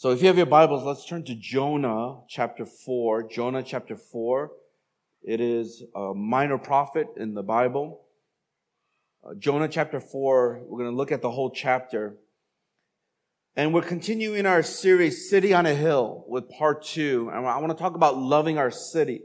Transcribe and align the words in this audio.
So 0.00 0.12
if 0.12 0.22
you 0.22 0.28
have 0.28 0.38
your 0.38 0.46
Bibles, 0.46 0.82
let's 0.82 1.04
turn 1.04 1.24
to 1.24 1.34
Jonah 1.34 2.20
chapter 2.26 2.64
4. 2.64 3.24
Jonah 3.24 3.62
chapter 3.62 3.96
4. 3.96 4.50
It 5.22 5.42
is 5.42 5.82
a 5.94 6.14
minor 6.14 6.56
prophet 6.56 7.08
in 7.18 7.34
the 7.34 7.42
Bible. 7.42 8.06
Uh, 9.22 9.34
Jonah 9.38 9.68
chapter 9.68 10.00
4, 10.00 10.62
we're 10.64 10.78
going 10.78 10.90
to 10.90 10.96
look 10.96 11.12
at 11.12 11.20
the 11.20 11.30
whole 11.30 11.50
chapter. 11.50 12.16
And 13.54 13.74
we're 13.74 13.82
continuing 13.82 14.46
our 14.46 14.62
series, 14.62 15.28
City 15.28 15.52
on 15.52 15.66
a 15.66 15.74
Hill, 15.74 16.24
with 16.26 16.48
part 16.48 16.82
two. 16.82 17.30
And 17.30 17.46
I 17.46 17.58
want 17.58 17.76
to 17.76 17.82
talk 17.82 17.94
about 17.94 18.16
loving 18.16 18.56
our 18.56 18.70
city. 18.70 19.20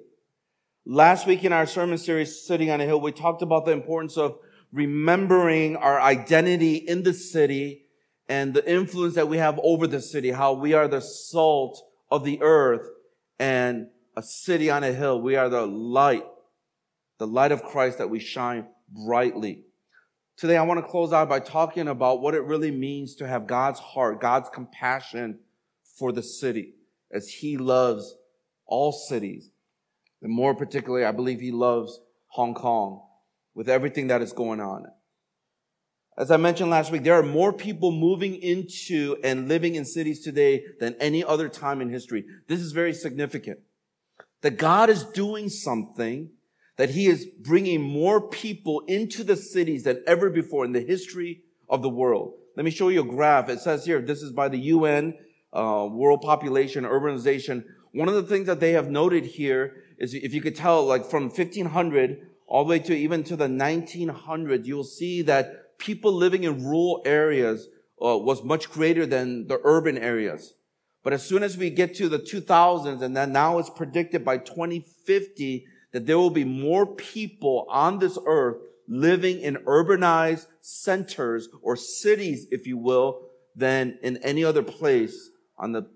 Last 0.85 1.25
week 1.25 1.45
in 1.45 1.53
our 1.53 1.67
sermon 1.67 1.97
series, 1.97 2.45
City 2.45 2.69
on 2.69 2.81
a 2.81 2.85
Hill, 2.85 2.99
we 2.99 3.13
talked 3.13 3.41
about 3.41 3.65
the 3.65 3.71
importance 3.71 4.17
of 4.17 4.39
remembering 4.73 5.77
our 5.77 6.01
identity 6.01 6.75
in 6.75 7.03
the 7.03 7.13
city 7.13 7.84
and 8.27 8.53
the 8.53 8.69
influence 8.69 9.15
that 9.15 9.27
we 9.27 9.37
have 9.37 9.59
over 9.63 9.87
the 9.87 10.01
city, 10.01 10.31
how 10.31 10.53
we 10.53 10.73
are 10.73 10.87
the 10.87 11.01
salt 11.01 11.81
of 12.09 12.23
the 12.23 12.41
earth 12.41 12.87
and 13.39 13.87
a 14.15 14.23
city 14.23 14.69
on 14.69 14.83
a 14.83 14.91
hill. 14.91 15.21
We 15.21 15.35
are 15.35 15.49
the 15.49 15.65
light, 15.65 16.25
the 17.19 17.27
light 17.27 17.51
of 17.51 17.63
Christ 17.63 17.97
that 17.97 18.09
we 18.09 18.19
shine 18.19 18.67
brightly. 18.89 19.63
Today, 20.37 20.57
I 20.57 20.63
want 20.63 20.79
to 20.79 20.91
close 20.91 21.13
out 21.13 21.29
by 21.29 21.39
talking 21.39 21.87
about 21.87 22.21
what 22.21 22.35
it 22.35 22.43
really 22.43 22.71
means 22.71 23.15
to 23.15 23.27
have 23.27 23.47
God's 23.47 23.79
heart, 23.79 24.19
God's 24.19 24.49
compassion 24.49 25.39
for 25.97 26.11
the 26.11 26.23
city 26.23 26.73
as 27.11 27.29
he 27.29 27.57
loves 27.57 28.15
all 28.65 28.91
cities. 28.91 29.49
And 30.21 30.31
more 30.33 30.55
particularly, 30.55 31.05
I 31.05 31.11
believe 31.11 31.39
he 31.39 31.51
loves 31.51 31.99
Hong 32.27 32.53
Kong 32.53 33.01
with 33.53 33.69
everything 33.69 34.07
that 34.07 34.21
is 34.21 34.33
going 34.33 34.59
on. 34.59 34.85
As 36.17 36.31
I 36.31 36.37
mentioned 36.37 36.69
last 36.69 36.91
week, 36.91 37.03
there 37.03 37.15
are 37.15 37.23
more 37.23 37.51
people 37.51 37.91
moving 37.91 38.35
into 38.35 39.17
and 39.21 39.49
living 39.49 39.75
in 39.75 39.83
cities 39.83 40.21
today 40.21 40.63
than 40.79 40.95
any 40.99 41.23
other 41.23 41.49
time 41.49 41.81
in 41.81 41.89
history. 41.89 42.23
This 42.47 42.61
is 42.61 42.71
very 42.71 42.93
significant. 42.93 43.59
That 44.39 44.57
God 44.57 44.89
is 44.89 45.03
doing 45.03 45.49
something, 45.49 46.29
that 46.77 46.91
He 46.91 47.07
is 47.07 47.25
bringing 47.25 47.81
more 47.81 48.21
people 48.21 48.81
into 48.87 49.25
the 49.25 49.35
cities 49.35 49.83
than 49.83 50.03
ever 50.07 50.29
before 50.29 50.63
in 50.63 50.71
the 50.71 50.79
history 50.79 51.41
of 51.67 51.81
the 51.81 51.89
world. 51.89 52.33
Let 52.55 52.63
me 52.63 52.71
show 52.71 52.87
you 52.87 53.01
a 53.01 53.05
graph. 53.05 53.49
It 53.49 53.59
says 53.59 53.85
here, 53.85 54.01
this 54.01 54.21
is 54.21 54.31
by 54.31 54.47
the 54.47 54.59
UN, 54.59 55.15
uh, 55.51 55.89
World 55.91 56.21
Population 56.21 56.85
Urbanization. 56.85 57.65
One 57.91 58.07
of 58.07 58.15
the 58.15 58.23
things 58.23 58.47
that 58.47 58.61
they 58.61 58.71
have 58.71 58.89
noted 58.89 59.25
here 59.25 59.83
is 59.97 60.13
if 60.13 60.33
you 60.33 60.41
could 60.41 60.55
tell, 60.55 60.85
like 60.85 61.05
from 61.09 61.23
1500 61.23 62.29
all 62.47 62.63
the 62.63 62.69
way 62.69 62.79
to 62.79 62.95
even 62.95 63.23
to 63.25 63.35
the 63.35 63.47
1900s, 63.47 64.65
you'll 64.65 64.83
see 64.85 65.21
that 65.23 65.64
people 65.77 66.11
living 66.11 66.43
in 66.43 66.63
rural 66.63 67.01
areas 67.05 67.67
uh, 68.03 68.17
was 68.17 68.43
much 68.43 68.69
greater 68.69 69.05
than 69.05 69.47
the 69.47 69.59
urban 69.63 69.97
areas. 69.97 70.53
But 71.03 71.13
as 71.13 71.23
soon 71.25 71.43
as 71.43 71.55
we 71.57 71.69
get 71.69 71.95
to 71.95 72.09
the 72.09 72.19
2000s, 72.19 73.01
and 73.01 73.15
then 73.15 73.31
now 73.31 73.59
it's 73.59 73.69
predicted 73.69 74.25
by 74.25 74.39
2050 74.39 75.65
that 75.93 76.05
there 76.05 76.17
will 76.17 76.31
be 76.31 76.43
more 76.43 76.85
people 76.85 77.67
on 77.69 77.99
this 77.99 78.17
earth 78.25 78.57
living 78.87 79.39
in 79.39 79.55
urbanized 79.65 80.47
centers 80.61 81.47
or 81.61 81.75
cities, 81.75 82.47
if 82.51 82.67
you 82.67 82.77
will, 82.77 83.27
than 83.55 83.97
in 84.01 84.17
any 84.17 84.43
other 84.43 84.63
place 84.63 85.29
on 85.57 85.71
the 85.71 85.87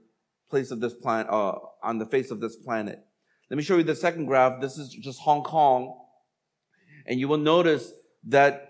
place 0.50 0.72
of 0.72 0.80
this 0.80 0.94
planet, 0.94 1.27
uh, 1.30 1.57
on 1.83 1.97
the 1.97 2.05
face 2.05 2.31
of 2.31 2.39
this 2.39 2.55
planet. 2.55 3.03
Let 3.50 3.57
me 3.57 3.63
show 3.63 3.77
you 3.77 3.83
the 3.83 3.95
second 3.95 4.25
graph. 4.25 4.61
This 4.61 4.77
is 4.77 4.89
just 4.89 5.19
Hong 5.22 5.44
Kong. 5.44 6.00
And 7.05 7.19
you 7.19 7.27
will 7.27 7.38
notice 7.38 7.91
that 8.25 8.69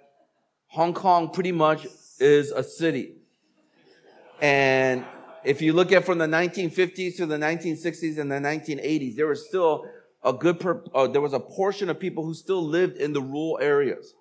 Hong 0.69 0.93
Kong 0.93 1.31
pretty 1.31 1.51
much 1.51 1.87
is 2.19 2.51
a 2.51 2.63
city. 2.63 3.15
And 4.39 5.03
if 5.43 5.63
you 5.63 5.73
look 5.73 5.91
at 5.91 6.05
from 6.05 6.19
the 6.19 6.27
1950s 6.27 7.17
to 7.17 7.25
the 7.25 7.37
1960s 7.37 8.19
and 8.19 8.31
the 8.31 8.35
1980s, 8.35 9.15
there 9.15 9.25
was 9.25 9.47
still 9.47 9.85
a 10.23 10.31
good, 10.31 10.63
uh, 10.93 11.07
there 11.07 11.21
was 11.21 11.33
a 11.33 11.39
portion 11.39 11.89
of 11.89 11.99
people 11.99 12.23
who 12.23 12.35
still 12.35 12.63
lived 12.63 12.97
in 12.97 13.13
the 13.13 13.21
rural 13.21 13.57
areas. 13.59 14.13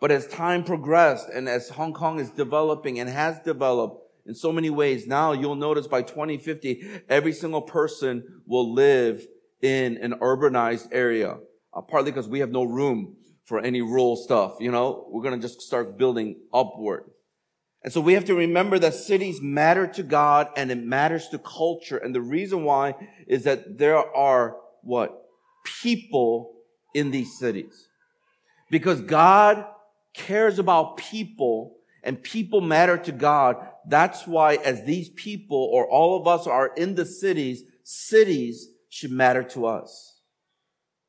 But 0.00 0.10
as 0.10 0.26
time 0.26 0.64
progressed 0.64 1.28
and 1.28 1.50
as 1.50 1.68
Hong 1.68 1.92
Kong 1.92 2.18
is 2.18 2.30
developing 2.30 2.98
and 2.98 3.08
has 3.10 3.38
developed 3.40 4.00
in 4.24 4.34
so 4.34 4.52
many 4.52 4.70
ways, 4.70 5.06
now 5.06 5.32
you'll 5.32 5.54
notice 5.54 5.86
by 5.86 6.00
2050, 6.00 7.02
every 7.10 7.32
single 7.32 7.62
person 7.62 8.40
will 8.46 8.72
live 8.72 9.26
in 9.60 9.98
an 9.98 10.14
urbanized 10.14 10.88
area, 10.92 11.36
uh, 11.74 11.82
partly 11.82 12.10
because 12.10 12.26
we 12.26 12.40
have 12.40 12.50
no 12.50 12.64
room 12.64 13.16
for 13.44 13.60
any 13.60 13.82
rural 13.82 14.16
stuff. 14.16 14.56
You 14.60 14.70
know, 14.70 15.06
we're 15.10 15.22
going 15.22 15.38
to 15.38 15.46
just 15.46 15.60
start 15.60 15.98
building 15.98 16.36
upward. 16.52 17.04
And 17.82 17.92
so 17.92 18.00
we 18.00 18.14
have 18.14 18.24
to 18.26 18.34
remember 18.34 18.78
that 18.78 18.94
cities 18.94 19.40
matter 19.42 19.86
to 19.88 20.02
God 20.02 20.48
and 20.56 20.70
it 20.70 20.82
matters 20.82 21.28
to 21.28 21.38
culture. 21.38 21.98
And 21.98 22.14
the 22.14 22.22
reason 22.22 22.64
why 22.64 22.94
is 23.26 23.44
that 23.44 23.76
there 23.76 23.98
are 23.98 24.56
what? 24.82 25.26
People 25.82 26.54
in 26.94 27.10
these 27.10 27.38
cities. 27.38 27.88
Because 28.70 29.02
God 29.02 29.66
cares 30.14 30.58
about 30.58 30.96
people 30.96 31.76
and 32.02 32.22
people 32.22 32.62
matter 32.62 32.96
to 32.96 33.12
God. 33.12 33.56
That's 33.86 34.26
why 34.26 34.54
as 34.56 34.84
these 34.84 35.10
people 35.10 35.68
or 35.72 35.86
all 35.90 36.18
of 36.18 36.26
us 36.26 36.46
are 36.46 36.68
in 36.68 36.94
the 36.94 37.04
cities, 37.04 37.64
cities 37.82 38.68
should 38.88 39.10
matter 39.10 39.42
to 39.42 39.66
us. 39.66 40.13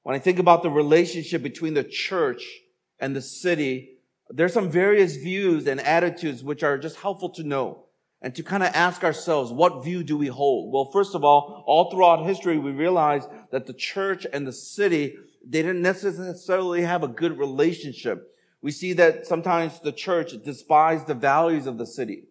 When 0.05 0.15
I 0.15 0.19
think 0.19 0.37
about 0.37 0.61
the 0.61 0.69
relationship 0.69 1.41
between 1.41 1.73
the 1.73 1.83
church 1.83 2.45
and 2.99 3.15
the 3.15 3.23
city, 3.23 3.97
there's 4.29 4.53
some 4.53 4.69
various 4.69 5.15
views 5.15 5.65
and 5.65 5.81
attitudes 5.81 6.43
which 6.43 6.61
are 6.61 6.77
just 6.77 6.97
helpful 6.97 7.29
to 7.29 7.41
know 7.41 7.85
and 8.21 8.35
to 8.35 8.43
kind 8.43 8.61
of 8.61 8.69
ask 8.75 9.03
ourselves, 9.03 9.51
what 9.51 9.83
view 9.83 10.03
do 10.03 10.15
we 10.15 10.27
hold? 10.27 10.71
Well, 10.71 10.91
first 10.93 11.15
of 11.15 11.23
all, 11.23 11.63
all 11.65 11.89
throughout 11.89 12.23
history, 12.23 12.59
we 12.59 12.69
realize 12.69 13.27
that 13.49 13.65
the 13.65 13.73
church 13.73 14.27
and 14.31 14.45
the 14.45 14.53
city, 14.53 15.17
they 15.43 15.63
didn't 15.63 15.81
necessarily 15.81 16.83
have 16.83 17.01
a 17.01 17.07
good 17.07 17.39
relationship. 17.39 18.31
We 18.61 18.69
see 18.69 18.93
that 18.93 19.25
sometimes 19.25 19.79
the 19.79 19.91
church 19.91 20.33
despised 20.43 21.07
the 21.07 21.15
values 21.15 21.65
of 21.65 21.79
the 21.79 21.87
city. 21.87 22.25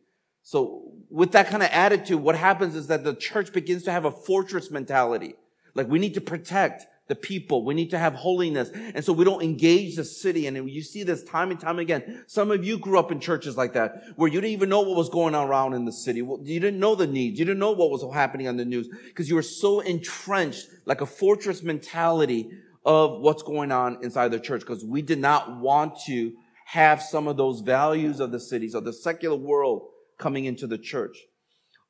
So 0.45 0.93
with 1.11 1.33
that 1.33 1.49
kind 1.49 1.65
of 1.65 1.71
attitude, 1.73 2.21
what 2.21 2.37
happens 2.37 2.77
is 2.77 2.87
that 2.87 3.03
the 3.03 3.17
church 3.17 3.53
begins 3.53 3.83
to 3.83 3.91
have 3.91 4.05
a 4.05 4.13
fortress 4.13 4.71
mentality. 4.71 5.35
Like 5.75 5.89
we 5.89 5.99
need 5.99 6.15
to 6.15 6.21
protect 6.21 6.87
the 7.07 7.15
people. 7.15 7.65
We 7.65 7.75
need 7.75 7.91
to 7.91 7.99
have 7.99 8.15
holiness. 8.15 8.71
And 8.73 9.05
so 9.05 9.13
we 9.13 9.25
don't 9.25 9.43
engage 9.43 9.97
the 9.97 10.05
city. 10.05 10.47
And 10.47 10.71
you 10.71 10.83
see 10.83 11.03
this 11.03 11.23
time 11.23 11.51
and 11.51 11.61
time 11.61 11.79
again. 11.79 12.25
Some 12.27 12.51
of 12.51 12.65
you 12.65 12.79
grew 12.79 12.99
up 12.99 13.13
in 13.13 13.21
churches 13.21 13.57
like 13.57 13.75
that, 13.75 14.03
where 14.17 14.29
you 14.29 14.41
didn't 14.41 14.53
even 14.53 14.69
know 14.71 14.81
what 14.81 14.97
was 14.97 15.11
going 15.11 15.35
on 15.35 15.49
around 15.49 15.75
in 15.75 15.85
the 15.85 15.93
city. 15.93 16.21
You 16.21 16.61
didn't 16.61 16.81
know 16.81 16.95
the 16.95 17.07
needs. 17.07 17.39
You 17.39 17.45
didn't 17.45 17.61
know 17.61 17.73
what 17.73 17.91
was 17.91 18.03
happening 18.15 18.49
on 18.49 18.57
the 18.57 18.65
news 18.65 18.89
because 19.07 19.29
you 19.29 19.35
were 19.35 19.43
so 19.43 19.81
entrenched 19.81 20.67
like 20.87 21.01
a 21.01 21.07
fortress 21.07 21.63
mentality 21.63 22.51
of 22.85 23.21
what's 23.21 23.43
going 23.43 23.73
on 23.73 23.99
inside 24.03 24.29
the 24.29 24.41
church 24.41 24.61
because 24.61 24.85
we 24.85 25.03
did 25.03 25.19
not 25.19 25.61
want 25.61 25.99
to 26.07 26.33
have 26.67 27.03
some 27.03 27.29
of 27.29 27.37
those 27.37 27.61
values 27.61 28.21
of 28.21 28.31
the 28.31 28.41
cities 28.41 28.75
of 28.75 28.85
the 28.85 28.93
secular 28.93 29.37
world 29.37 29.89
coming 30.19 30.45
into 30.47 30.67
the 30.67 30.79
church. 30.79 31.17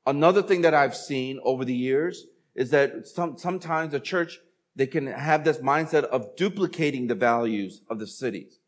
Another 0.07 0.43
thing 0.43 0.63
that 0.63 0.75
I've 0.75 0.97
seen 0.97 1.41
over 1.45 1.65
the 1.65 1.75
years 1.75 2.27
is 2.55 2.71
that 2.71 3.07
some, 3.07 3.39
sometimes 3.39 3.93
the 3.93 4.01
church 4.01 4.39
they 4.77 4.87
can 4.87 5.07
have 5.07 5.45
this 5.45 5.59
mindset 5.59 6.05
of 6.05 6.35
duplicating 6.37 7.07
the 7.07 7.15
values 7.15 7.83
of 7.89 7.99
the 7.99 8.07
cities. 8.07 8.59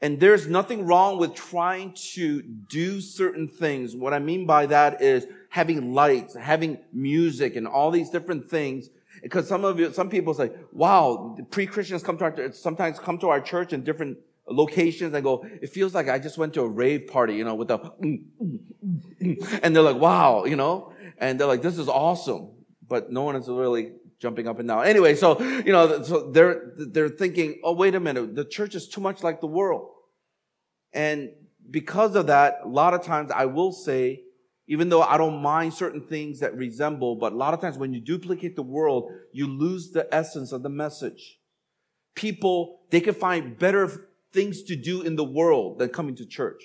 And 0.00 0.20
there's 0.20 0.46
nothing 0.48 0.84
wrong 0.86 1.18
with 1.18 1.34
trying 1.34 1.94
to 2.12 2.42
do 2.42 3.00
certain 3.00 3.48
things. 3.48 3.96
What 3.96 4.12
I 4.12 4.18
mean 4.18 4.44
by 4.44 4.66
that 4.66 5.00
is 5.00 5.26
having 5.48 5.94
lights, 5.94 6.34
having 6.34 6.78
music 6.92 7.56
and 7.56 7.66
all 7.66 7.90
these 7.90 8.10
different 8.10 8.50
things. 8.50 8.90
Because 9.22 9.48
some 9.48 9.64
of 9.64 9.78
you, 9.78 9.92
some 9.92 10.10
people 10.10 10.34
say, 10.34 10.50
wow, 10.72 11.38
pre-Christians 11.50 12.02
come 12.02 12.18
to 12.18 12.24
our, 12.24 12.52
sometimes 12.52 12.98
come 12.98 13.16
to 13.18 13.28
our 13.28 13.40
church 13.40 13.72
in 13.72 13.82
different 13.82 14.18
locations 14.46 15.14
and 15.14 15.24
go, 15.24 15.46
it 15.62 15.70
feels 15.70 15.94
like 15.94 16.08
I 16.08 16.18
just 16.18 16.36
went 16.36 16.52
to 16.54 16.62
a 16.62 16.68
rave 16.68 17.06
party, 17.06 17.36
you 17.36 17.44
know, 17.44 17.54
with 17.54 17.68
the, 17.68 17.78
and 19.62 19.74
they're 19.74 19.82
like, 19.82 19.96
wow, 19.96 20.44
you 20.44 20.56
know, 20.56 20.92
and 21.16 21.40
they're 21.40 21.46
like, 21.46 21.62
this 21.62 21.78
is 21.78 21.88
awesome. 21.88 22.50
But 22.86 23.10
no 23.10 23.22
one 23.22 23.36
is 23.36 23.48
really 23.48 23.92
jumping 24.18 24.48
up 24.48 24.58
and 24.58 24.68
down. 24.68 24.86
Anyway, 24.86 25.14
so, 25.14 25.40
you 25.40 25.72
know, 25.72 26.02
so 26.02 26.30
they're, 26.30 26.72
they're 26.76 27.08
thinking, 27.08 27.60
oh, 27.62 27.72
wait 27.72 27.94
a 27.94 28.00
minute, 28.00 28.34
the 28.34 28.44
church 28.44 28.74
is 28.74 28.88
too 28.88 29.00
much 29.00 29.22
like 29.22 29.40
the 29.40 29.46
world. 29.46 29.90
And 30.92 31.30
because 31.70 32.14
of 32.14 32.28
that, 32.28 32.60
a 32.64 32.68
lot 32.68 32.94
of 32.94 33.02
times 33.02 33.30
I 33.30 33.46
will 33.46 33.72
say, 33.72 34.22
even 34.66 34.88
though 34.88 35.02
I 35.02 35.18
don't 35.18 35.42
mind 35.42 35.74
certain 35.74 36.00
things 36.00 36.40
that 36.40 36.56
resemble, 36.56 37.16
but 37.16 37.32
a 37.32 37.36
lot 37.36 37.52
of 37.52 37.60
times 37.60 37.76
when 37.76 37.92
you 37.92 38.00
duplicate 38.00 38.56
the 38.56 38.62
world, 38.62 39.10
you 39.32 39.46
lose 39.46 39.90
the 39.90 40.12
essence 40.14 40.52
of 40.52 40.62
the 40.62 40.70
message. 40.70 41.38
People, 42.14 42.80
they 42.90 43.00
can 43.00 43.14
find 43.14 43.58
better 43.58 44.08
things 44.32 44.62
to 44.62 44.76
do 44.76 45.02
in 45.02 45.16
the 45.16 45.24
world 45.24 45.78
than 45.78 45.90
coming 45.90 46.14
to 46.16 46.26
church. 46.26 46.62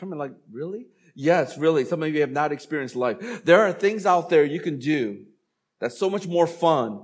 I'm 0.00 0.10
like, 0.10 0.32
really? 0.50 0.86
Yes, 1.14 1.58
really. 1.58 1.84
Some 1.84 2.02
of 2.02 2.14
you 2.14 2.22
have 2.22 2.30
not 2.30 2.50
experienced 2.50 2.96
life. 2.96 3.44
There 3.44 3.60
are 3.60 3.72
things 3.72 4.06
out 4.06 4.30
there 4.30 4.44
you 4.44 4.60
can 4.60 4.78
do 4.78 5.26
that's 5.82 5.98
so 5.98 6.08
much 6.08 6.28
more 6.28 6.46
fun 6.46 7.02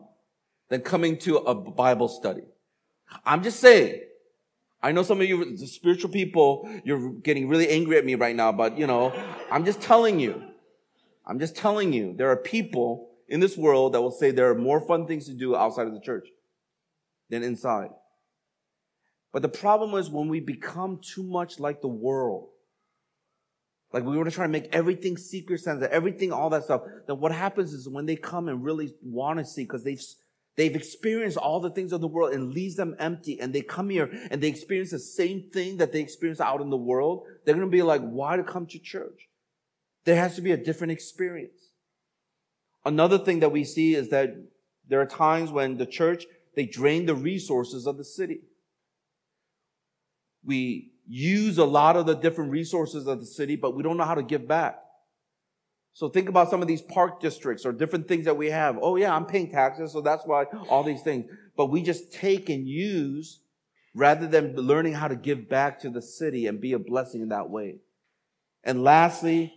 than 0.68 0.82
coming 0.82 1.18
to 1.18 1.38
a 1.38 1.52
Bible 1.52 2.06
study. 2.06 2.44
I'm 3.26 3.42
just 3.42 3.58
saying. 3.58 4.02
I 4.80 4.92
know 4.92 5.02
some 5.02 5.20
of 5.20 5.28
you 5.28 5.56
the 5.56 5.66
spiritual 5.66 6.10
people, 6.10 6.70
you're 6.84 7.14
getting 7.14 7.48
really 7.48 7.68
angry 7.68 7.98
at 7.98 8.04
me 8.04 8.14
right 8.14 8.36
now, 8.36 8.52
but 8.52 8.78
you 8.78 8.86
know, 8.86 9.12
I'm 9.50 9.64
just 9.64 9.80
telling 9.80 10.20
you. 10.20 10.44
I'm 11.26 11.40
just 11.40 11.56
telling 11.56 11.92
you, 11.92 12.14
there 12.16 12.30
are 12.30 12.36
people 12.36 13.10
in 13.26 13.40
this 13.40 13.56
world 13.56 13.94
that 13.94 14.00
will 14.00 14.12
say 14.12 14.30
there 14.30 14.48
are 14.48 14.54
more 14.54 14.80
fun 14.80 15.08
things 15.08 15.26
to 15.26 15.34
do 15.34 15.56
outside 15.56 15.88
of 15.88 15.94
the 15.94 16.00
church 16.00 16.28
than 17.30 17.42
inside. 17.42 17.90
But 19.32 19.42
the 19.42 19.48
problem 19.48 19.98
is 19.98 20.08
when 20.08 20.28
we 20.28 20.38
become 20.38 21.00
too 21.02 21.24
much 21.24 21.58
like 21.58 21.80
the 21.80 21.88
world, 21.88 22.50
like 23.92 24.04
we 24.04 24.16
want 24.16 24.28
to 24.28 24.34
try 24.34 24.44
to 24.44 24.52
make 24.52 24.68
everything 24.74 25.16
secret 25.16 25.60
Santa, 25.60 25.90
everything, 25.92 26.32
all 26.32 26.50
that 26.50 26.64
stuff. 26.64 26.82
Then 27.06 27.20
what 27.20 27.32
happens 27.32 27.72
is 27.72 27.88
when 27.88 28.06
they 28.06 28.16
come 28.16 28.48
and 28.48 28.62
really 28.62 28.92
want 29.02 29.38
to 29.38 29.44
see, 29.44 29.62
because 29.62 29.84
they've 29.84 30.02
they've 30.56 30.76
experienced 30.76 31.38
all 31.38 31.60
the 31.60 31.70
things 31.70 31.92
of 31.92 32.00
the 32.00 32.08
world 32.08 32.34
and 32.34 32.52
leaves 32.52 32.76
them 32.76 32.94
empty, 32.98 33.40
and 33.40 33.54
they 33.54 33.62
come 33.62 33.88
here 33.88 34.10
and 34.30 34.42
they 34.42 34.48
experience 34.48 34.90
the 34.90 34.98
same 34.98 35.48
thing 35.52 35.78
that 35.78 35.92
they 35.92 36.00
experience 36.00 36.40
out 36.40 36.60
in 36.60 36.68
the 36.68 36.76
world. 36.76 37.24
They're 37.44 37.54
going 37.54 37.66
to 37.66 37.70
be 37.70 37.82
like, 37.82 38.02
why 38.02 38.36
to 38.36 38.44
come 38.44 38.66
to 38.66 38.78
church? 38.78 39.28
There 40.04 40.16
has 40.16 40.36
to 40.36 40.42
be 40.42 40.52
a 40.52 40.56
different 40.56 40.92
experience. 40.92 41.72
Another 42.84 43.18
thing 43.18 43.40
that 43.40 43.52
we 43.52 43.64
see 43.64 43.94
is 43.94 44.10
that 44.10 44.34
there 44.86 45.00
are 45.00 45.06
times 45.06 45.50
when 45.50 45.76
the 45.76 45.86
church 45.86 46.24
they 46.54 46.66
drain 46.66 47.06
the 47.06 47.14
resources 47.14 47.86
of 47.86 47.98
the 47.98 48.04
city. 48.04 48.40
We 50.44 50.92
use 51.08 51.58
a 51.58 51.64
lot 51.64 51.96
of 51.96 52.06
the 52.06 52.14
different 52.14 52.50
resources 52.50 53.06
of 53.06 53.18
the 53.20 53.26
city, 53.26 53.56
but 53.56 53.74
we 53.74 53.82
don't 53.82 53.96
know 53.96 54.04
how 54.04 54.14
to 54.14 54.22
give 54.22 54.46
back. 54.46 54.78
So 55.94 56.08
think 56.08 56.28
about 56.28 56.50
some 56.50 56.62
of 56.62 56.68
these 56.68 56.82
park 56.82 57.20
districts 57.20 57.66
or 57.66 57.72
different 57.72 58.06
things 58.06 58.26
that 58.26 58.36
we 58.36 58.50
have. 58.50 58.78
Oh 58.80 58.96
yeah, 58.96 59.14
I'm 59.14 59.26
paying 59.26 59.50
taxes, 59.50 59.92
so 59.92 60.00
that's 60.00 60.24
why 60.26 60.44
all 60.68 60.84
these 60.84 61.02
things. 61.02 61.28
But 61.56 61.66
we 61.66 61.82
just 61.82 62.12
take 62.12 62.48
and 62.50 62.68
use 62.68 63.40
rather 63.94 64.28
than 64.28 64.54
learning 64.54 64.92
how 64.92 65.08
to 65.08 65.16
give 65.16 65.48
back 65.48 65.80
to 65.80 65.90
the 65.90 66.02
city 66.02 66.46
and 66.46 66.60
be 66.60 66.72
a 66.72 66.78
blessing 66.78 67.22
in 67.22 67.30
that 67.30 67.50
way. 67.50 67.78
And 68.62 68.84
lastly, 68.84 69.54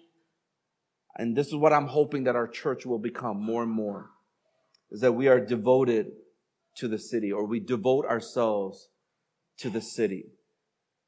and 1.15 1.36
this 1.36 1.48
is 1.48 1.56
what 1.56 1.74
I'm 1.74 1.88
hoping 1.88 2.24
that 2.24 2.36
our 2.36 2.48
church 2.48 2.86
will 2.86 2.98
become 2.98 3.39
more 3.39 3.62
and 3.62 3.71
more, 3.71 4.09
is 4.89 5.01
that 5.01 5.12
we 5.12 5.27
are 5.27 5.39
devoted 5.39 6.13
to 6.77 6.88
the 6.88 6.98
city 6.98 7.31
or 7.31 7.45
we 7.45 7.59
devote 7.59 8.06
ourselves 8.06 8.88
to 9.57 9.69
the 9.69 9.81
city. 9.81 10.31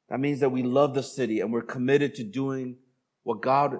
That 0.08 0.20
means 0.20 0.40
that 0.40 0.50
we 0.50 0.62
love 0.62 0.94
the 0.94 1.02
city 1.02 1.40
and 1.40 1.52
we're 1.52 1.62
committed 1.62 2.14
to 2.16 2.24
doing 2.24 2.76
what 3.22 3.40
God 3.40 3.78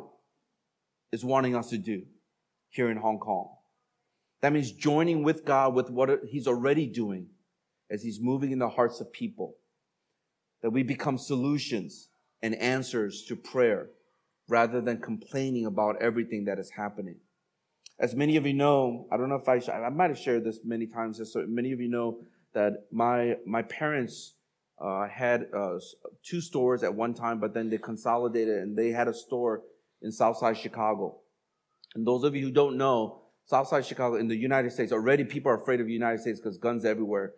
is 1.13 1.25
wanting 1.25 1.55
us 1.55 1.71
to 1.71 1.79
do 1.79 2.03
here 2.71 2.91
in 2.91 2.97
Hong 2.97 3.19
Kong. 3.19 3.51
That 4.41 4.53
means 4.53 4.73
joining 4.73 5.23
with 5.23 5.45
God 5.45 5.75
with 5.75 5.91
what 5.91 6.11
He's 6.29 6.47
already 6.47 6.87
doing 6.87 7.29
as 7.91 8.03
He's 8.03 8.21
moving 8.21 8.53
in 8.53 8.59
the 8.59 8.69
hearts 8.69 9.01
of 9.01 9.13
people. 9.13 9.57
That 10.63 10.71
we 10.71 10.83
become 10.83 11.19
solutions 11.19 12.09
and 12.43 12.55
answers 12.57 13.25
to 13.25 13.37
prayer 13.37 13.89
rather 14.49 14.81
than 14.81 15.01
complaining 15.01 15.67
about 15.67 16.03
everything 16.03 16.45
that 16.47 16.59
is 16.59 16.71
happening. 16.71 17.17
As 17.99 18.15
many 18.15 18.37
of 18.37 18.47
you 18.47 18.55
know, 18.55 19.07
I 19.13 19.17
don't 19.17 19.29
know 19.29 19.37
if 19.37 19.49
I, 19.49 19.61
I 19.73 19.89
might 19.89 20.11
have 20.11 20.19
shared 20.19 20.45
this 20.45 20.61
many 20.65 20.87
times, 20.87 21.21
so 21.33 21.45
many 21.47 21.73
of 21.73 21.81
you 21.81 21.89
know 21.89 22.19
that 22.55 22.87
my, 22.91 23.37
my 23.47 23.63
parents 23.63 24.35
uh, 24.79 25.09
had 25.09 25.47
uh, 25.57 25.79
two 26.25 26.41
stores 26.41 26.83
at 26.83 26.95
one 26.95 27.15
time, 27.15 27.39
but 27.39 27.55
then 27.55 27.71
they 27.71 27.79
consolidated 27.79 28.59
and 28.59 28.77
they 28.77 28.91
had 28.91 29.09
a 29.09 29.15
store 29.15 29.63
in 30.03 30.11
Southside 30.11 30.57
Chicago. 30.57 31.21
And 31.95 32.07
those 32.07 32.25
of 32.25 32.35
you 32.35 32.47
who 32.47 32.53
don't 32.53 32.77
know, 32.77 33.23
Southside 33.47 33.85
Chicago 33.85 34.17
in 34.17 34.29
the 34.29 34.37
United 34.37 34.73
States, 34.73 34.93
already 34.93 35.25
people 35.25 35.53
are 35.53 35.61
afraid 35.61 35.81
of 35.81 35.87
the 35.87 35.93
United 35.93 36.21
States 36.21 36.41
because 36.41 36.59
guns 36.59 36.85
everywhere. 36.85 37.33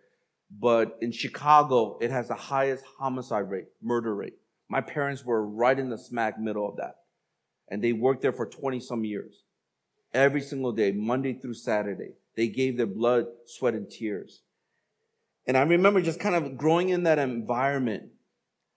But 0.51 0.97
in 1.01 1.11
Chicago, 1.11 1.99
it 2.01 2.11
has 2.11 2.29
the 2.29 2.35
highest 2.35 2.85
homicide 2.99 3.51
rate, 3.51 3.67
murder 3.83 4.15
rate. 4.15 4.35
My 4.69 4.81
parents 4.81 5.25
were 5.25 5.45
right 5.45 5.79
in 5.79 5.91
the 5.91 5.99
smack 5.99 6.39
middle 6.39 6.69
of 6.69 6.77
that. 6.77 6.97
And 7.69 7.83
they 7.83 7.93
worked 7.93 8.23
there 8.23 8.33
for 8.33 8.47
20 8.47 8.79
some 8.79 9.05
years. 9.05 9.43
Every 10.15 10.41
single 10.41 10.73
day, 10.73 10.93
Monday 10.93 11.35
through 11.35 11.55
Saturday. 11.55 12.15
They 12.37 12.49
gave 12.49 12.77
their 12.77 12.87
blood, 12.87 13.27
sweat, 13.47 13.75
and 13.75 13.91
tears. 13.91 14.43
And 15.47 15.57
I 15.57 15.63
remember 15.63 16.01
just 16.01 16.21
kind 16.21 16.35
of 16.35 16.57
growing 16.57 16.91
in 16.91 17.05
that 17.05 17.19
environment 17.19 18.11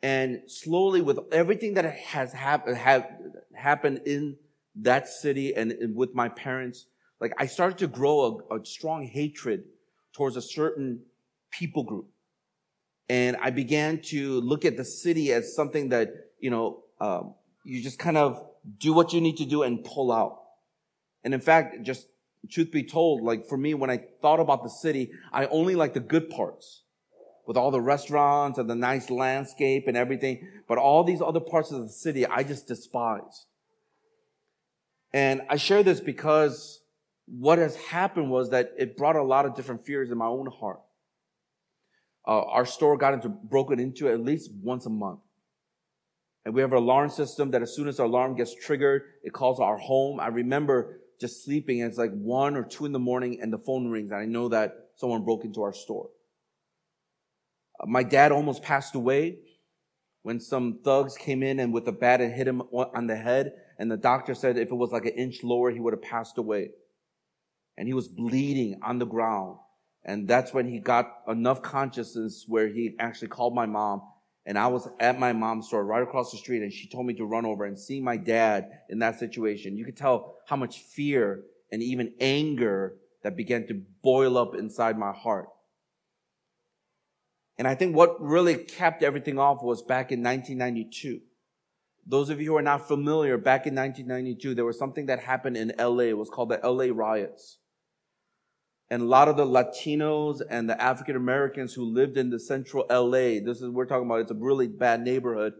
and 0.01 0.41
slowly 0.47 1.01
with 1.01 1.19
everything 1.31 1.73
that 1.73 1.85
has 1.85 2.31
hap- 2.31 2.67
have 2.67 3.07
happened 3.53 4.01
in 4.05 4.37
that 4.75 5.07
city 5.07 5.53
and 5.53 5.95
with 5.95 6.13
my 6.13 6.29
parents, 6.29 6.85
like 7.19 7.33
I 7.37 7.47
started 7.47 7.77
to 7.79 7.87
grow 7.87 8.43
a, 8.49 8.59
a 8.59 8.65
strong 8.65 9.03
hatred 9.03 9.63
towards 10.13 10.37
a 10.37 10.41
certain 10.41 11.01
people 11.51 11.83
group. 11.83 12.07
And 13.09 13.37
I 13.41 13.49
began 13.49 14.01
to 14.03 14.39
look 14.41 14.65
at 14.65 14.77
the 14.77 14.85
city 14.85 15.33
as 15.33 15.55
something 15.55 15.89
that, 15.89 16.09
you 16.39 16.49
know, 16.49 16.83
um, 17.01 17.33
you 17.65 17.81
just 17.81 17.99
kind 17.99 18.17
of 18.17 18.45
do 18.77 18.93
what 18.93 19.13
you 19.13 19.19
need 19.19 19.37
to 19.37 19.45
do 19.45 19.63
and 19.63 19.83
pull 19.83 20.11
out. 20.11 20.41
And 21.23 21.33
in 21.33 21.41
fact, 21.41 21.81
just 21.83 22.07
truth 22.49 22.71
be 22.71 22.83
told, 22.83 23.21
like 23.21 23.47
for 23.47 23.57
me, 23.57 23.73
when 23.73 23.89
I 23.89 24.05
thought 24.21 24.39
about 24.39 24.63
the 24.63 24.69
city, 24.69 25.11
I 25.33 25.47
only 25.47 25.75
like 25.75 25.93
the 25.93 25.99
good 25.99 26.29
parts 26.29 26.83
with 27.49 27.57
all 27.57 27.71
the 27.71 27.81
restaurants 27.81 28.59
and 28.59 28.69
the 28.69 28.75
nice 28.75 29.09
landscape 29.09 29.87
and 29.87 29.97
everything. 29.97 30.47
But 30.67 30.77
all 30.77 31.03
these 31.03 31.19
other 31.19 31.39
parts 31.39 31.71
of 31.71 31.81
the 31.81 31.89
city, 31.89 32.23
I 32.23 32.43
just 32.43 32.67
despise. 32.67 33.47
And 35.13 35.41
I 35.49 35.55
share 35.57 35.81
this 35.81 35.99
because 35.99 36.79
what 37.25 37.57
has 37.57 37.75
happened 37.75 38.29
was 38.29 38.51
that 38.51 38.73
it 38.77 38.95
brought 38.95 39.15
a 39.15 39.23
lot 39.23 39.47
of 39.47 39.55
different 39.55 39.83
fears 39.83 40.11
in 40.11 40.17
my 40.19 40.27
own 40.27 40.45
heart. 40.59 40.81
Uh, 42.27 42.39
our 42.41 42.67
store 42.67 42.97
got 42.97 43.15
into 43.15 43.29
broken 43.29 43.79
into 43.79 44.07
at 44.09 44.23
least 44.23 44.51
once 44.61 44.85
a 44.85 44.91
month. 44.91 45.21
And 46.45 46.53
we 46.53 46.61
have 46.61 46.71
an 46.71 46.77
alarm 46.77 47.09
system 47.09 47.49
that 47.49 47.63
as 47.63 47.73
soon 47.73 47.87
as 47.87 47.99
our 47.99 48.05
alarm 48.05 48.35
gets 48.35 48.53
triggered, 48.53 49.01
it 49.23 49.33
calls 49.33 49.59
our 49.59 49.79
home. 49.79 50.19
I 50.19 50.27
remember 50.27 50.99
just 51.19 51.43
sleeping 51.43 51.81
and 51.81 51.89
it's 51.89 51.97
like 51.97 52.11
one 52.11 52.55
or 52.55 52.63
two 52.63 52.85
in 52.85 52.91
the 52.91 52.99
morning 52.99 53.39
and 53.41 53.51
the 53.51 53.57
phone 53.57 53.87
rings 53.87 54.11
and 54.11 54.21
I 54.21 54.25
know 54.25 54.49
that 54.49 54.89
someone 54.97 55.23
broke 55.23 55.45
into 55.45 55.63
our 55.63 55.73
store. 55.73 56.11
My 57.85 58.03
dad 58.03 58.31
almost 58.31 58.61
passed 58.61 58.95
away 58.95 59.39
when 60.23 60.39
some 60.39 60.79
thugs 60.83 61.15
came 61.15 61.43
in 61.43 61.59
and 61.59 61.73
with 61.73 61.87
a 61.87 61.91
bat 61.91 62.21
and 62.21 62.33
hit 62.33 62.47
him 62.47 62.61
on 62.61 63.07
the 63.07 63.15
head. 63.15 63.53
And 63.77 63.89
the 63.89 63.97
doctor 63.97 64.35
said 64.35 64.57
if 64.57 64.71
it 64.71 64.75
was 64.75 64.91
like 64.91 65.05
an 65.05 65.13
inch 65.13 65.43
lower, 65.43 65.71
he 65.71 65.79
would 65.79 65.93
have 65.93 66.01
passed 66.01 66.37
away. 66.37 66.71
And 67.77 67.87
he 67.87 67.93
was 67.93 68.07
bleeding 68.07 68.79
on 68.83 68.99
the 68.99 69.05
ground. 69.05 69.57
And 70.03 70.27
that's 70.27 70.53
when 70.53 70.67
he 70.67 70.79
got 70.79 71.19
enough 71.27 71.61
consciousness 71.61 72.45
where 72.47 72.67
he 72.67 72.95
actually 72.99 73.29
called 73.29 73.55
my 73.55 73.65
mom 73.65 74.01
and 74.49 74.57
I 74.57 74.65
was 74.65 74.87
at 74.99 75.19
my 75.19 75.31
mom's 75.31 75.67
store 75.67 75.85
right 75.85 76.01
across 76.01 76.31
the 76.31 76.37
street 76.39 76.63
and 76.63 76.73
she 76.73 76.87
told 76.87 77.05
me 77.05 77.13
to 77.13 77.25
run 77.25 77.45
over 77.45 77.65
and 77.65 77.77
see 77.77 78.01
my 78.01 78.17
dad 78.17 78.69
in 78.89 78.97
that 78.97 79.19
situation. 79.19 79.77
You 79.77 79.85
could 79.85 79.95
tell 79.95 80.37
how 80.47 80.55
much 80.55 80.79
fear 80.79 81.43
and 81.71 81.83
even 81.83 82.13
anger 82.19 82.95
that 83.21 83.37
began 83.37 83.67
to 83.67 83.75
boil 84.01 84.39
up 84.39 84.55
inside 84.55 84.97
my 84.97 85.11
heart. 85.11 85.49
And 87.59 87.67
I 87.67 87.75
think 87.75 87.95
what 87.95 88.19
really 88.19 88.55
kept 88.55 89.03
everything 89.03 89.37
off 89.37 89.61
was 89.61 89.83
back 89.83 90.11
in 90.11 90.23
1992. 90.23 91.21
Those 92.07 92.31
of 92.31 92.41
you 92.41 92.47
who 92.47 92.57
are 92.57 92.63
not 92.63 92.87
familiar, 92.87 93.37
back 93.37 93.67
in 93.67 93.75
1992, 93.75 94.55
there 94.55 94.65
was 94.65 94.79
something 94.79 95.05
that 95.05 95.19
happened 95.19 95.57
in 95.57 95.73
LA. 95.77 96.05
It 96.05 96.17
was 96.17 96.29
called 96.31 96.49
the 96.49 96.59
LA 96.63 96.87
riots 96.91 97.59
and 98.89 99.03
a 99.03 99.05
lot 99.05 99.27
of 99.27 99.37
the 99.37 99.45
Latinos 99.45 100.41
and 100.49 100.69
the 100.69 100.81
African 100.81 101.15
Americans 101.15 101.73
who 101.73 101.85
lived 101.85 102.17
in 102.17 102.29
the 102.29 102.39
central 102.39 102.85
LA, 102.89 103.39
this 103.43 103.61
is, 103.61 103.69
we're 103.69 103.85
talking 103.85 104.05
about, 104.05 104.21
it's 104.21 104.31
a 104.31 104.35
really 104.35 104.67
bad 104.67 105.01
neighborhood. 105.01 105.53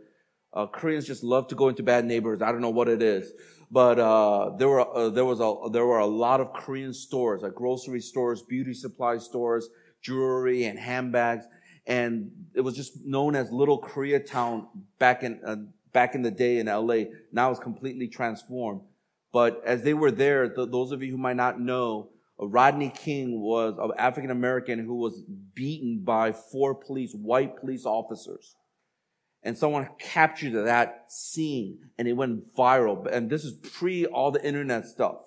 Uh, 0.52 0.66
Koreans 0.66 1.06
just 1.06 1.24
love 1.24 1.48
to 1.50 1.56
go 1.56 1.70
into 1.70 1.84
bad 1.84 2.06
neighborhoods. 2.06 2.42
I 2.42 2.52
don't 2.52 2.62
know 2.62 2.72
what 2.72 2.90
it 2.90 3.04
is. 3.04 3.32
But, 3.70 4.00
uh, 4.00 4.56
there 4.58 4.68
were, 4.68 4.98
uh, 4.98 5.10
there 5.10 5.26
was 5.26 5.40
a, 5.40 5.70
there 5.72 5.86
were 5.86 6.00
a 6.00 6.08
lot 6.08 6.42
of 6.42 6.54
Korean 6.54 6.92
stores, 6.92 7.44
like 7.44 7.54
grocery 7.54 8.02
stores, 8.02 8.42
beauty 8.42 8.74
supply 8.74 9.20
stores, 9.20 9.70
jewelry 10.02 10.66
and 10.66 10.80
handbags. 10.80 11.46
And 11.90 12.32
it 12.54 12.62
was 12.62 12.76
just 12.76 13.04
known 13.04 13.36
as 13.36 13.52
Little 13.52 13.82
Koreatown 13.82 14.68
back 15.00 15.24
in, 15.24 15.42
uh, 15.44 15.56
back 15.92 16.14
in 16.14 16.22
the 16.22 16.32
day 16.32 16.60
in 16.60 16.68
LA. 16.68 17.06
Now 17.32 17.50
it's 17.50 17.60
completely 17.60 18.08
transformed. 18.08 18.82
But 19.34 19.62
as 19.66 19.82
they 19.82 19.96
were 19.96 20.12
there, 20.12 20.48
th- 20.48 20.70
those 20.70 20.92
of 20.92 21.02
you 21.02 21.12
who 21.12 21.18
might 21.18 21.36
not 21.36 21.60
know, 21.60 22.12
Rodney 22.38 22.92
King 22.96 23.42
was 23.42 23.76
an 23.80 23.92
African 23.98 24.30
American 24.30 24.86
who 24.86 24.96
was 24.96 25.24
beaten 25.56 26.04
by 26.04 26.32
four 26.32 26.76
police, 26.76 27.14
white 27.14 27.58
police 27.58 27.86
officers. 27.86 28.56
And 29.42 29.58
someone 29.58 29.90
captured 30.00 30.54
that 30.54 31.06
scene 31.08 31.80
and 31.98 32.08
it 32.08 32.14
went 32.14 32.56
viral. 32.56 33.12
And 33.12 33.30
this 33.30 33.44
is 33.44 33.54
pre 33.54 34.06
all 34.06 34.32
the 34.32 34.46
internet 34.46 34.86
stuff. 34.86 35.24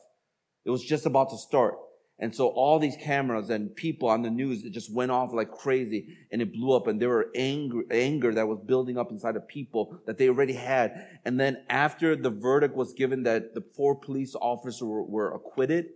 It 0.65 0.71
was 0.71 0.85
just 0.85 1.07
about 1.07 1.31
to 1.31 1.39
start. 1.39 1.75
And 2.23 2.33
so 2.33 2.47
all 2.51 2.79
these 2.79 2.97
cameras 2.97 3.51
and 3.51 3.75
people 3.75 4.09
on 4.09 4.23
the 4.23 4.31
news, 4.31 4.63
it 4.63 4.71
just 4.71 4.95
went 4.95 5.11
off 5.11 5.33
like 5.33 5.51
crazy 5.51 6.17
and 6.31 6.41
it 6.41 6.53
blew 6.53 6.73
up 6.73 6.87
and 6.87 7.03
there 7.03 7.09
were 7.09 7.31
anger, 7.35 7.83
anger 7.91 8.33
that 8.33 8.47
was 8.47 8.61
building 8.65 8.97
up 8.97 9.11
inside 9.11 9.35
of 9.35 9.49
people 9.49 9.99
that 10.07 10.19
they 10.19 10.29
already 10.29 10.53
had. 10.53 11.05
And 11.25 11.41
then 11.41 11.65
after 11.69 12.15
the 12.15 12.31
verdict 12.31 12.77
was 12.77 12.93
given 12.93 13.25
that 13.25 13.55
the 13.55 13.65
four 13.75 13.97
police 13.97 14.37
officers 14.37 14.85
were, 14.85 15.03
were 15.03 15.35
acquitted, 15.35 15.87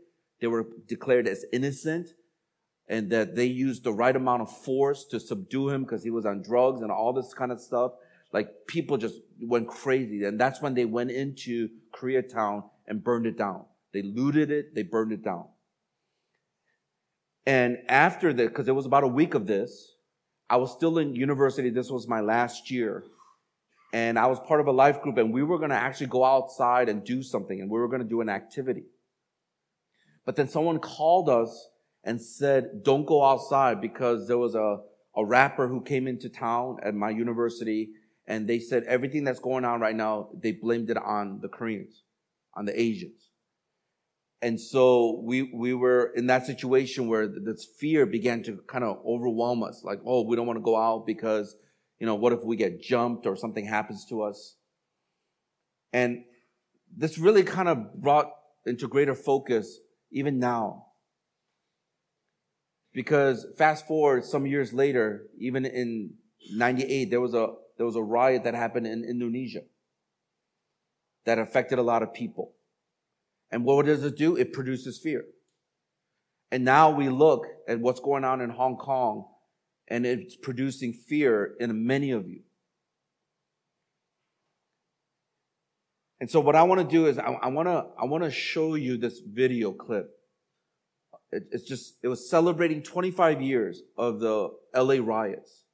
they 0.40 0.48
were 0.48 0.66
declared 0.88 1.28
as 1.28 1.44
innocent 1.52 2.08
and 2.88 3.08
that 3.10 3.36
they 3.36 3.46
used 3.46 3.84
the 3.84 3.92
right 3.92 4.16
amount 4.16 4.42
of 4.42 4.50
force 4.50 5.04
to 5.04 5.20
subdue 5.20 5.68
him 5.68 5.84
because 5.84 6.02
he 6.02 6.10
was 6.10 6.26
on 6.26 6.42
drugs 6.42 6.82
and 6.82 6.90
all 6.90 7.12
this 7.12 7.34
kind 7.34 7.52
of 7.52 7.60
stuff. 7.60 7.92
Like 8.32 8.48
people 8.66 8.96
just 8.96 9.20
went 9.40 9.68
crazy. 9.68 10.24
And 10.24 10.40
that's 10.40 10.60
when 10.60 10.74
they 10.74 10.86
went 10.86 11.12
into 11.12 11.68
Koreatown 11.94 12.64
and 12.88 13.04
burned 13.04 13.26
it 13.26 13.38
down. 13.38 13.64
They 13.92 14.02
looted 14.02 14.50
it, 14.50 14.74
they 14.74 14.82
burned 14.82 15.12
it 15.12 15.22
down. 15.22 15.44
And 17.46 17.78
after 17.88 18.32
that, 18.32 18.48
because 18.48 18.66
it 18.66 18.74
was 18.74 18.86
about 18.86 19.04
a 19.04 19.08
week 19.08 19.34
of 19.34 19.46
this, 19.46 19.94
I 20.50 20.56
was 20.56 20.72
still 20.72 20.98
in 20.98 21.14
university. 21.14 21.70
This 21.70 21.90
was 21.90 22.08
my 22.08 22.20
last 22.20 22.70
year. 22.70 23.04
And 23.92 24.18
I 24.18 24.26
was 24.26 24.40
part 24.40 24.60
of 24.60 24.66
a 24.66 24.72
life 24.72 25.00
group, 25.00 25.16
and 25.16 25.32
we 25.32 25.42
were 25.42 25.58
going 25.58 25.70
to 25.70 25.76
actually 25.76 26.08
go 26.08 26.24
outside 26.24 26.88
and 26.88 27.04
do 27.04 27.22
something, 27.22 27.60
and 27.60 27.70
we 27.70 27.78
were 27.78 27.88
going 27.88 28.02
to 28.02 28.08
do 28.08 28.20
an 28.20 28.28
activity. 28.28 28.84
But 30.24 30.34
then 30.34 30.48
someone 30.48 30.80
called 30.80 31.28
us 31.28 31.68
and 32.02 32.20
said, 32.20 32.82
don't 32.82 33.06
go 33.06 33.24
outside 33.24 33.80
because 33.80 34.26
there 34.26 34.38
was 34.38 34.54
a, 34.54 34.78
a 35.16 35.24
rapper 35.24 35.68
who 35.68 35.80
came 35.82 36.08
into 36.08 36.28
town 36.28 36.78
at 36.82 36.94
my 36.94 37.10
university, 37.10 37.90
and 38.26 38.48
they 38.48 38.58
said 38.58 38.82
everything 38.84 39.22
that's 39.22 39.40
going 39.40 39.64
on 39.64 39.80
right 39.80 39.94
now, 39.94 40.30
they 40.34 40.52
blamed 40.52 40.90
it 40.90 40.96
on 40.96 41.38
the 41.40 41.48
Koreans, 41.48 42.02
on 42.54 42.64
the 42.64 42.78
Asians. 42.78 43.25
And 44.46 44.60
so 44.60 45.20
we, 45.24 45.42
we 45.42 45.74
were 45.74 46.12
in 46.14 46.28
that 46.28 46.46
situation 46.46 47.08
where 47.08 47.26
this 47.26 47.66
fear 47.80 48.06
began 48.06 48.44
to 48.44 48.60
kind 48.68 48.84
of 48.84 48.98
overwhelm 49.04 49.64
us. 49.64 49.82
Like, 49.82 49.98
oh, 50.06 50.22
we 50.22 50.36
don't 50.36 50.46
want 50.46 50.56
to 50.56 50.62
go 50.62 50.76
out 50.76 51.04
because, 51.04 51.56
you 51.98 52.06
know, 52.06 52.14
what 52.14 52.32
if 52.32 52.44
we 52.44 52.54
get 52.54 52.80
jumped 52.80 53.26
or 53.26 53.34
something 53.34 53.66
happens 53.66 54.06
to 54.08 54.22
us? 54.22 54.54
And 55.92 56.26
this 56.96 57.18
really 57.18 57.42
kind 57.42 57.68
of 57.68 58.00
brought 58.00 58.30
into 58.64 58.86
greater 58.86 59.16
focus 59.16 59.80
even 60.12 60.38
now. 60.38 60.84
Because 62.92 63.48
fast 63.58 63.88
forward 63.88 64.24
some 64.24 64.46
years 64.46 64.72
later, 64.72 65.26
even 65.40 65.64
in 65.64 66.14
98, 66.52 67.10
there 67.10 67.20
was 67.20 67.34
a, 67.34 67.48
there 67.78 67.86
was 67.86 67.96
a 67.96 68.00
riot 68.00 68.44
that 68.44 68.54
happened 68.54 68.86
in 68.86 69.02
Indonesia 69.02 69.62
that 71.24 71.40
affected 71.40 71.80
a 71.80 71.82
lot 71.82 72.04
of 72.04 72.14
people. 72.14 72.52
And 73.50 73.64
what 73.64 73.86
does 73.86 74.04
it 74.04 74.16
do? 74.16 74.36
It 74.36 74.52
produces 74.52 74.98
fear. 74.98 75.24
And 76.50 76.64
now 76.64 76.90
we 76.90 77.08
look 77.08 77.46
at 77.68 77.80
what's 77.80 78.00
going 78.00 78.24
on 78.24 78.40
in 78.40 78.50
Hong 78.50 78.76
Kong 78.76 79.26
and 79.88 80.04
it's 80.04 80.36
producing 80.36 80.92
fear 80.92 81.54
in 81.60 81.86
many 81.86 82.10
of 82.10 82.28
you. 82.28 82.42
And 86.20 86.30
so 86.30 86.40
what 86.40 86.56
I 86.56 86.62
want 86.62 86.80
to 86.80 86.86
do 86.86 87.06
is 87.06 87.18
I, 87.18 87.24
I 87.24 87.48
want 87.48 87.68
to, 87.68 87.86
I 88.00 88.06
want 88.06 88.24
to 88.24 88.30
show 88.30 88.74
you 88.74 88.96
this 88.96 89.20
video 89.20 89.72
clip. 89.72 90.10
It, 91.30 91.44
it's 91.52 91.64
just, 91.64 91.96
it 92.02 92.08
was 92.08 92.28
celebrating 92.28 92.82
25 92.82 93.42
years 93.42 93.82
of 93.98 94.20
the 94.20 94.50
LA 94.74 94.96
riots 95.00 95.65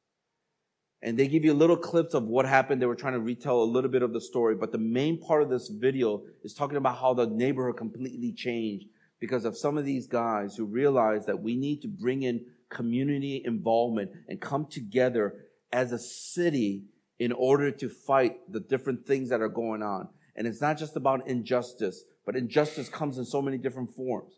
and 1.03 1.19
they 1.19 1.27
give 1.27 1.45
you 1.45 1.53
little 1.53 1.77
clips 1.77 2.15
of 2.15 2.25
what 2.25 2.47
happened. 2.47 2.81
They 2.81 2.87
were 2.87 2.95
trying 2.95 3.15
to 3.15 3.21
retell 3.21 3.63
a 3.63 3.65
little 3.65 3.91
bit 3.91 4.03
of 4.03 4.13
the 4.13 4.21
story, 4.21 4.55
but 4.55 4.71
the 4.71 4.79
main 4.79 5.19
part 5.21 5.43
of 5.43 5.51
this 5.51 5.69
video 5.69 6.23
is 6.45 6.55
talking 6.55 6.77
about 6.77 6.99
how 6.99 7.13
the 7.13 7.27
neighborhood 7.27 7.77
completely 7.77 8.33
changed 8.33 8.87
because 9.19 9.45
of 9.45 9.57
some 9.57 9.77
of 9.77 9.85
these 9.85 10.07
guys 10.07 10.57
who 10.57 10.65
realized 10.65 11.27
that 11.27 11.43
we 11.43 11.57
need 11.57 11.83
to 11.83 11.89
bring 11.89 12.23
in 12.23 12.45
community 12.69 13.43
involvement 13.45 14.11
and 14.29 14.41
come 14.41 14.67
together 14.67 15.35
as 15.73 15.91
a 15.93 15.99
city 15.99 16.85
in 17.19 17.33
order 17.33 17.71
to 17.71 17.89
fight 17.89 18.39
the 18.51 18.61
different 18.61 19.07
things 19.07 19.29
that 19.29 19.41
are 19.41 19.49
going 19.49 19.83
on. 19.83 20.09
And 20.37 20.47
it's 20.47 20.61
not 20.61 20.79
just 20.79 20.97
about 20.97 21.27
injustice, 21.29 22.05
but 22.25 22.37
injustice 22.37 22.89
comes 22.89 23.19
in 23.19 23.25
so 23.25 23.43
many 23.43 23.59
different 23.59 23.95
forms. 23.95 24.35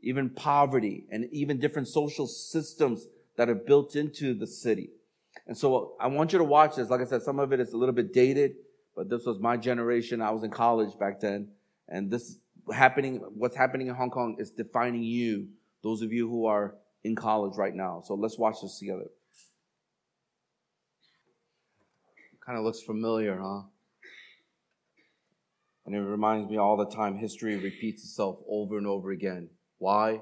Even 0.00 0.30
poverty 0.30 1.06
and 1.10 1.28
even 1.32 1.58
different 1.58 1.88
social 1.88 2.26
systems 2.26 3.06
that 3.36 3.48
are 3.48 3.54
built 3.54 3.96
into 3.96 4.34
the 4.34 4.46
city. 4.46 4.90
And 5.50 5.58
so 5.58 5.96
I 5.98 6.06
want 6.06 6.32
you 6.32 6.38
to 6.38 6.44
watch 6.44 6.76
this. 6.76 6.90
Like 6.90 7.00
I 7.00 7.04
said, 7.04 7.22
some 7.22 7.40
of 7.40 7.52
it 7.52 7.58
is 7.58 7.72
a 7.72 7.76
little 7.76 7.92
bit 7.92 8.12
dated, 8.12 8.52
but 8.94 9.10
this 9.10 9.26
was 9.26 9.40
my 9.40 9.56
generation. 9.56 10.22
I 10.22 10.30
was 10.30 10.44
in 10.44 10.50
college 10.52 10.96
back 10.96 11.18
then. 11.18 11.48
And 11.88 12.08
this 12.08 12.38
happening, 12.72 13.16
what's 13.34 13.56
happening 13.56 13.88
in 13.88 13.96
Hong 13.96 14.10
Kong 14.10 14.36
is 14.38 14.52
defining 14.52 15.02
you, 15.02 15.48
those 15.82 16.02
of 16.02 16.12
you 16.12 16.28
who 16.28 16.46
are 16.46 16.76
in 17.02 17.16
college 17.16 17.56
right 17.56 17.74
now. 17.74 18.00
So 18.06 18.14
let's 18.14 18.38
watch 18.38 18.62
this 18.62 18.78
together. 18.78 19.08
Kind 22.46 22.56
of 22.56 22.64
looks 22.64 22.82
familiar, 22.82 23.36
huh? 23.36 23.62
And 25.84 25.96
it 25.96 25.98
reminds 25.98 26.48
me 26.48 26.58
all 26.58 26.76
the 26.76 26.86
time 26.86 27.18
history 27.18 27.56
repeats 27.56 28.04
itself 28.04 28.38
over 28.48 28.78
and 28.78 28.86
over 28.86 29.10
again. 29.10 29.48
Why? 29.78 30.20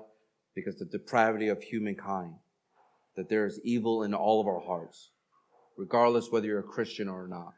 Because 0.54 0.76
the 0.76 0.86
depravity 0.86 1.48
of 1.48 1.62
humankind 1.62 2.32
that 3.14 3.28
there 3.28 3.44
is 3.44 3.60
evil 3.62 4.04
in 4.04 4.14
all 4.14 4.40
of 4.40 4.46
our 4.46 4.60
hearts, 4.60 5.10
regardless 5.78 6.30
whether 6.30 6.46
you're 6.46 6.58
a 6.58 6.64
Christian 6.64 7.08
or 7.08 7.26
not. 7.28 7.54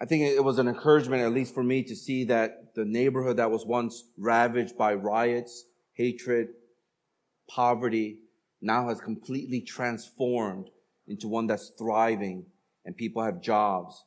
I 0.00 0.06
think 0.06 0.22
it 0.22 0.42
was 0.42 0.58
an 0.58 0.66
encouragement, 0.66 1.22
at 1.22 1.32
least 1.32 1.54
for 1.54 1.62
me, 1.62 1.82
to 1.84 1.94
see 1.94 2.24
that 2.24 2.74
the 2.74 2.84
neighborhood 2.84 3.36
that 3.36 3.50
was 3.50 3.66
once 3.66 4.04
ravaged 4.16 4.76
by 4.76 4.94
riots, 4.94 5.66
hatred, 5.92 6.48
poverty, 7.48 8.18
now 8.60 8.88
has 8.88 9.00
completely 9.00 9.60
transformed 9.60 10.70
into 11.06 11.28
one 11.28 11.46
that's 11.46 11.72
thriving 11.78 12.46
and 12.84 12.96
people 12.96 13.22
have 13.22 13.42
jobs. 13.42 14.04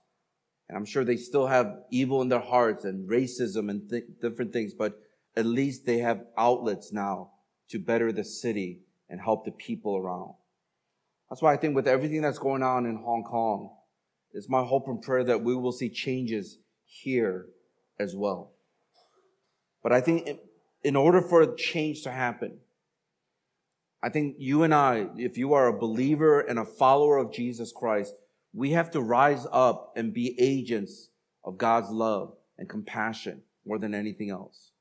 And 0.68 0.78
I'm 0.78 0.86
sure 0.86 1.04
they 1.04 1.18
still 1.18 1.48
have 1.48 1.84
evil 1.92 2.22
in 2.22 2.30
their 2.30 2.40
hearts 2.40 2.84
and 2.84 3.10
racism 3.10 3.70
and 3.70 3.90
th- 3.90 4.06
different 4.22 4.54
things, 4.54 4.74
but 4.74 5.00
at 5.36 5.46
least 5.46 5.86
they 5.86 6.00
have 6.00 6.26
outlets 6.38 6.92
now 6.92 7.32
to 7.70 7.80
better 7.80 8.12
the 8.12 8.24
city 8.24 8.80
and 9.10 9.20
help 9.20 9.46
the 9.46 9.52
people 9.52 9.98
around. 9.98 10.34
That's 11.32 11.42
why 11.42 11.54
I 11.54 11.58
think 11.58 11.78
with 11.78 11.88
everything 11.88 12.22
that's 12.22 12.38
going 12.38 12.62
on 12.62 12.86
in 12.86 12.98
Hong 12.98 13.24
Kong, 13.24 13.70
it's 14.34 14.50
my 14.50 14.66
hope 14.66 14.90
and 14.90 15.02
prayer 15.02 15.24
that 15.24 15.42
we 15.42 15.56
will 15.56 15.72
see 15.72 15.90
changes 15.90 16.58
here 16.84 17.46
as 17.98 18.14
well. 18.14 18.52
But 19.82 19.94
I 19.94 20.02
think 20.02 20.30
in 20.84 20.98
order 20.98 21.22
for 21.22 21.56
change 21.56 22.04
to 22.04 22.12
happen, 22.12 22.58
I 24.04 24.10
think 24.10 24.36
you 24.40 24.64
and 24.64 24.74
I, 24.74 25.08
if 25.16 25.38
you 25.38 25.54
are 25.54 25.68
a 25.68 25.80
believer 25.80 26.42
and 26.42 26.60
a 26.60 26.66
follower 26.66 27.18
of 27.18 27.32
Jesus 27.32 27.72
Christ, 27.72 28.14
we 28.54 28.72
have 28.72 28.92
to 28.92 29.00
rise 29.00 29.48
up 29.54 29.94
and 29.96 30.14
be 30.14 30.36
agents 30.38 31.12
of 31.46 31.58
God's 31.58 31.92
love 31.92 32.34
and 32.58 32.68
compassion 32.68 33.44
more 33.66 33.80
than 33.80 33.96
anything 33.96 34.32
else. 34.32 34.72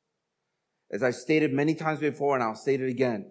As 0.90 1.04
I 1.04 1.12
stated 1.12 1.52
many 1.52 1.76
times 1.76 2.00
before, 2.00 2.34
and 2.34 2.42
I'll 2.42 2.56
state 2.56 2.80
it 2.80 2.88
again, 2.88 3.26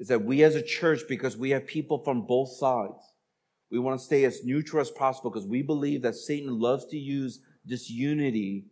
is 0.00 0.08
that 0.08 0.24
we 0.24 0.42
as 0.42 0.56
a 0.56 0.62
church, 0.62 1.02
because 1.06 1.36
we 1.36 1.50
have 1.50 1.66
people 1.66 2.02
from 2.02 2.22
both 2.22 2.48
sides, 2.48 3.12
we 3.70 3.78
want 3.78 4.00
to 4.00 4.04
stay 4.04 4.24
as 4.24 4.42
neutral 4.44 4.80
as 4.80 4.90
possible 4.90 5.30
because 5.30 5.46
we 5.46 5.62
believe 5.62 6.02
that 6.02 6.16
Satan 6.16 6.58
loves 6.58 6.86
to 6.86 6.98
use 6.98 7.40
disunity 7.66 8.64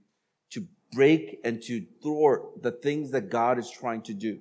to 0.50 0.66
break 0.92 1.38
and 1.44 1.62
to 1.62 1.84
thwart 2.02 2.62
the 2.62 2.72
things 2.72 3.10
that 3.10 3.28
God 3.28 3.58
is 3.58 3.70
trying 3.70 4.02
to 4.02 4.14
do. 4.14 4.38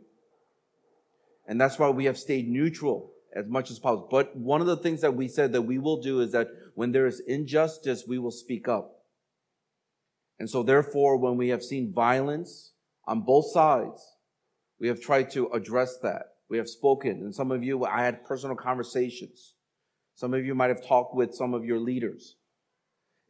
And 1.46 1.60
that's 1.60 1.78
why 1.78 1.90
we 1.90 2.06
have 2.06 2.18
stayed 2.18 2.50
neutral 2.50 3.12
as 3.36 3.46
much 3.48 3.70
as 3.70 3.80
possible. 3.80 4.08
But 4.10 4.36
one 4.36 4.62
of 4.62 4.68
the 4.68 4.78
things 4.78 5.02
that 5.02 5.14
we 5.14 5.28
said 5.28 5.52
that 5.52 5.64
we 5.64 5.78
will 5.78 6.02
do 6.02 6.22
is 6.22 6.32
that 6.32 6.48
when 6.74 6.94
there 6.94 7.06
is 7.06 7.20
injustice, 7.20 8.06
we 8.08 8.18
will 8.18 8.32
speak 8.32 8.68
up. 8.70 9.04
And 10.40 10.50
so 10.50 10.64
therefore, 10.64 11.18
when 11.18 11.36
we 11.36 11.50
have 11.50 11.64
seen 11.64 11.94
violence 11.94 12.72
on 13.06 13.22
both 13.22 13.52
sides, 13.52 14.02
we 14.80 14.88
have 14.88 15.02
tried 15.02 15.30
to 15.32 15.48
address 15.48 15.98
that. 16.02 16.37
We 16.50 16.58
have 16.58 16.70
spoken, 16.70 17.22
and 17.22 17.36
some 17.36 17.52
of 17.52 17.64
you, 17.64 17.84
I 17.86 18.04
had 18.04 18.24
personal 18.24 18.56
conversations. 18.56 19.54
Some 20.16 20.34
of 20.34 20.46
you 20.46 20.56
might 20.56 20.70
have 20.70 20.86
talked 20.86 21.16
with 21.16 21.34
some 21.34 21.54
of 21.54 21.66
your 21.66 21.80
leaders. 21.80 22.38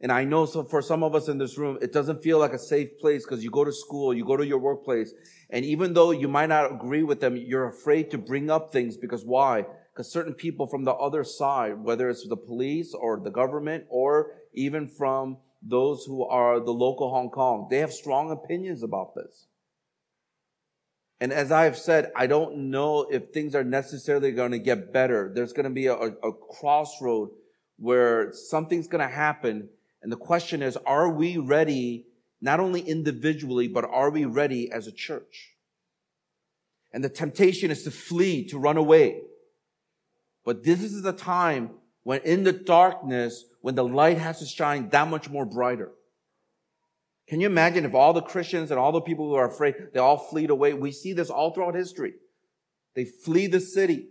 And 0.00 0.12
I 0.12 0.22
know 0.22 0.46
so 0.46 0.62
for 0.62 0.80
some 0.80 1.02
of 1.02 1.14
us 1.16 1.26
in 1.28 1.38
this 1.38 1.58
room, 1.58 1.78
it 1.82 1.92
doesn't 1.92 2.22
feel 2.22 2.38
like 2.38 2.52
a 2.52 2.58
safe 2.58 2.98
place 3.00 3.24
because 3.24 3.42
you 3.42 3.50
go 3.50 3.64
to 3.64 3.72
school, 3.72 4.14
you 4.14 4.24
go 4.24 4.36
to 4.36 4.46
your 4.46 4.60
workplace, 4.60 5.12
and 5.50 5.64
even 5.64 5.92
though 5.92 6.12
you 6.12 6.28
might 6.28 6.48
not 6.48 6.72
agree 6.72 7.02
with 7.02 7.20
them, 7.20 7.36
you're 7.36 7.68
afraid 7.68 8.10
to 8.12 8.18
bring 8.18 8.48
up 8.48 8.72
things 8.72 8.96
because 8.96 9.24
why? 9.24 9.64
Because 9.92 10.12
certain 10.12 10.34
people 10.34 10.68
from 10.68 10.84
the 10.84 10.94
other 10.94 11.24
side, 11.24 11.82
whether 11.82 12.08
it's 12.08 12.28
the 12.28 12.36
police 12.36 12.94
or 12.94 13.18
the 13.18 13.30
government 13.30 13.84
or 13.88 14.30
even 14.54 14.86
from 14.86 15.38
those 15.60 16.04
who 16.04 16.24
are 16.24 16.60
the 16.60 16.70
local 16.70 17.10
Hong 17.10 17.30
Kong, 17.30 17.66
they 17.68 17.78
have 17.78 17.92
strong 17.92 18.30
opinions 18.30 18.84
about 18.84 19.16
this. 19.16 19.48
And 21.20 21.32
as 21.32 21.50
I've 21.50 21.76
said, 21.76 22.12
I 22.14 22.26
don't 22.26 22.70
know 22.70 23.02
if 23.10 23.30
things 23.32 23.54
are 23.54 23.64
necessarily 23.64 24.30
going 24.30 24.52
to 24.52 24.58
get 24.58 24.92
better. 24.92 25.32
There's 25.34 25.52
going 25.52 25.64
to 25.64 25.70
be 25.70 25.86
a, 25.86 25.94
a 25.94 26.32
crossroad 26.32 27.30
where 27.76 28.32
something's 28.32 28.86
going 28.86 29.06
to 29.06 29.12
happen. 29.12 29.68
And 30.02 30.12
the 30.12 30.16
question 30.16 30.62
is, 30.62 30.76
are 30.86 31.10
we 31.10 31.36
ready, 31.36 32.06
not 32.40 32.60
only 32.60 32.80
individually, 32.80 33.66
but 33.66 33.84
are 33.84 34.10
we 34.10 34.24
ready 34.26 34.70
as 34.70 34.86
a 34.86 34.92
church? 34.92 35.54
And 36.92 37.02
the 37.02 37.08
temptation 37.08 37.70
is 37.70 37.82
to 37.82 37.90
flee, 37.90 38.46
to 38.48 38.58
run 38.58 38.76
away. 38.76 39.20
But 40.44 40.64
this 40.64 40.82
is 40.82 41.02
the 41.02 41.12
time 41.12 41.70
when 42.04 42.20
in 42.22 42.44
the 42.44 42.52
darkness, 42.52 43.44
when 43.60 43.74
the 43.74 43.84
light 43.84 44.18
has 44.18 44.38
to 44.38 44.46
shine 44.46 44.88
that 44.90 45.08
much 45.08 45.28
more 45.28 45.44
brighter. 45.44 45.90
Can 47.28 47.40
you 47.40 47.46
imagine 47.46 47.84
if 47.84 47.94
all 47.94 48.12
the 48.14 48.22
Christians 48.22 48.70
and 48.70 48.80
all 48.80 48.92
the 48.92 49.02
people 49.02 49.28
who 49.28 49.34
are 49.34 49.48
afraid, 49.48 49.74
they 49.92 50.00
all 50.00 50.16
flee 50.16 50.46
away? 50.46 50.72
We 50.72 50.92
see 50.92 51.12
this 51.12 51.28
all 51.28 51.52
throughout 51.52 51.74
history. 51.74 52.14
They 52.94 53.04
flee 53.04 53.46
the 53.46 53.60
city. 53.60 54.08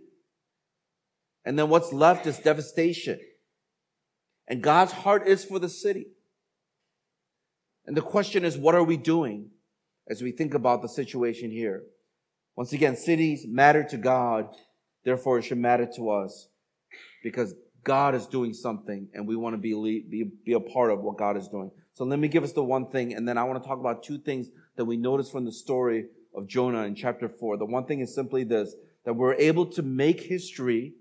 And 1.44 1.58
then 1.58 1.68
what's 1.68 1.92
left 1.92 2.26
is 2.26 2.38
devastation. 2.38 3.18
And 4.46 4.62
God's 4.62 4.92
heart 4.92 5.26
is 5.26 5.44
for 5.44 5.58
the 5.58 5.68
city. 5.68 6.06
And 7.86 7.96
the 7.96 8.02
question 8.02 8.44
is, 8.44 8.56
what 8.56 8.74
are 8.74 8.84
we 8.84 8.96
doing 8.96 9.50
as 10.08 10.22
we 10.22 10.30
think 10.30 10.54
about 10.54 10.82
the 10.82 10.88
situation 10.88 11.50
here? 11.50 11.82
Once 12.54 12.72
again, 12.72 12.96
cities 12.96 13.46
matter 13.48 13.82
to 13.84 13.96
God, 13.96 14.48
therefore 15.04 15.38
it 15.38 15.42
should 15.42 15.58
matter 15.58 15.88
to 15.96 16.10
us 16.10 16.48
because 17.22 17.54
God 17.82 18.14
is 18.14 18.26
doing 18.26 18.52
something 18.52 19.08
and 19.14 19.26
we 19.26 19.36
want 19.36 19.54
to 19.54 19.58
be, 19.58 20.04
be, 20.08 20.30
be 20.44 20.52
a 20.52 20.60
part 20.60 20.90
of 20.90 21.00
what 21.00 21.16
God 21.16 21.36
is 21.36 21.48
doing. 21.48 21.70
So 21.98 22.04
let 22.04 22.20
me 22.20 22.28
give 22.28 22.44
us 22.44 22.52
the 22.52 22.62
one 22.62 22.86
thing 22.86 23.12
and 23.12 23.26
then 23.26 23.36
I 23.36 23.42
want 23.42 23.60
to 23.60 23.68
talk 23.68 23.80
about 23.80 24.04
two 24.04 24.18
things 24.18 24.50
that 24.76 24.84
we 24.84 24.96
notice 24.96 25.32
from 25.32 25.44
the 25.44 25.50
story 25.50 26.04
of 26.32 26.46
Jonah 26.46 26.84
in 26.84 26.94
chapter 26.94 27.28
four. 27.28 27.56
The 27.56 27.64
one 27.64 27.86
thing 27.86 27.98
is 27.98 28.14
simply 28.14 28.44
this, 28.44 28.76
that 29.04 29.14
we're 29.14 29.34
able 29.34 29.66
to 29.66 29.82
make 29.82 30.20
history 30.20 30.92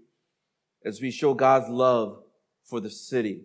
as 0.83 0.99
we 0.99 1.11
show 1.11 1.35
God's 1.35 1.69
love 1.69 2.23
for 2.63 2.79
the 2.79 2.89
city. 2.89 3.43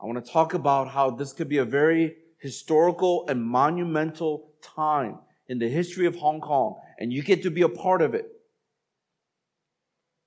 I 0.00 0.06
want 0.06 0.24
to 0.24 0.30
talk 0.30 0.54
about 0.54 0.86
how 0.86 1.10
this 1.10 1.32
could 1.32 1.48
be 1.48 1.58
a 1.58 1.64
very 1.64 2.14
historical 2.38 3.26
and 3.28 3.42
monumental 3.42 4.52
time 4.62 5.18
in 5.48 5.58
the 5.58 5.68
history 5.68 6.06
of 6.06 6.14
Hong 6.14 6.40
Kong, 6.40 6.78
and 7.00 7.12
you 7.12 7.24
get 7.24 7.42
to 7.42 7.50
be 7.50 7.62
a 7.62 7.68
part 7.68 8.02
of 8.02 8.14
it. 8.14 8.26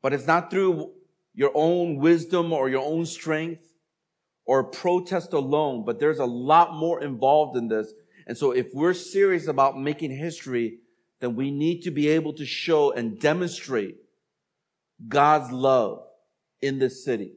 But 0.02 0.12
it's 0.12 0.28
not 0.28 0.52
through 0.52 0.92
your 1.34 1.52
own 1.56 1.96
wisdom 1.96 2.52
or 2.52 2.68
your 2.68 2.84
own 2.84 3.06
strength 3.06 3.67
or 4.48 4.63
protest 4.63 5.34
alone, 5.34 5.84
but 5.86 6.00
there's 6.00 6.20
a 6.20 6.25
lot 6.25 6.74
more 6.74 7.04
involved 7.04 7.58
in 7.58 7.68
this. 7.68 7.94
And 8.25 8.38
so 8.38 8.51
if 8.51 8.68
we're 8.74 8.94
serious 8.94 9.48
about 9.48 9.77
making 9.77 10.12
history, 10.12 10.80
then 11.20 11.36
we 11.36 11.51
need 11.51 11.82
to 11.82 11.92
be 11.92 12.08
able 12.08 12.34
to 12.34 12.46
show 12.46 12.92
and 12.92 13.20
demonstrate 13.20 13.98
God's 15.08 15.51
love 15.51 16.00
in 16.62 16.80
this 16.80 17.04
city. 17.04 17.34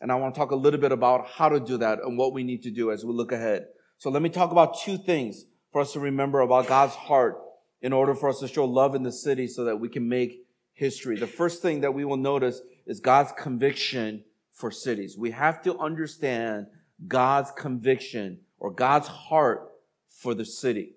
And 0.00 0.10
I 0.10 0.14
want 0.14 0.34
to 0.34 0.38
talk 0.38 0.50
a 0.50 0.56
little 0.56 0.80
bit 0.80 0.92
about 0.92 1.28
how 1.28 1.48
to 1.48 1.60
do 1.60 1.76
that 1.78 1.98
and 2.02 2.16
what 2.16 2.32
we 2.32 2.44
need 2.44 2.62
to 2.62 2.70
do 2.70 2.90
as 2.90 3.04
we 3.04 3.12
look 3.12 3.32
ahead. 3.32 3.66
So 3.98 4.10
let 4.10 4.22
me 4.22 4.28
talk 4.28 4.50
about 4.50 4.80
two 4.80 4.96
things 4.96 5.44
for 5.70 5.82
us 5.82 5.92
to 5.92 6.00
remember 6.00 6.40
about 6.40 6.66
God's 6.66 6.94
heart 6.94 7.38
in 7.82 7.92
order 7.92 8.14
for 8.14 8.28
us 8.28 8.40
to 8.40 8.48
show 8.48 8.64
love 8.64 8.94
in 8.94 9.02
the 9.02 9.12
city 9.12 9.48
so 9.48 9.64
that 9.64 9.76
we 9.76 9.88
can 9.88 10.08
make 10.08 10.46
history. 10.72 11.18
The 11.18 11.26
first 11.26 11.60
thing 11.60 11.82
that 11.82 11.92
we 11.92 12.04
will 12.04 12.16
notice 12.16 12.60
is 12.86 13.00
God's 13.00 13.32
conviction 13.32 14.24
for 14.58 14.70
cities. 14.72 15.16
We 15.16 15.30
have 15.30 15.62
to 15.62 15.78
understand 15.78 16.66
God's 17.06 17.52
conviction 17.52 18.40
or 18.58 18.72
God's 18.72 19.06
heart 19.06 19.70
for 20.08 20.34
the 20.34 20.44
city. 20.44 20.96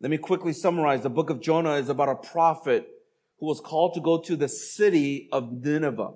Let 0.00 0.10
me 0.10 0.18
quickly 0.18 0.52
summarize. 0.52 1.02
The 1.02 1.10
book 1.10 1.30
of 1.30 1.40
Jonah 1.40 1.74
is 1.74 1.88
about 1.88 2.08
a 2.08 2.16
prophet 2.16 2.88
who 3.38 3.46
was 3.46 3.60
called 3.60 3.94
to 3.94 4.00
go 4.00 4.20
to 4.22 4.34
the 4.34 4.48
city 4.48 5.28
of 5.32 5.52
Nineveh 5.52 6.14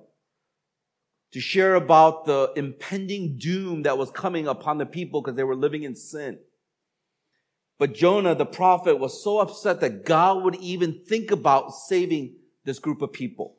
to 1.33 1.41
share 1.41 1.77
about 1.77 2.27
the 2.27 2.53
impending 2.57 3.39
doom 3.39 3.83
that 3.85 3.97
was 3.97 4.11
coming 4.11 4.49
upon 4.49 4.79
the 4.79 4.87
people 4.87 5.23
because 5.23 5.37
they 5.37 5.45
were 5.45 5.57
living 5.57 5.85
in 5.85 5.95
sin. 5.95 6.39
But 7.79 7.95
Jonah, 7.95 8.35
the 8.35 8.45
prophet, 8.45 8.99
was 8.99 9.23
so 9.23 9.39
upset 9.39 9.81
that 9.81 10.05
God 10.05 10.43
would 10.43 10.57
even 10.57 11.01
think 11.07 11.31
about 11.31 11.73
saving 11.73 12.35
this 12.65 12.79
group 12.79 13.03
of 13.03 13.13
people. 13.13 13.57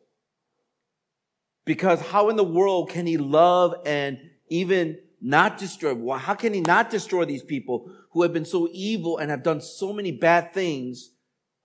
Because 1.65 2.01
how 2.01 2.29
in 2.29 2.36
the 2.36 2.43
world 2.43 2.89
can 2.89 3.05
he 3.05 3.17
love 3.17 3.75
and 3.86 4.20
even 4.50 4.98
not 5.22 5.58
destroy? 5.58 5.93
Well, 5.93 6.17
how 6.17 6.34
can 6.34 6.53
he 6.53 6.62
not 6.62 6.89
destroy 6.89 7.25
these 7.25 7.43
people 7.43 7.89
who 8.12 8.24
have 8.24 8.34
been 8.34 8.46
so 8.46 8.67
evil 8.72 9.17
and 9.17 9.32
have 9.32 9.43
done 9.43 9.62
so 9.62 9.93
many 9.93 10.12
bad 10.12 10.53
things 10.53 11.12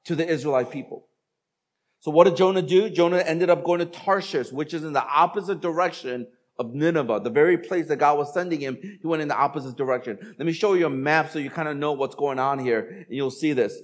to 0.04 0.14
the 0.14 0.26
Israelite 0.26 0.70
people? 0.70 1.06
So 2.00 2.12
what 2.12 2.24
did 2.24 2.36
Jonah 2.36 2.62
do? 2.62 2.88
Jonah 2.88 3.18
ended 3.18 3.50
up 3.50 3.64
going 3.64 3.80
to 3.80 3.86
Tarshish, 3.86 4.52
which 4.52 4.72
is 4.72 4.84
in 4.84 4.92
the 4.92 5.04
opposite 5.04 5.60
direction 5.60 6.28
of 6.58 6.74
Nineveh, 6.74 7.20
the 7.22 7.30
very 7.30 7.58
place 7.58 7.88
that 7.88 7.96
God 7.96 8.18
was 8.18 8.32
sending 8.32 8.60
him. 8.60 8.78
He 8.80 9.06
went 9.06 9.22
in 9.22 9.28
the 9.28 9.36
opposite 9.36 9.76
direction. 9.76 10.18
Let 10.38 10.46
me 10.46 10.52
show 10.52 10.74
you 10.74 10.86
a 10.86 10.90
map 10.90 11.30
so 11.30 11.38
you 11.38 11.50
kind 11.50 11.68
of 11.68 11.76
know 11.76 11.92
what's 11.92 12.14
going 12.14 12.38
on 12.38 12.58
here, 12.58 13.04
and 13.08 13.16
you'll 13.16 13.30
see 13.30 13.52
this. 13.52 13.76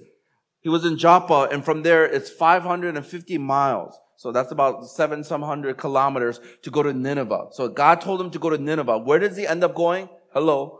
He 0.61 0.69
was 0.69 0.85
in 0.85 0.97
Joppa, 0.97 1.49
and 1.51 1.63
from 1.63 1.83
there 1.83 2.05
it's 2.05 2.29
550 2.29 3.37
miles. 3.37 3.97
So 4.25 4.31
that's 4.31 4.51
about 4.51 4.87
seven 4.87 5.23
some 5.23 5.43
hundred 5.43 5.77
kilometers 5.77 6.39
to 6.63 6.71
go 6.71 6.81
to 6.81 6.91
Nineveh. 6.91 7.49
So 7.51 7.67
God 7.67 8.01
told 8.01 8.19
him 8.19 8.31
to 8.31 8.39
go 8.39 8.49
to 8.49 8.57
Nineveh. 8.57 8.97
Where 8.97 9.19
does 9.19 9.37
he 9.37 9.45
end 9.45 9.63
up 9.63 9.75
going? 9.75 10.09
Hello. 10.33 10.79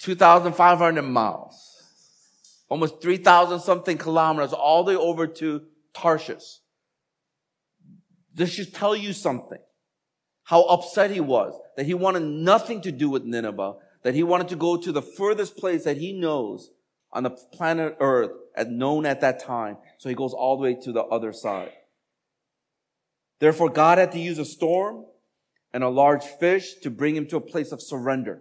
2,500 0.00 1.02
miles. 1.02 1.84
Almost 2.68 3.00
3,000 3.00 3.60
something 3.60 3.96
kilometers 3.96 4.52
all 4.52 4.82
the 4.82 4.90
way 4.90 4.96
over 4.96 5.28
to 5.28 5.62
Tarshish. 5.94 6.58
This 8.34 8.52
should 8.52 8.74
tell 8.74 8.96
you 8.96 9.12
something. 9.12 9.60
How 10.42 10.64
upset 10.64 11.12
he 11.12 11.20
was 11.20 11.56
that 11.76 11.86
he 11.86 11.94
wanted 11.94 12.24
nothing 12.24 12.80
to 12.80 12.90
do 12.90 13.08
with 13.08 13.22
Nineveh, 13.22 13.74
that 14.02 14.16
he 14.16 14.24
wanted 14.24 14.48
to 14.48 14.56
go 14.56 14.76
to 14.76 14.90
the 14.90 15.00
furthest 15.00 15.56
place 15.56 15.84
that 15.84 15.98
he 15.98 16.12
knows 16.12 16.72
on 17.12 17.22
the 17.22 17.30
planet 17.30 17.98
Earth, 18.00 18.32
as 18.56 18.66
known 18.66 19.06
at 19.06 19.20
that 19.20 19.38
time. 19.38 19.76
So 19.98 20.08
he 20.08 20.16
goes 20.16 20.32
all 20.32 20.56
the 20.56 20.64
way 20.64 20.74
to 20.82 20.90
the 20.90 21.04
other 21.04 21.32
side. 21.32 21.70
Therefore, 23.42 23.70
God 23.70 23.98
had 23.98 24.12
to 24.12 24.20
use 24.20 24.38
a 24.38 24.44
storm 24.44 25.04
and 25.72 25.82
a 25.82 25.88
large 25.88 26.22
fish 26.22 26.74
to 26.74 26.90
bring 26.90 27.16
him 27.16 27.26
to 27.26 27.38
a 27.38 27.40
place 27.40 27.72
of 27.72 27.82
surrender. 27.82 28.40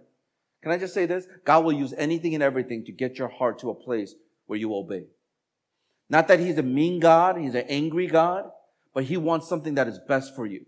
Can 0.61 0.71
I 0.71 0.77
just 0.77 0.93
say 0.93 1.07
this? 1.07 1.25
God 1.43 1.65
will 1.65 1.73
use 1.73 1.91
anything 1.97 2.35
and 2.35 2.43
everything 2.43 2.85
to 2.85 2.91
get 2.91 3.17
your 3.17 3.27
heart 3.27 3.57
to 3.61 3.71
a 3.71 3.73
place 3.73 4.13
where 4.45 4.59
you 4.59 4.75
obey. 4.75 5.05
Not 6.07 6.27
that 6.27 6.39
he's 6.39 6.59
a 6.59 6.61
mean 6.61 6.99
God, 6.99 7.37
he's 7.37 7.55
an 7.55 7.65
angry 7.67 8.05
God, 8.05 8.51
but 8.93 9.05
he 9.05 9.17
wants 9.17 9.49
something 9.49 9.73
that 9.73 9.87
is 9.87 9.97
best 10.07 10.35
for 10.35 10.45
you. 10.45 10.67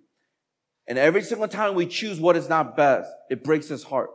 And 0.87 0.97
every 0.97 1.21
single 1.21 1.47
time 1.47 1.75
we 1.75 1.85
choose 1.85 2.19
what 2.19 2.35
is 2.35 2.49
not 2.49 2.75
best, 2.75 3.11
it 3.29 3.43
breaks 3.43 3.67
his 3.67 3.83
heart. 3.83 4.09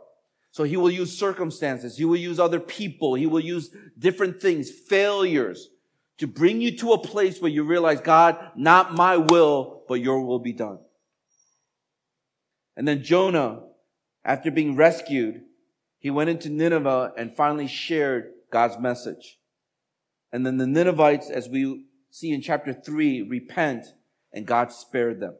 So 0.51 0.65
he 0.65 0.75
will 0.75 0.91
use 0.91 1.17
circumstances. 1.17 1.95
He 1.95 2.03
will 2.03 2.17
use 2.17 2.41
other 2.41 2.59
people. 2.59 3.15
He 3.15 3.25
will 3.25 3.39
use 3.39 3.69
different 3.97 4.41
things, 4.41 4.69
failures 4.69 5.69
to 6.17 6.27
bring 6.27 6.59
you 6.59 6.75
to 6.79 6.91
a 6.91 6.97
place 6.97 7.41
where 7.41 7.49
you 7.49 7.63
realize, 7.63 8.01
God, 8.01 8.51
not 8.57 8.93
my 8.93 9.15
will, 9.15 9.78
but 9.89 9.99
your 9.99 10.23
will 10.23 10.39
be 10.39 10.53
done. 10.53 10.79
And 12.77 12.87
then 12.87 13.03
Jonah, 13.03 13.63
after 14.23 14.51
being 14.51 14.77
rescued, 14.77 15.41
he 15.97 16.09
went 16.11 16.29
into 16.29 16.47
Nineveh 16.47 17.11
and 17.17 17.35
finally 17.35 17.67
shared 17.67 18.31
God's 18.53 18.79
message. 18.79 19.39
And 20.31 20.45
then 20.45 20.57
the 20.57 20.67
Ninevites, 20.67 21.29
as 21.29 21.49
we 21.49 21.87
see 22.11 22.31
in 22.31 22.41
chapter 22.41 22.71
three, 22.71 23.23
repent 23.23 23.87
and 24.31 24.45
God 24.45 24.71
spared 24.71 25.19
them. 25.19 25.35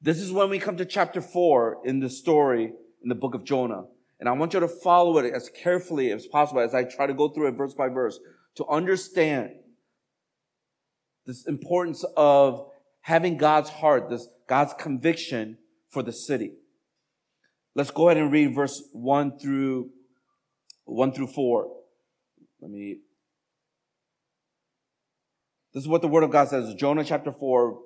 This 0.00 0.20
is 0.20 0.30
when 0.30 0.50
we 0.50 0.58
come 0.58 0.76
to 0.76 0.84
chapter 0.84 1.20
four 1.20 1.78
in 1.84 2.00
the 2.00 2.10
story 2.10 2.72
in 3.02 3.08
the 3.08 3.14
book 3.14 3.34
of 3.34 3.44
Jonah. 3.44 3.84
And 4.20 4.28
I 4.28 4.32
want 4.32 4.52
you 4.52 4.60
to 4.60 4.68
follow 4.68 5.18
it 5.18 5.32
as 5.32 5.48
carefully 5.48 6.12
as 6.12 6.26
possible 6.26 6.60
as 6.60 6.74
I 6.74 6.84
try 6.84 7.06
to 7.06 7.14
go 7.14 7.30
through 7.30 7.48
it 7.48 7.52
verse 7.52 7.74
by 7.74 7.88
verse 7.88 8.20
to 8.56 8.66
understand 8.66 9.52
this 11.24 11.46
importance 11.46 12.04
of 12.16 12.67
having 13.08 13.38
God's 13.38 13.70
heart, 13.70 14.10
this 14.10 14.28
God's 14.46 14.74
conviction 14.78 15.56
for 15.88 16.02
the 16.02 16.12
city. 16.12 16.52
Let's 17.74 17.90
go 17.90 18.10
ahead 18.10 18.22
and 18.22 18.30
read 18.30 18.54
verse 18.54 18.82
one 18.92 19.38
through 19.38 19.88
one 20.84 21.12
through 21.12 21.28
four. 21.28 21.68
Let 22.60 22.70
me 22.70 22.98
this 25.72 25.84
is 25.84 25.88
what 25.88 26.02
the 26.02 26.08
word 26.08 26.22
of 26.22 26.30
God 26.30 26.48
says. 26.48 26.74
Jonah 26.74 27.04
chapter 27.04 27.30
4, 27.30 27.78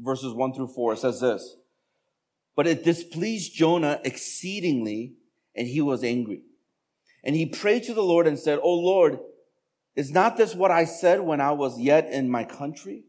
verses 0.00 0.34
1 0.34 0.54
through 0.54 0.72
4. 0.74 0.94
It 0.94 0.98
says 0.98 1.20
this. 1.20 1.56
But 2.56 2.66
it 2.66 2.84
displeased 2.84 3.54
Jonah 3.54 4.00
exceedingly, 4.02 5.14
and 5.54 5.68
he 5.68 5.80
was 5.80 6.02
angry. 6.02 6.40
And 7.22 7.36
he 7.36 7.46
prayed 7.46 7.84
to 7.84 7.94
the 7.94 8.02
Lord 8.02 8.26
and 8.26 8.38
said, 8.38 8.58
O 8.62 8.72
Lord, 8.72 9.18
is 9.94 10.10
not 10.10 10.36
this 10.36 10.54
what 10.54 10.70
I 10.70 10.84
said 10.84 11.20
when 11.20 11.40
I 11.40 11.52
was 11.52 11.78
yet 11.78 12.10
in 12.10 12.30
my 12.30 12.44
country? 12.44 13.04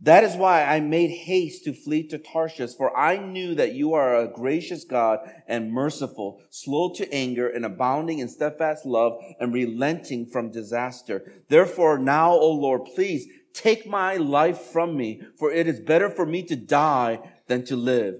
That 0.00 0.24
is 0.24 0.36
why 0.36 0.64
I 0.64 0.80
made 0.80 1.10
haste 1.10 1.64
to 1.64 1.72
flee 1.72 2.06
to 2.08 2.18
Tarshish, 2.18 2.74
for 2.74 2.94
I 2.96 3.16
knew 3.16 3.54
that 3.54 3.74
you 3.74 3.94
are 3.94 4.16
a 4.16 4.28
gracious 4.28 4.84
God 4.84 5.20
and 5.46 5.72
merciful, 5.72 6.42
slow 6.50 6.92
to 6.94 7.10
anger 7.12 7.48
and 7.48 7.64
abounding 7.64 8.18
in 8.18 8.28
steadfast 8.28 8.84
love 8.84 9.18
and 9.40 9.54
relenting 9.54 10.26
from 10.26 10.50
disaster. 10.50 11.32
Therefore 11.48 11.98
now, 11.98 12.32
O 12.32 12.50
Lord, 12.50 12.84
please 12.94 13.26
take 13.54 13.86
my 13.86 14.16
life 14.16 14.58
from 14.58 14.96
me, 14.96 15.22
for 15.38 15.52
it 15.52 15.66
is 15.66 15.80
better 15.80 16.10
for 16.10 16.26
me 16.26 16.42
to 16.42 16.56
die 16.56 17.20
than 17.46 17.64
to 17.66 17.76
live. 17.76 18.16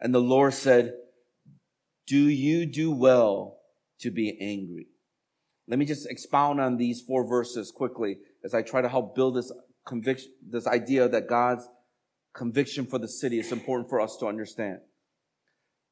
And 0.00 0.14
the 0.14 0.20
Lord 0.20 0.52
said, 0.54 0.94
do 2.06 2.18
you 2.18 2.66
do 2.66 2.90
well 2.90 3.58
to 4.00 4.10
be 4.10 4.36
angry? 4.40 4.88
Let 5.68 5.78
me 5.78 5.84
just 5.84 6.10
expound 6.10 6.60
on 6.60 6.76
these 6.76 7.00
four 7.00 7.26
verses 7.26 7.70
quickly 7.70 8.18
as 8.44 8.52
I 8.52 8.62
try 8.62 8.82
to 8.82 8.88
help 8.88 9.14
build 9.14 9.36
this 9.36 9.52
conviction, 9.86 10.32
this 10.48 10.66
idea 10.66 11.08
that 11.08 11.28
God's 11.28 11.68
conviction 12.34 12.86
for 12.86 12.98
the 12.98 13.08
city 13.08 13.38
is 13.38 13.52
important 13.52 13.88
for 13.88 14.00
us 14.00 14.16
to 14.18 14.26
understand. 14.26 14.78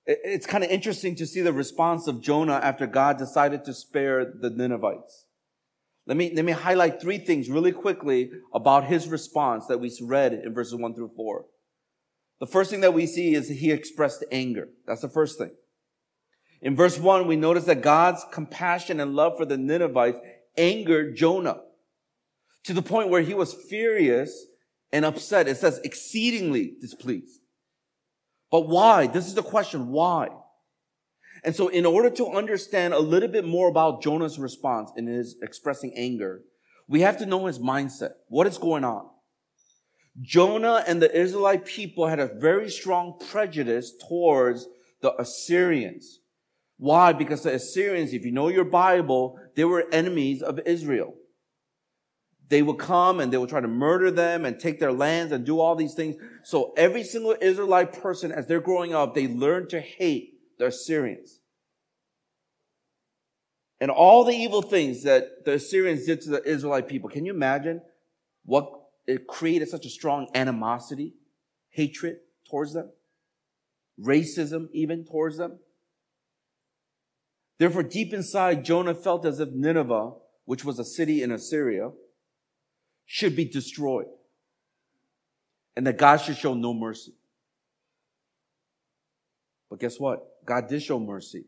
It's 0.06 0.46
kind 0.46 0.64
of 0.64 0.70
interesting 0.70 1.14
to 1.16 1.26
see 1.26 1.40
the 1.40 1.52
response 1.52 2.06
of 2.06 2.22
Jonah 2.22 2.54
after 2.62 2.86
God 2.86 3.18
decided 3.18 3.64
to 3.64 3.74
spare 3.74 4.24
the 4.24 4.50
Ninevites. 4.50 5.26
Let 6.06 6.16
me, 6.16 6.32
let 6.34 6.44
me 6.44 6.52
highlight 6.52 7.00
three 7.00 7.18
things 7.18 7.48
really 7.48 7.72
quickly 7.72 8.30
about 8.52 8.84
his 8.84 9.08
response 9.08 9.66
that 9.66 9.78
we 9.78 9.96
read 10.02 10.32
in 10.32 10.54
verses 10.54 10.74
one 10.74 10.94
through 10.94 11.12
four. 11.14 11.44
The 12.40 12.46
first 12.46 12.70
thing 12.70 12.80
that 12.80 12.94
we 12.94 13.06
see 13.06 13.34
is 13.34 13.48
he 13.48 13.70
expressed 13.70 14.24
anger. 14.32 14.70
That's 14.86 15.02
the 15.02 15.08
first 15.08 15.38
thing. 15.38 15.52
In 16.62 16.74
verse 16.74 16.98
one, 16.98 17.26
we 17.26 17.36
notice 17.36 17.64
that 17.64 17.82
God's 17.82 18.24
compassion 18.32 18.98
and 18.98 19.14
love 19.14 19.36
for 19.36 19.44
the 19.44 19.58
Ninevites 19.58 20.18
angered 20.56 21.16
Jonah 21.16 21.60
to 22.64 22.72
the 22.72 22.82
point 22.82 23.08
where 23.08 23.22
he 23.22 23.34
was 23.34 23.54
furious 23.54 24.46
and 24.92 25.04
upset. 25.04 25.48
It 25.48 25.56
says 25.56 25.80
exceedingly 25.84 26.74
displeased. 26.80 27.40
But 28.50 28.68
why? 28.68 29.06
This 29.06 29.26
is 29.26 29.34
the 29.34 29.42
question. 29.42 29.88
Why? 29.88 30.28
And 31.44 31.54
so 31.54 31.68
in 31.68 31.86
order 31.86 32.10
to 32.10 32.26
understand 32.26 32.92
a 32.92 32.98
little 32.98 33.28
bit 33.28 33.44
more 33.44 33.68
about 33.68 34.02
Jonah's 34.02 34.38
response 34.38 34.90
in 34.96 35.06
his 35.06 35.36
expressing 35.42 35.92
anger, 35.96 36.42
we 36.88 37.00
have 37.00 37.18
to 37.18 37.26
know 37.26 37.46
his 37.46 37.58
mindset. 37.58 38.10
What 38.28 38.46
is 38.46 38.58
going 38.58 38.84
on? 38.84 39.08
Jonah 40.20 40.84
and 40.86 41.00
the 41.00 41.16
Israelite 41.16 41.64
people 41.64 42.08
had 42.08 42.18
a 42.18 42.34
very 42.38 42.68
strong 42.68 43.18
prejudice 43.30 43.92
towards 44.08 44.66
the 45.00 45.14
Assyrians. 45.20 46.20
Why? 46.76 47.12
Because 47.12 47.42
the 47.42 47.54
Assyrians, 47.54 48.12
if 48.12 48.24
you 48.24 48.32
know 48.32 48.48
your 48.48 48.64
Bible, 48.64 49.38
they 49.54 49.64
were 49.64 49.86
enemies 49.92 50.42
of 50.42 50.58
Israel. 50.66 51.14
They 52.50 52.62
will 52.62 52.74
come 52.74 53.20
and 53.20 53.32
they 53.32 53.38
will 53.38 53.46
try 53.46 53.60
to 53.60 53.68
murder 53.68 54.10
them 54.10 54.44
and 54.44 54.58
take 54.58 54.80
their 54.80 54.92
lands 54.92 55.32
and 55.32 55.46
do 55.46 55.60
all 55.60 55.76
these 55.76 55.94
things. 55.94 56.16
So 56.42 56.74
every 56.76 57.04
single 57.04 57.36
Israelite 57.40 57.92
person, 58.02 58.32
as 58.32 58.48
they're 58.48 58.60
growing 58.60 58.92
up, 58.92 59.14
they 59.14 59.28
learn 59.28 59.68
to 59.68 59.80
hate 59.80 60.34
the 60.58 60.66
Assyrians. 60.66 61.38
And 63.80 63.88
all 63.88 64.24
the 64.24 64.34
evil 64.34 64.62
things 64.62 65.04
that 65.04 65.44
the 65.44 65.54
Assyrians 65.54 66.06
did 66.06 66.22
to 66.22 66.30
the 66.30 66.44
Israelite 66.44 66.88
people. 66.88 67.08
Can 67.08 67.24
you 67.24 67.32
imagine 67.32 67.82
what 68.44 68.68
it 69.06 69.28
created 69.28 69.68
such 69.68 69.86
a 69.86 69.90
strong 69.90 70.28
animosity, 70.34 71.14
hatred 71.68 72.16
towards 72.50 72.74
them? 72.74 72.90
Racism 73.98 74.66
even 74.72 75.04
towards 75.04 75.38
them? 75.38 75.60
Therefore, 77.58 77.84
deep 77.84 78.12
inside, 78.12 78.64
Jonah 78.64 78.94
felt 78.94 79.24
as 79.24 79.38
if 79.38 79.50
Nineveh, 79.50 80.14
which 80.46 80.64
was 80.64 80.80
a 80.80 80.84
city 80.84 81.22
in 81.22 81.30
Assyria, 81.30 81.90
should 83.12 83.34
be 83.34 83.44
destroyed. 83.44 84.06
And 85.74 85.84
that 85.84 85.98
God 85.98 86.18
should 86.18 86.36
show 86.36 86.54
no 86.54 86.72
mercy. 86.72 87.12
But 89.68 89.80
guess 89.80 89.98
what? 89.98 90.24
God 90.44 90.68
did 90.68 90.80
show 90.80 91.00
mercy. 91.00 91.46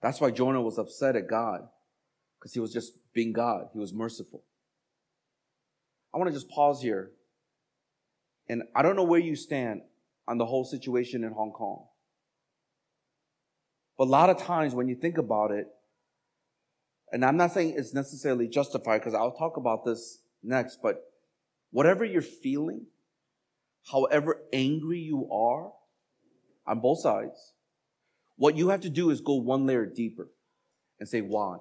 That's 0.00 0.20
why 0.20 0.30
Jonah 0.30 0.62
was 0.62 0.78
upset 0.78 1.16
at 1.16 1.26
God. 1.26 1.62
Because 2.38 2.54
he 2.54 2.60
was 2.60 2.72
just 2.72 2.92
being 3.12 3.32
God. 3.32 3.66
He 3.72 3.80
was 3.80 3.92
merciful. 3.92 4.44
I 6.14 6.18
want 6.18 6.28
to 6.28 6.34
just 6.34 6.48
pause 6.48 6.80
here. 6.80 7.10
And 8.48 8.62
I 8.72 8.82
don't 8.82 8.94
know 8.94 9.02
where 9.02 9.18
you 9.18 9.34
stand 9.34 9.80
on 10.28 10.38
the 10.38 10.46
whole 10.46 10.64
situation 10.64 11.24
in 11.24 11.32
Hong 11.32 11.50
Kong. 11.50 11.84
But 13.98 14.04
a 14.04 14.10
lot 14.10 14.30
of 14.30 14.38
times 14.38 14.72
when 14.72 14.86
you 14.86 14.94
think 14.94 15.18
about 15.18 15.50
it, 15.50 15.66
and 17.10 17.24
I'm 17.24 17.36
not 17.36 17.50
saying 17.50 17.74
it's 17.76 17.92
necessarily 17.92 18.46
justified 18.46 18.98
because 18.98 19.14
I'll 19.14 19.34
talk 19.34 19.56
about 19.56 19.84
this 19.84 20.20
next, 20.46 20.78
but 20.82 21.02
whatever 21.70 22.04
you're 22.04 22.22
feeling, 22.22 22.86
however 23.90 24.42
angry 24.52 24.98
you 24.98 25.30
are 25.30 25.72
on 26.66 26.80
both 26.80 27.00
sides, 27.00 27.52
what 28.36 28.56
you 28.56 28.68
have 28.68 28.82
to 28.82 28.90
do 28.90 29.10
is 29.10 29.20
go 29.20 29.34
one 29.34 29.66
layer 29.66 29.86
deeper 29.86 30.28
and 30.98 31.08
say, 31.08 31.20
why? 31.20 31.58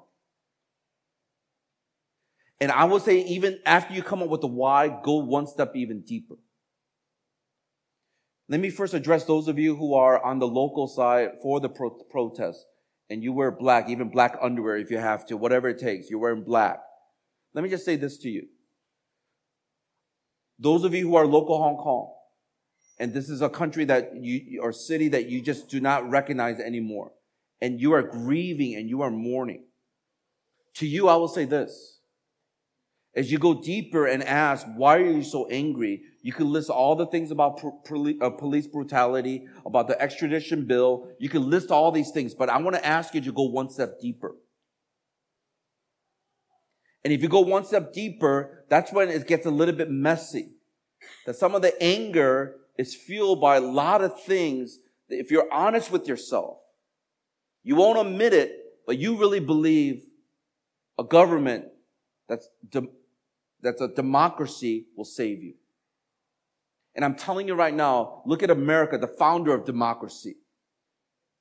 And 2.60 2.72
I 2.72 2.86
will 2.86 3.00
say, 3.00 3.20
even 3.20 3.60
after 3.66 3.94
you 3.94 4.02
come 4.02 4.24
up 4.24 4.30
with 4.30 4.42
the 4.42 4.48
why, 4.48 4.88
go 5.04 5.18
one 5.18 5.48
step 5.48 5.76
even 5.76 6.02
deeper. 6.02 6.36
Let 8.48 8.60
me 8.60 8.70
first 8.70 8.94
address 8.94 9.26
those 9.26 9.48
of 9.48 9.58
you 9.58 9.76
who 9.76 9.96
are 9.96 10.24
on 10.24 10.40
the 10.40 10.48
local 10.48 10.88
side 10.88 11.32
for 11.42 11.60
the 11.60 11.70
pro- 11.70 11.90
protest 11.90 12.66
and 13.10 13.24
you 13.24 13.34
wear 13.34 13.52
black, 13.52 13.90
even 13.90 14.10
black 14.10 14.38
underwear 14.42 14.78
if 14.78 14.92
you 14.92 14.98
have 14.98 15.26
to, 15.28 15.38
whatever 15.38 15.70
it 15.70 15.80
takes, 15.80 16.10
you're 16.10 16.20
wearing 16.20 16.44
black. 16.44 16.80
Let 17.54 17.64
me 17.64 17.70
just 17.70 17.86
say 17.86 17.96
this 17.96 18.18
to 18.20 18.30
you. 18.30 18.48
Those 20.60 20.84
of 20.84 20.94
you 20.94 21.08
who 21.08 21.16
are 21.16 21.26
local 21.26 21.58
Hong 21.58 21.78
Kong, 21.78 22.12
and 23.00 23.14
this 23.14 23.30
is 23.30 23.42
a 23.42 23.50
country 23.50 23.86
that 23.86 24.16
you, 24.16 24.62
or 24.62 24.72
city 24.72 25.10
that 25.10 25.28
you 25.28 25.42
just 25.42 25.70
do 25.70 25.82
not 25.82 26.10
recognize 26.10 26.60
anymore, 26.60 27.12
and 27.62 27.80
you 27.80 27.94
are 27.94 28.04
grieving 28.04 28.76
and 28.76 28.90
you 28.90 29.02
are 29.02 29.12
mourning. 29.12 29.66
To 30.76 30.88
you, 30.88 31.08
I 31.10 31.16
will 31.16 31.28
say 31.28 31.46
this. 31.46 32.00
As 33.16 33.32
you 33.32 33.38
go 33.38 33.62
deeper 33.62 34.08
and 34.08 34.22
ask, 34.24 34.68
why 34.76 34.98
are 34.98 35.12
you 35.12 35.24
so 35.24 35.48
angry? 35.48 36.02
You 36.22 36.34
can 36.34 36.52
list 36.52 36.70
all 36.70 36.96
the 36.96 37.06
things 37.06 37.32
about 37.32 37.64
uh, 37.64 38.30
police 38.32 38.68
brutality, 38.68 39.48
about 39.66 39.88
the 39.88 40.00
extradition 40.02 40.66
bill. 40.66 41.10
You 41.18 41.30
can 41.30 41.50
list 41.50 41.72
all 41.72 41.92
these 41.92 42.12
things, 42.12 42.34
but 42.34 42.50
I 42.50 42.58
want 42.58 42.76
to 42.76 42.86
ask 42.86 43.14
you 43.14 43.22
to 43.22 43.32
go 43.32 43.44
one 43.44 43.70
step 43.70 44.02
deeper. 44.02 44.36
And 47.06 47.14
if 47.14 47.22
you 47.22 47.30
go 47.30 47.42
one 47.42 47.64
step 47.64 47.94
deeper, 47.94 48.66
that's 48.68 48.92
when 48.92 49.10
it 49.10 49.28
gets 49.28 49.46
a 49.46 49.52
little 49.52 49.76
bit 49.76 49.92
messy. 49.92 50.50
That 51.28 51.36
some 51.36 51.54
of 51.54 51.62
the 51.62 51.80
anger 51.82 52.56
is 52.80 52.96
fueled 52.96 53.40
by 53.40 53.58
a 53.58 53.62
lot 53.62 54.04
of 54.04 54.20
things 54.24 54.80
that 55.10 55.20
if 55.20 55.30
you're 55.30 55.48
honest 55.54 55.92
with 55.92 56.08
yourself, 56.08 56.58
you 57.64 57.76
won't 57.76 58.00
admit 58.00 58.34
it, 58.34 58.58
but 58.88 58.98
you 58.98 59.18
really 59.18 59.40
believe 59.40 60.04
a 60.98 61.04
government 61.04 61.66
that's, 62.28 62.50
de- 62.68 62.90
that's 63.62 63.82
a 63.82 63.88
democracy 63.88 64.88
will 64.98 65.06
save 65.06 65.44
you. 65.44 65.54
And 66.96 67.06
I'm 67.06 67.16
telling 67.16 67.48
you 67.48 67.54
right 67.54 67.74
now, 67.74 68.24
look 68.26 68.42
at 68.42 68.50
America, 68.50 68.98
the 68.98 69.08
founder 69.08 69.54
of 69.54 69.64
democracy. 69.64 70.38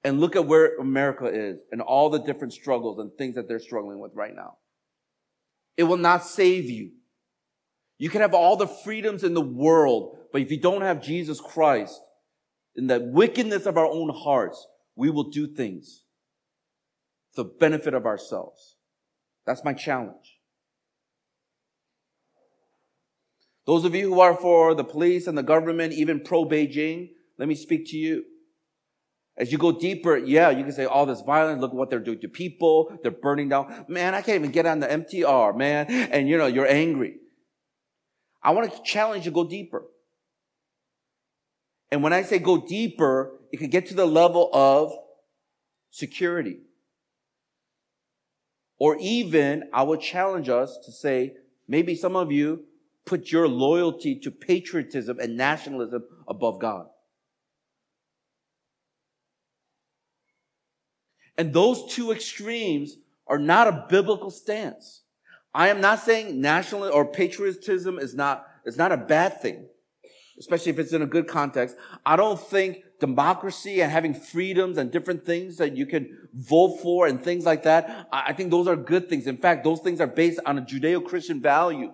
And 0.03 0.21
look 0.21 0.37
at 0.37 0.47
where 0.47 0.77
America 0.77 1.25
is 1.25 1.61
and 1.73 1.81
all 1.81 2.11
the 2.11 2.19
different 2.19 2.53
struggles 2.53 2.99
and 2.99 3.11
things 3.17 3.37
that 3.37 3.49
they're 3.49 3.59
struggling 3.59 3.99
with 3.99 4.13
right 4.15 4.37
now. 4.37 4.59
It 5.77 5.85
will 5.85 5.97
not 5.97 6.25
save 6.25 6.71
you. 6.71 6.93
You 7.99 8.11
can 8.11 8.21
have 8.21 8.35
all 8.35 8.57
the 8.57 8.67
freedoms 8.67 9.25
in 9.25 9.35
the 9.35 9.41
world, 9.41 10.19
but 10.33 10.43
if 10.43 10.51
you 10.51 10.61
don't 10.61 10.83
have 10.83 11.03
Jesus 11.03 11.41
Christ, 11.41 12.01
in 12.77 12.89
the 12.89 13.01
wickedness 13.01 13.67
of 13.67 13.79
our 13.79 13.87
own 13.87 14.11
hearts, 14.11 14.67
we 14.97 15.11
will 15.11 15.31
do 15.31 15.47
things 15.47 16.03
for 17.33 17.45
the 17.45 17.51
benefit 17.51 17.95
of 17.95 18.07
ourselves. 18.07 18.77
That's 19.47 19.65
my 19.65 19.73
challenge. 19.73 20.41
Those 23.67 23.85
of 23.85 23.95
you 23.95 24.13
who 24.13 24.21
are 24.21 24.35
for 24.35 24.75
the 24.75 24.85
police 24.85 25.27
and 25.27 25.39
the 25.39 25.43
government, 25.43 25.95
even 25.95 26.21
pro 26.21 26.45
Beijing, 26.45 27.11
let 27.39 27.49
me 27.49 27.55
speak 27.55 27.87
to 27.91 27.97
you. 27.97 28.25
As 29.37 29.51
you 29.51 29.59
go 29.59 29.73
deeper, 29.73 30.17
yeah, 30.17 30.51
you 30.51 30.63
can 30.63 30.73
say 30.73 30.85
all 30.85 31.07
this 31.07 31.21
violence, 31.21 31.61
look 31.61 31.73
what 31.73 31.91
they're 31.91 31.99
doing 31.99 32.21
to 32.21 32.29
people, 32.29 32.97
they're 33.03 33.11
burning 33.11 33.49
down. 33.49 33.85
Man, 33.89 34.15
I 34.15 34.23
can't 34.23 34.37
even 34.37 34.53
get 34.53 34.65
on 34.65 34.79
the 34.79 34.87
MTR, 34.87 35.57
man. 35.57 35.87
And 35.87 36.29
you 36.29 36.39
know, 36.39 36.47
you're 36.47 36.69
angry. 36.69 37.17
I 38.43 38.53
want 38.53 38.73
to 38.73 38.83
challenge 38.83 39.25
you 39.25 39.33
to 39.33 39.35
go 39.35 39.49
deeper. 39.49 39.85
And 41.91 42.03
when 42.03 42.13
I 42.13 42.23
say 42.23 42.39
go 42.39 42.65
deeper, 42.65 43.41
it 43.53 43.59
can 43.59 43.71
get 43.71 43.87
to 43.87 43.95
the 43.95 44.07
level 44.07 44.51
of 44.53 44.93
security. 45.91 46.59
Or 48.79 48.97
even, 49.01 49.65
I 49.73 49.83
would 49.83 50.01
challenge 50.01 50.49
us 50.49 50.79
to 50.85 50.93
say, 50.93 51.35
maybe 51.67 51.95
some 51.95 52.17
of 52.17 52.31
you 52.31 52.65
put 53.07 53.31
your 53.31 53.49
loyalty 53.49 54.19
to 54.21 54.31
patriotism 54.31 55.19
and 55.21 55.37
nationalism 55.37 56.05
above 56.27 56.61
God. 56.61 56.87
And 61.37 61.53
those 61.53 61.93
two 61.93 62.13
extremes 62.13 62.97
are 63.27 63.39
not 63.39 63.67
a 63.67 63.87
biblical 63.89 64.31
stance. 64.31 65.03
I 65.55 65.69
am 65.69 65.81
not 65.81 66.01
saying 66.01 66.41
nationalism 66.41 66.95
or 66.95 67.07
patriotism 67.07 67.99
is 67.99 68.15
not, 68.15 68.47
is 68.65 68.77
not 68.77 68.93
a 68.93 68.97
bad 68.97 69.41
thing, 69.41 69.67
especially 70.39 70.71
if 70.71 70.79
it's 70.79 70.93
in 70.93 71.03
a 71.03 71.07
good 71.07 71.29
context. 71.29 71.77
I 72.05 72.17
don't 72.17 72.41
think 72.41 72.79
democracy 73.01 73.81
and 73.81 73.91
having 73.91 74.15
freedoms 74.15 74.79
and 74.79 74.91
different 74.91 75.25
things 75.25 75.57
that 75.59 75.77
you 75.77 75.87
can 75.87 76.29
vote 76.35 76.79
for 76.83 77.07
and 77.07 77.23
things 77.23 77.45
like 77.45 77.63
that, 77.65 78.09
I 78.13 78.33
think 78.33 78.51
those 78.51 78.67
are 78.67 78.77
good 78.77 79.09
things. 79.09 79.27
In 79.27 79.37
fact, 79.37 79.65
those 79.65 79.81
things 79.81 80.01
are 80.01 80.07
based 80.07 80.41
on 80.45 80.59
a 80.59 80.63
Judeo-Christian 80.63 81.41
value. 81.41 81.93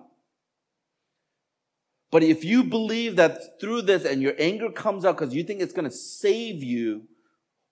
But 2.11 2.23
if 2.23 2.43
you 2.43 2.63
believe 2.63 3.15
that 3.15 3.59
through 3.59 3.83
this 3.83 4.05
and 4.05 4.21
your 4.21 4.33
anger 4.37 4.69
comes 4.69 5.05
out 5.05 5.17
because 5.17 5.33
you 5.33 5.43
think 5.43 5.61
it's 5.61 5.73
going 5.73 5.89
to 5.89 5.95
save 5.95 6.61
you, 6.61 7.03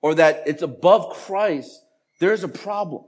or 0.01 0.15
that 0.15 0.43
it's 0.45 0.61
above 0.61 1.09
Christ, 1.09 1.83
there's 2.19 2.43
a 2.43 2.47
problem. 2.47 3.03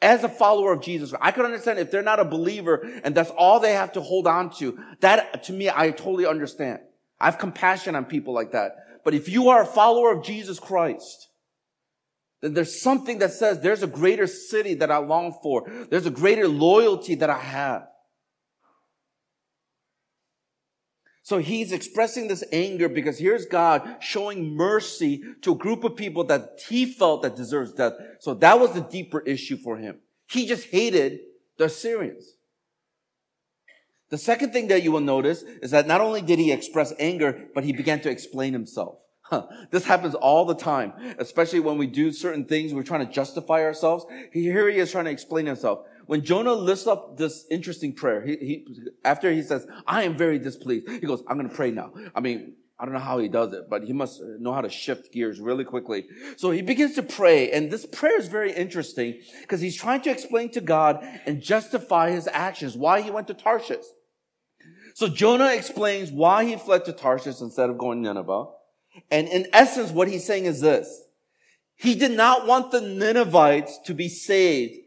As 0.00 0.24
a 0.24 0.28
follower 0.28 0.72
of 0.72 0.82
Jesus, 0.82 1.14
I 1.20 1.30
can 1.30 1.44
understand 1.44 1.78
if 1.78 1.92
they're 1.92 2.02
not 2.02 2.18
a 2.18 2.24
believer 2.24 2.88
and 3.04 3.14
that's 3.14 3.30
all 3.30 3.60
they 3.60 3.72
have 3.74 3.92
to 3.92 4.00
hold 4.00 4.26
on 4.26 4.50
to. 4.56 4.78
That, 5.00 5.44
to 5.44 5.52
me, 5.52 5.70
I 5.70 5.90
totally 5.90 6.26
understand. 6.26 6.80
I 7.20 7.26
have 7.26 7.38
compassion 7.38 7.94
on 7.94 8.04
people 8.04 8.34
like 8.34 8.50
that. 8.52 9.02
But 9.04 9.14
if 9.14 9.28
you 9.28 9.50
are 9.50 9.62
a 9.62 9.66
follower 9.66 10.12
of 10.12 10.24
Jesus 10.24 10.58
Christ, 10.58 11.28
then 12.40 12.54
there's 12.54 12.82
something 12.82 13.18
that 13.18 13.32
says 13.32 13.60
there's 13.60 13.84
a 13.84 13.88
greater 13.88 14.26
city 14.26 14.74
that 14.74 14.90
I 14.90 14.98
long 14.98 15.38
for. 15.40 15.70
There's 15.88 16.06
a 16.06 16.10
greater 16.10 16.48
loyalty 16.48 17.14
that 17.16 17.30
I 17.30 17.38
have. 17.38 17.86
So 21.24 21.38
he's 21.38 21.70
expressing 21.70 22.26
this 22.26 22.42
anger 22.52 22.88
because 22.88 23.18
here's 23.18 23.46
God 23.46 23.98
showing 24.00 24.56
mercy 24.56 25.22
to 25.42 25.52
a 25.52 25.56
group 25.56 25.84
of 25.84 25.94
people 25.94 26.24
that 26.24 26.60
he 26.68 26.84
felt 26.84 27.22
that 27.22 27.36
deserves 27.36 27.72
death. 27.72 27.92
So 28.18 28.34
that 28.34 28.58
was 28.58 28.72
the 28.72 28.80
deeper 28.80 29.20
issue 29.20 29.56
for 29.56 29.76
him. 29.76 30.00
He 30.28 30.46
just 30.46 30.68
hated 30.68 31.20
the 31.58 31.66
Assyrians. 31.66 32.34
The 34.10 34.18
second 34.18 34.52
thing 34.52 34.68
that 34.68 34.82
you 34.82 34.92
will 34.92 35.00
notice 35.00 35.42
is 35.42 35.70
that 35.70 35.86
not 35.86 36.00
only 36.00 36.22
did 36.22 36.38
he 36.38 36.52
express 36.52 36.92
anger, 36.98 37.48
but 37.54 37.64
he 37.64 37.72
began 37.72 38.00
to 38.00 38.10
explain 38.10 38.52
himself. 38.52 38.98
Huh. 39.22 39.46
This 39.70 39.84
happens 39.84 40.14
all 40.14 40.44
the 40.44 40.54
time, 40.54 40.92
especially 41.18 41.60
when 41.60 41.78
we 41.78 41.86
do 41.86 42.12
certain 42.12 42.44
things, 42.44 42.74
we're 42.74 42.82
trying 42.82 43.06
to 43.06 43.10
justify 43.10 43.62
ourselves. 43.62 44.04
Here 44.32 44.68
he 44.68 44.76
is 44.76 44.92
trying 44.92 45.06
to 45.06 45.10
explain 45.10 45.46
himself. 45.46 45.86
When 46.06 46.24
Jonah 46.24 46.52
lifts 46.52 46.86
up 46.86 47.16
this 47.16 47.46
interesting 47.50 47.94
prayer, 47.94 48.20
he, 48.22 48.36
he, 48.36 48.66
after 49.04 49.30
he 49.30 49.42
says, 49.42 49.66
I 49.86 50.02
am 50.04 50.16
very 50.16 50.38
displeased, 50.38 50.88
he 50.88 51.00
goes, 51.00 51.22
I'm 51.28 51.36
going 51.36 51.48
to 51.48 51.54
pray 51.54 51.70
now. 51.70 51.92
I 52.14 52.20
mean, 52.20 52.54
I 52.78 52.84
don't 52.84 52.94
know 52.94 53.00
how 53.00 53.18
he 53.18 53.28
does 53.28 53.52
it, 53.52 53.70
but 53.70 53.84
he 53.84 53.92
must 53.92 54.20
know 54.40 54.52
how 54.52 54.60
to 54.60 54.68
shift 54.68 55.12
gears 55.12 55.40
really 55.40 55.64
quickly. 55.64 56.06
So 56.36 56.50
he 56.50 56.62
begins 56.62 56.96
to 56.96 57.02
pray, 57.04 57.52
and 57.52 57.70
this 57.70 57.86
prayer 57.86 58.18
is 58.18 58.26
very 58.26 58.52
interesting 58.52 59.20
because 59.40 59.60
he's 59.60 59.76
trying 59.76 60.00
to 60.02 60.10
explain 60.10 60.50
to 60.50 60.60
God 60.60 61.06
and 61.24 61.40
justify 61.40 62.10
his 62.10 62.26
actions, 62.26 62.76
why 62.76 63.00
he 63.00 63.10
went 63.10 63.28
to 63.28 63.34
Tarshish. 63.34 63.84
So 64.94 65.06
Jonah 65.06 65.52
explains 65.54 66.10
why 66.10 66.44
he 66.44 66.56
fled 66.56 66.84
to 66.86 66.92
Tarshish 66.92 67.40
instead 67.40 67.70
of 67.70 67.78
going 67.78 68.02
to 68.02 68.08
Nineveh. 68.08 68.46
And 69.10 69.28
in 69.28 69.46
essence, 69.52 69.90
what 69.90 70.08
he's 70.08 70.26
saying 70.26 70.46
is 70.46 70.60
this. 70.60 71.04
He 71.76 71.94
did 71.94 72.12
not 72.12 72.46
want 72.46 72.72
the 72.72 72.80
Ninevites 72.80 73.78
to 73.86 73.94
be 73.94 74.08
saved 74.08 74.81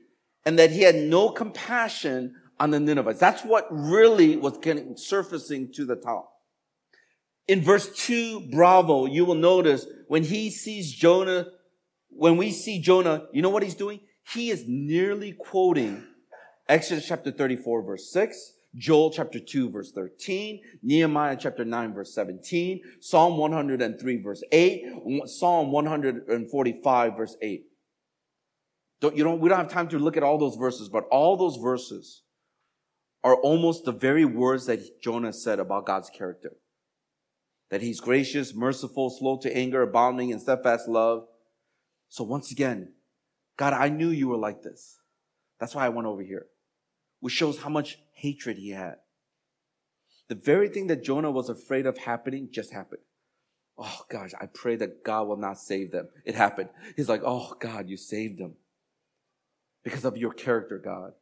and 0.45 0.59
that 0.59 0.71
he 0.71 0.81
had 0.81 0.95
no 0.95 1.29
compassion 1.29 2.35
on 2.59 2.71
the 2.71 2.79
Ninevites. 2.79 3.19
That's 3.19 3.43
what 3.43 3.67
really 3.69 4.37
was 4.37 4.57
getting 4.59 4.95
surfacing 4.95 5.73
to 5.73 5.85
the 5.85 5.95
top. 5.95 6.31
In 7.47 7.61
verse 7.61 7.89
two, 7.95 8.41
bravo, 8.51 9.05
you 9.05 9.25
will 9.25 9.35
notice 9.35 9.85
when 10.07 10.23
he 10.23 10.49
sees 10.49 10.91
Jonah, 10.93 11.47
when 12.09 12.37
we 12.37 12.51
see 12.51 12.81
Jonah, 12.81 13.27
you 13.33 13.41
know 13.41 13.49
what 13.49 13.63
he's 13.63 13.75
doing? 13.75 13.99
He 14.33 14.49
is 14.49 14.63
nearly 14.67 15.33
quoting 15.33 16.03
Exodus 16.67 17.07
chapter 17.07 17.31
34 17.31 17.83
verse 17.83 18.11
6, 18.11 18.53
Joel 18.75 19.11
chapter 19.11 19.39
2 19.39 19.69
verse 19.69 19.91
13, 19.91 20.61
Nehemiah 20.81 21.37
chapter 21.39 21.63
9 21.63 21.93
verse 21.93 22.15
17, 22.15 22.81
Psalm 22.99 23.37
103 23.37 24.21
verse 24.23 24.43
8, 24.51 24.83
Psalm 25.25 25.71
145 25.71 27.17
verse 27.17 27.37
8. 27.41 27.65
Don't, 29.01 29.15
you 29.15 29.23
don't, 29.23 29.39
we 29.39 29.49
don't 29.49 29.57
have 29.57 29.69
time 29.69 29.87
to 29.89 29.99
look 29.99 30.17
at 30.17 30.23
all 30.23 30.37
those 30.37 30.55
verses, 30.55 30.89
but 30.89 31.05
all 31.11 31.37
those 31.37 31.57
verses 31.57 32.23
are 33.23 33.35
almost 33.35 33.85
the 33.85 33.91
very 33.91 34.25
words 34.25 34.67
that 34.67 35.01
Jonah 35.01 35.33
said 35.33 35.59
about 35.59 35.85
God's 35.85 36.09
character. 36.09 36.53
That 37.71 37.81
he's 37.81 37.99
gracious, 37.99 38.53
merciful, 38.53 39.09
slow 39.09 39.37
to 39.39 39.55
anger, 39.55 39.81
abounding 39.81 40.29
in 40.29 40.39
steadfast 40.39 40.87
love. 40.87 41.25
So 42.07 42.23
once 42.23 42.51
again, 42.51 42.93
God, 43.57 43.73
I 43.73 43.89
knew 43.89 44.09
you 44.09 44.27
were 44.27 44.37
like 44.37 44.61
this. 44.61 44.99
That's 45.59 45.73
why 45.73 45.85
I 45.85 45.89
went 45.89 46.07
over 46.07 46.21
here. 46.21 46.45
Which 47.19 47.33
shows 47.33 47.59
how 47.59 47.69
much 47.69 47.97
hatred 48.13 48.57
he 48.57 48.69
had. 48.69 48.97
The 50.27 50.35
very 50.35 50.69
thing 50.69 50.87
that 50.87 51.03
Jonah 51.03 51.31
was 51.31 51.49
afraid 51.49 51.85
of 51.85 51.97
happening 51.97 52.49
just 52.51 52.71
happened. 52.71 53.01
Oh 53.77 54.01
gosh, 54.09 54.31
I 54.39 54.45
pray 54.45 54.75
that 54.77 55.03
God 55.03 55.27
will 55.27 55.37
not 55.37 55.59
save 55.59 55.91
them. 55.91 56.09
It 56.23 56.35
happened. 56.35 56.69
He's 56.95 57.09
like, 57.09 57.21
oh 57.25 57.55
God, 57.59 57.89
you 57.89 57.97
saved 57.97 58.37
them 58.37 58.55
because 59.85 60.03
of 60.03 60.17
your 60.17 60.33
character, 60.33 60.77
God. 60.83 61.13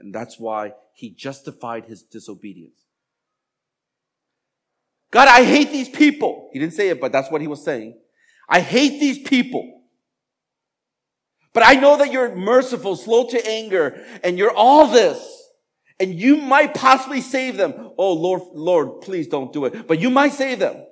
And 0.00 0.12
that's 0.12 0.40
why 0.40 0.72
he 0.94 1.10
justified 1.10 1.84
his 1.84 2.02
disobedience. 2.02 2.86
God, 5.12 5.28
I 5.28 5.44
hate 5.44 5.70
these 5.70 5.88
people. 5.88 6.48
He 6.52 6.58
didn't 6.58 6.74
say 6.74 6.88
it, 6.88 7.00
but 7.00 7.12
that's 7.12 7.30
what 7.30 7.40
he 7.40 7.46
was 7.46 7.62
saying. 7.62 7.98
I 8.48 8.60
hate 8.60 8.98
these 8.98 9.18
people. 9.18 9.82
But 11.52 11.64
I 11.66 11.74
know 11.74 11.98
that 11.98 12.12
you're 12.12 12.34
merciful, 12.34 12.96
slow 12.96 13.28
to 13.28 13.46
anger, 13.46 14.04
and 14.24 14.38
you're 14.38 14.54
all 14.54 14.86
this. 14.86 15.18
And 15.98 16.14
you 16.14 16.36
might 16.38 16.72
possibly 16.72 17.20
save 17.20 17.56
them. 17.58 17.90
Oh, 17.98 18.14
Lord, 18.14 18.42
Lord, 18.54 19.02
please 19.02 19.28
don't 19.28 19.52
do 19.52 19.66
it. 19.66 19.86
But 19.86 20.00
you 20.00 20.08
might 20.08 20.32
save 20.32 20.60
them. 20.60 20.86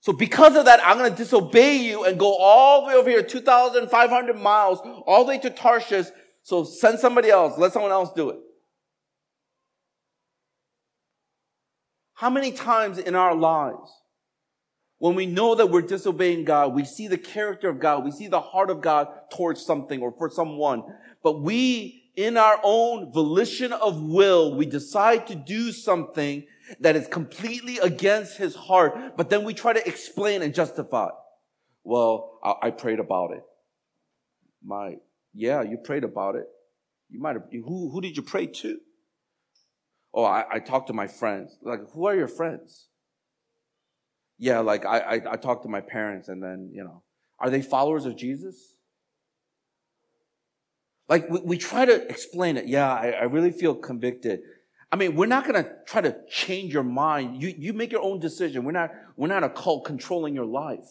So 0.00 0.12
because 0.14 0.56
of 0.56 0.64
that, 0.64 0.80
I'm 0.82 0.96
going 0.96 1.10
to 1.10 1.16
disobey 1.16 1.76
you 1.76 2.04
and 2.04 2.18
go 2.18 2.34
all 2.34 2.82
the 2.82 2.88
way 2.88 2.94
over 2.94 3.10
here, 3.10 3.22
2,500 3.22 4.36
miles, 4.36 4.80
all 5.06 5.24
the 5.24 5.28
way 5.28 5.38
to 5.38 5.50
Tarshish. 5.50 6.06
So 6.42 6.64
send 6.64 6.98
somebody 6.98 7.28
else. 7.28 7.58
Let 7.58 7.72
someone 7.72 7.92
else 7.92 8.10
do 8.14 8.30
it. 8.30 8.38
How 12.14 12.30
many 12.30 12.52
times 12.52 12.98
in 12.98 13.14
our 13.14 13.34
lives, 13.34 13.90
when 14.98 15.14
we 15.14 15.24
know 15.24 15.54
that 15.54 15.70
we're 15.70 15.80
disobeying 15.80 16.44
God, 16.44 16.74
we 16.74 16.84
see 16.84 17.08
the 17.08 17.16
character 17.16 17.68
of 17.70 17.78
God, 17.78 18.04
we 18.04 18.10
see 18.10 18.28
the 18.28 18.40
heart 18.40 18.68
of 18.68 18.82
God 18.82 19.08
towards 19.32 19.64
something 19.64 20.02
or 20.02 20.12
for 20.12 20.28
someone, 20.28 20.82
but 21.22 21.40
we, 21.40 21.99
in 22.16 22.36
our 22.36 22.60
own 22.62 23.12
volition 23.12 23.72
of 23.72 24.02
will, 24.02 24.54
we 24.56 24.66
decide 24.66 25.26
to 25.28 25.34
do 25.34 25.72
something 25.72 26.46
that 26.80 26.96
is 26.96 27.06
completely 27.08 27.78
against 27.78 28.36
his 28.36 28.54
heart, 28.54 29.16
but 29.16 29.30
then 29.30 29.44
we 29.44 29.54
try 29.54 29.72
to 29.72 29.88
explain 29.88 30.42
and 30.42 30.54
justify. 30.54 31.08
Well, 31.84 32.38
I, 32.44 32.54
I 32.62 32.70
prayed 32.70 33.00
about 33.00 33.32
it. 33.32 33.42
My, 34.62 34.96
yeah, 35.34 35.62
you 35.62 35.78
prayed 35.78 36.04
about 36.04 36.36
it. 36.36 36.46
You 37.08 37.20
might 37.20 37.34
have, 37.34 37.44
who, 37.50 37.90
who 37.90 38.00
did 38.00 38.16
you 38.16 38.22
pray 38.22 38.46
to? 38.46 38.78
Oh, 40.12 40.24
I, 40.24 40.44
I 40.50 40.58
talked 40.58 40.88
to 40.88 40.92
my 40.92 41.06
friends. 41.06 41.56
Like, 41.62 41.80
who 41.92 42.06
are 42.06 42.14
your 42.14 42.28
friends? 42.28 42.88
Yeah, 44.38 44.60
like 44.60 44.84
I, 44.84 44.98
I, 44.98 45.14
I 45.32 45.36
talked 45.36 45.64
to 45.64 45.68
my 45.68 45.80
parents 45.80 46.28
and 46.28 46.42
then, 46.42 46.70
you 46.72 46.84
know, 46.84 47.02
are 47.38 47.50
they 47.50 47.62
followers 47.62 48.06
of 48.06 48.16
Jesus? 48.16 48.76
Like 51.10 51.28
we, 51.28 51.40
we 51.40 51.58
try 51.58 51.84
to 51.84 52.08
explain 52.08 52.56
it. 52.56 52.66
Yeah, 52.66 52.90
I, 52.90 53.08
I 53.08 53.22
really 53.24 53.50
feel 53.50 53.74
convicted. 53.74 54.40
I 54.92 54.96
mean, 54.96 55.16
we're 55.16 55.26
not 55.26 55.44
going 55.46 55.62
to 55.62 55.70
try 55.84 56.00
to 56.00 56.16
change 56.28 56.72
your 56.72 56.84
mind. 56.84 57.42
You, 57.42 57.52
you 57.56 57.72
make 57.72 57.90
your 57.92 58.02
own 58.02 58.20
decision. 58.20 58.64
We're 58.64 58.72
not, 58.72 58.90
we're 59.16 59.28
not 59.28 59.44
a 59.44 59.48
cult 59.48 59.84
controlling 59.84 60.34
your 60.34 60.46
life. 60.46 60.88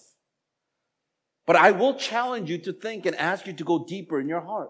But 1.48 1.56
I 1.56 1.72
will 1.72 1.96
challenge 1.96 2.50
you 2.50 2.58
to 2.60 2.74
think 2.74 3.06
and 3.06 3.16
ask 3.16 3.48
you 3.48 3.54
to 3.54 3.64
go 3.64 3.86
deeper 3.86 4.20
in 4.20 4.28
your 4.28 4.42
heart. 4.42 4.70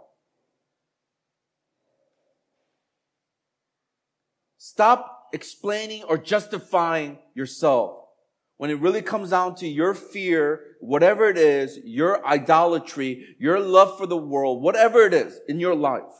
Stop 4.57 5.29
explaining 5.33 6.03
or 6.03 6.17
justifying 6.17 7.17
yourself. 7.33 7.98
When 8.60 8.69
it 8.69 8.82
really 8.82 9.02
comes 9.02 9.30
down 9.30 9.56
to 9.56 9.67
your 9.69 9.93
fear, 9.93 10.76
whatever 10.82 11.30
it 11.30 11.38
is, 11.38 11.80
your 11.86 12.28
idolatry, 12.28 13.38
your 13.39 13.58
love 13.58 13.98
for 13.98 14.06
the 14.06 14.17
world, 14.17 14.62
whatever 14.62 15.04
it 15.04 15.13
is 15.13 15.39
in 15.48 15.62
your 15.62 15.76
life. 15.76 16.12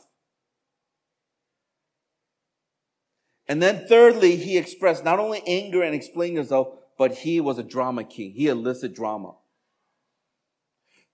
And 3.46 3.62
then 3.62 3.86
thirdly, 3.86 4.36
he 4.36 4.56
expressed 4.56 5.04
not 5.04 5.18
only 5.18 5.42
anger 5.46 5.82
and 5.82 5.94
explained 5.94 6.38
himself, 6.38 6.68
but 6.96 7.16
he 7.16 7.42
was 7.42 7.58
a 7.58 7.62
drama 7.62 8.04
king. 8.04 8.32
He 8.32 8.46
elicited 8.46 8.96
drama. 8.96 9.34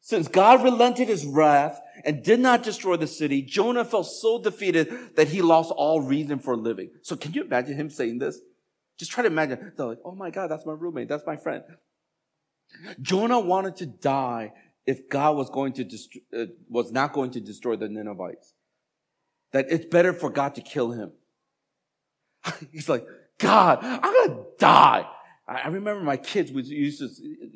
Since 0.00 0.28
God 0.28 0.62
relented 0.62 1.08
his 1.08 1.26
wrath 1.26 1.80
and 2.04 2.22
did 2.22 2.38
not 2.38 2.62
destroy 2.62 2.96
the 2.96 3.08
city, 3.08 3.42
Jonah 3.42 3.84
felt 3.84 4.06
so 4.06 4.40
defeated 4.40 5.16
that 5.16 5.26
he 5.26 5.42
lost 5.42 5.72
all 5.76 6.00
reason 6.00 6.38
for 6.38 6.56
living. 6.56 6.90
So 7.02 7.16
can 7.16 7.32
you 7.32 7.42
imagine 7.42 7.74
him 7.74 7.90
saying 7.90 8.20
this? 8.20 8.38
Just 8.98 9.10
try 9.10 9.22
to 9.22 9.28
imagine. 9.28 9.72
They're 9.76 9.86
like, 9.86 9.98
oh 10.04 10.14
my 10.14 10.30
God, 10.30 10.50
that's 10.50 10.64
my 10.64 10.72
roommate. 10.72 11.08
That's 11.08 11.26
my 11.26 11.36
friend. 11.36 11.62
Jonah 13.00 13.40
wanted 13.40 13.76
to 13.76 13.86
die 13.86 14.52
if 14.86 15.08
God 15.08 15.36
was 15.36 15.50
going 15.50 15.72
to 15.74 15.84
dest- 15.84 16.16
uh, 16.36 16.46
was 16.68 16.92
not 16.92 17.12
going 17.12 17.30
to 17.32 17.40
destroy 17.40 17.76
the 17.76 17.88
Ninevites. 17.88 18.54
That 19.52 19.66
it's 19.70 19.86
better 19.86 20.12
for 20.12 20.30
God 20.30 20.54
to 20.54 20.60
kill 20.60 20.92
him. 20.92 21.12
He's 22.72 22.88
like, 22.88 23.06
God, 23.38 23.80
I'm 23.82 24.28
gonna 24.28 24.44
die. 24.58 25.06
I 25.48 25.68
remember 25.68 26.02
my 26.02 26.16
kids 26.16 26.50
would 26.50 26.66
used 26.66 26.98
to 26.98 27.08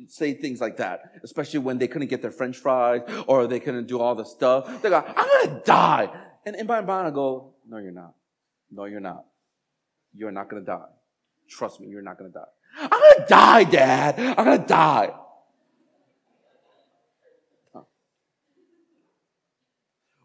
say 0.07 0.35
things 0.35 0.61
like 0.61 0.77
that, 0.77 1.13
especially 1.25 1.59
when 1.59 1.79
they 1.79 1.89
couldn't 1.89 2.07
get 2.07 2.23
their 2.23 2.31
french 2.31 2.57
fries 2.57 3.01
or 3.27 3.49
they 3.49 3.59
couldn't 3.59 3.89
do 3.89 3.99
all 3.99 4.15
the 4.15 4.25
stuff. 4.25 4.81
They 4.81 4.91
go, 4.91 5.03
I'm 5.05 5.47
gonna 5.47 5.63
die. 5.65 6.09
And 6.47 6.55
in 6.55 6.67
my 6.67 6.81
mind, 6.83 7.09
I 7.09 7.11
go, 7.11 7.55
no, 7.69 7.79
you're 7.79 7.91
not. 7.91 8.15
No, 8.71 8.85
you're 8.85 9.01
not. 9.01 9.25
You're 10.15 10.31
not 10.31 10.49
gonna 10.49 10.65
die. 10.65 10.87
Trust 11.51 11.81
me, 11.81 11.89
you're 11.89 12.03
not 12.03 12.17
gonna 12.17 12.31
die. 12.31 12.41
I'm 12.79 12.89
gonna 12.89 13.27
die, 13.29 13.65
dad. 13.65 14.19
I'm 14.19 14.45
gonna 14.45 14.67
die. 14.67 15.13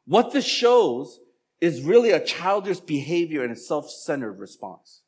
What 0.06 0.32
this 0.32 0.46
shows 0.46 1.20
is 1.60 1.82
really 1.82 2.12
a 2.12 2.24
childish 2.24 2.80
behavior 2.80 3.44
and 3.44 3.52
a 3.52 3.56
self-centered 3.56 4.40
response. 4.40 5.02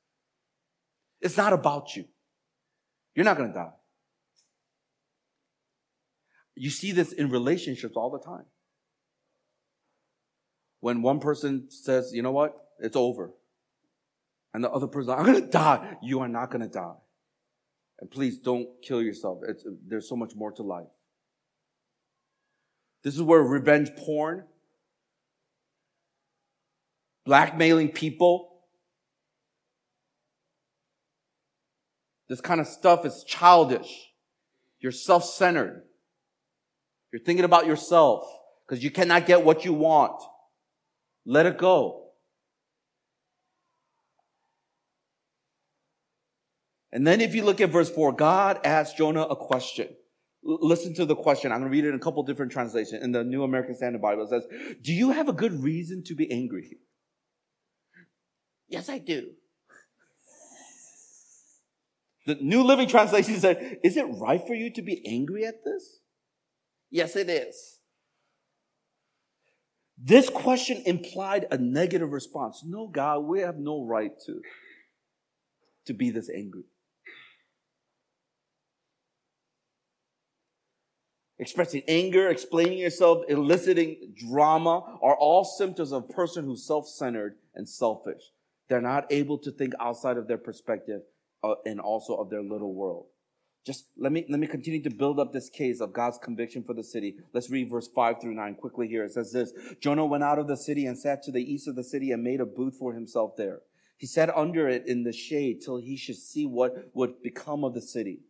It's 1.22 1.38
not 1.38 1.54
about 1.54 1.96
you. 1.96 2.06
You're 3.14 3.26
not 3.26 3.38
to 3.38 3.48
die. 3.54 3.72
You 6.56 6.72
see 6.72 6.92
this 6.92 7.12
in 7.12 7.30
relationships 7.30 7.94
all 7.96 8.10
the 8.10 8.20
time. 8.20 8.46
When 10.80 11.02
one 11.04 11.20
person 11.20 11.70
says, 11.70 12.12
you 12.14 12.24
know 12.24 12.32
what? 12.32 12.56
It's 12.80 12.96
over. 12.96 13.32
And 14.58 14.64
the 14.64 14.72
other 14.72 14.88
person, 14.88 15.12
I'm 15.12 15.24
going 15.24 15.40
to 15.40 15.48
die. 15.48 15.98
You 16.02 16.22
are 16.22 16.28
not 16.28 16.50
going 16.50 16.64
to 16.64 16.68
die. 16.68 16.96
And 18.00 18.10
please 18.10 18.40
don't 18.40 18.68
kill 18.82 19.04
yourself. 19.04 19.42
It's, 19.48 19.64
there's 19.88 20.10
so 20.10 20.16
much 20.16 20.34
more 20.36 20.52
to 20.54 20.64
life. 20.64 20.88
This 23.04 23.14
is 23.14 23.22
where 23.22 23.40
revenge 23.40 23.92
porn, 23.96 24.46
blackmailing 27.24 27.90
people, 27.90 28.64
this 32.28 32.42
kind 32.42 32.60
of 32.60 32.66
stuff 32.66 33.06
is 33.06 33.24
childish. 33.28 34.10
You're 34.80 34.92
self-centered. 34.92 35.84
You're 37.14 37.22
thinking 37.22 37.46
about 37.46 37.68
yourself 37.68 38.28
because 38.68 38.84
you 38.84 38.90
cannot 38.90 39.28
get 39.28 39.46
what 39.46 39.66
you 39.66 39.74
want. 39.74 40.20
Let 41.28 41.46
it 41.46 41.60
go. 41.60 42.07
And 46.92 47.06
then 47.06 47.22
if 47.22 47.36
you 47.36 47.44
look 47.44 47.60
at 47.62 47.70
verse 47.70 47.90
4, 47.90 48.14
God 48.14 48.60
asked 48.64 48.98
Jonah 48.98 49.24
a 49.24 49.36
question. 49.36 49.90
L- 50.48 50.60
listen 50.62 50.94
to 50.96 51.06
the 51.06 51.16
question. 51.16 51.52
I'm 51.52 51.60
going 51.60 51.72
to 51.72 51.76
read 51.76 51.86
it 51.86 51.90
in 51.90 51.96
a 51.96 52.00
couple 52.00 52.24
different 52.24 52.52
translations. 52.52 53.04
In 53.04 53.12
the 53.12 53.24
New 53.24 53.44
American 53.44 53.76
Standard 53.76 54.02
Bible, 54.02 54.24
it 54.24 54.30
says, 54.30 54.46
Do 54.82 54.94
you 54.94 55.12
have 55.12 55.28
a 55.28 55.34
good 55.34 55.64
reason 55.64 56.04
to 56.06 56.16
be 56.16 56.32
angry? 56.32 56.78
Yes, 58.70 58.90
I 58.90 59.00
do. 59.00 59.32
The 62.26 62.36
New 62.36 62.64
Living 62.64 62.90
Translation 62.90 63.40
said, 63.40 63.80
Is 63.84 63.96
it 63.96 64.06
right 64.20 64.46
for 64.46 64.54
you 64.54 64.72
to 64.74 64.82
be 64.82 65.02
angry 65.08 65.46
at 65.46 65.64
this? 65.64 66.00
Yes, 66.90 67.16
it 67.16 67.30
is. 67.30 67.80
This 69.98 70.30
question 70.30 70.84
implied 70.86 71.48
a 71.50 71.58
negative 71.58 72.12
response. 72.12 72.64
No, 72.66 72.88
God, 72.88 73.20
we 73.20 73.40
have 73.40 73.58
no 73.58 73.84
right 73.84 74.12
to, 74.26 74.42
to 75.86 75.94
be 75.94 76.12
this 76.12 76.30
angry. 76.30 76.66
Expressing 81.40 81.84
anger, 81.88 82.30
explaining 82.30 82.80
yourself, 82.80 83.24
eliciting 83.30 84.14
drama 84.28 84.98
are 85.04 85.16
all 85.16 85.44
symptoms 85.44 85.92
of 85.92 86.04
a 86.04 86.14
person 86.14 86.46
who's 86.46 86.66
self-centered 86.66 87.36
and 87.54 87.70
selfish. 87.70 88.32
They're 88.70 88.82
not 88.82 89.06
able 89.12 89.38
to 89.40 89.52
think 89.52 89.74
outside 89.80 90.18
of 90.18 90.28
their 90.28 90.40
perspective 90.40 91.02
uh, 91.44 91.56
and 91.66 91.80
also 91.80 92.16
of 92.16 92.32
their 92.32 92.42
little 92.42 92.74
world. 92.74 93.06
Just 93.66 93.86
let 93.98 94.12
me, 94.12 94.26
let 94.30 94.40
me 94.40 94.48
continue 94.48 94.82
to 94.82 94.90
build 94.90 95.20
up 95.20 95.32
this 95.32 95.50
case 95.50 95.80
of 95.80 95.94
God's 95.94 96.18
conviction 96.18 96.64
for 96.64 96.74
the 96.74 96.84
city. 96.84 97.18
Let's 97.34 97.50
read 97.50 97.70
verse 97.70 97.90
5 97.94 98.22
through 98.22 98.34
9 98.34 98.56
quickly 98.56 98.88
here. 98.88 99.04
It 99.04 99.12
says 99.12 99.32
this, 99.32 99.52
Jonah 99.80 100.06
went 100.06 100.24
out 100.24 100.40
of 100.40 100.48
the 100.48 100.58
city 100.58 100.86
and 100.86 100.98
sat 100.98 101.22
to 101.24 101.32
the 101.32 101.42
east 101.42 101.68
of 101.68 101.76
the 101.76 101.84
city 101.84 102.12
and 102.12 102.24
made 102.24 102.40
a 102.40 102.46
booth 102.46 102.78
for 102.78 102.94
himself 102.94 103.36
there. 103.36 103.60
He 103.98 104.08
sat 104.08 104.36
under 104.36 104.70
it 104.70 104.88
in 104.88 105.04
the 105.04 105.12
shade 105.12 105.62
till 105.62 105.78
he 105.78 105.98
should 105.98 106.16
see 106.16 106.46
what 106.46 106.90
would 106.94 107.22
become 107.22 107.64
of 107.64 107.74
the 107.74 107.82
city. 107.82 108.22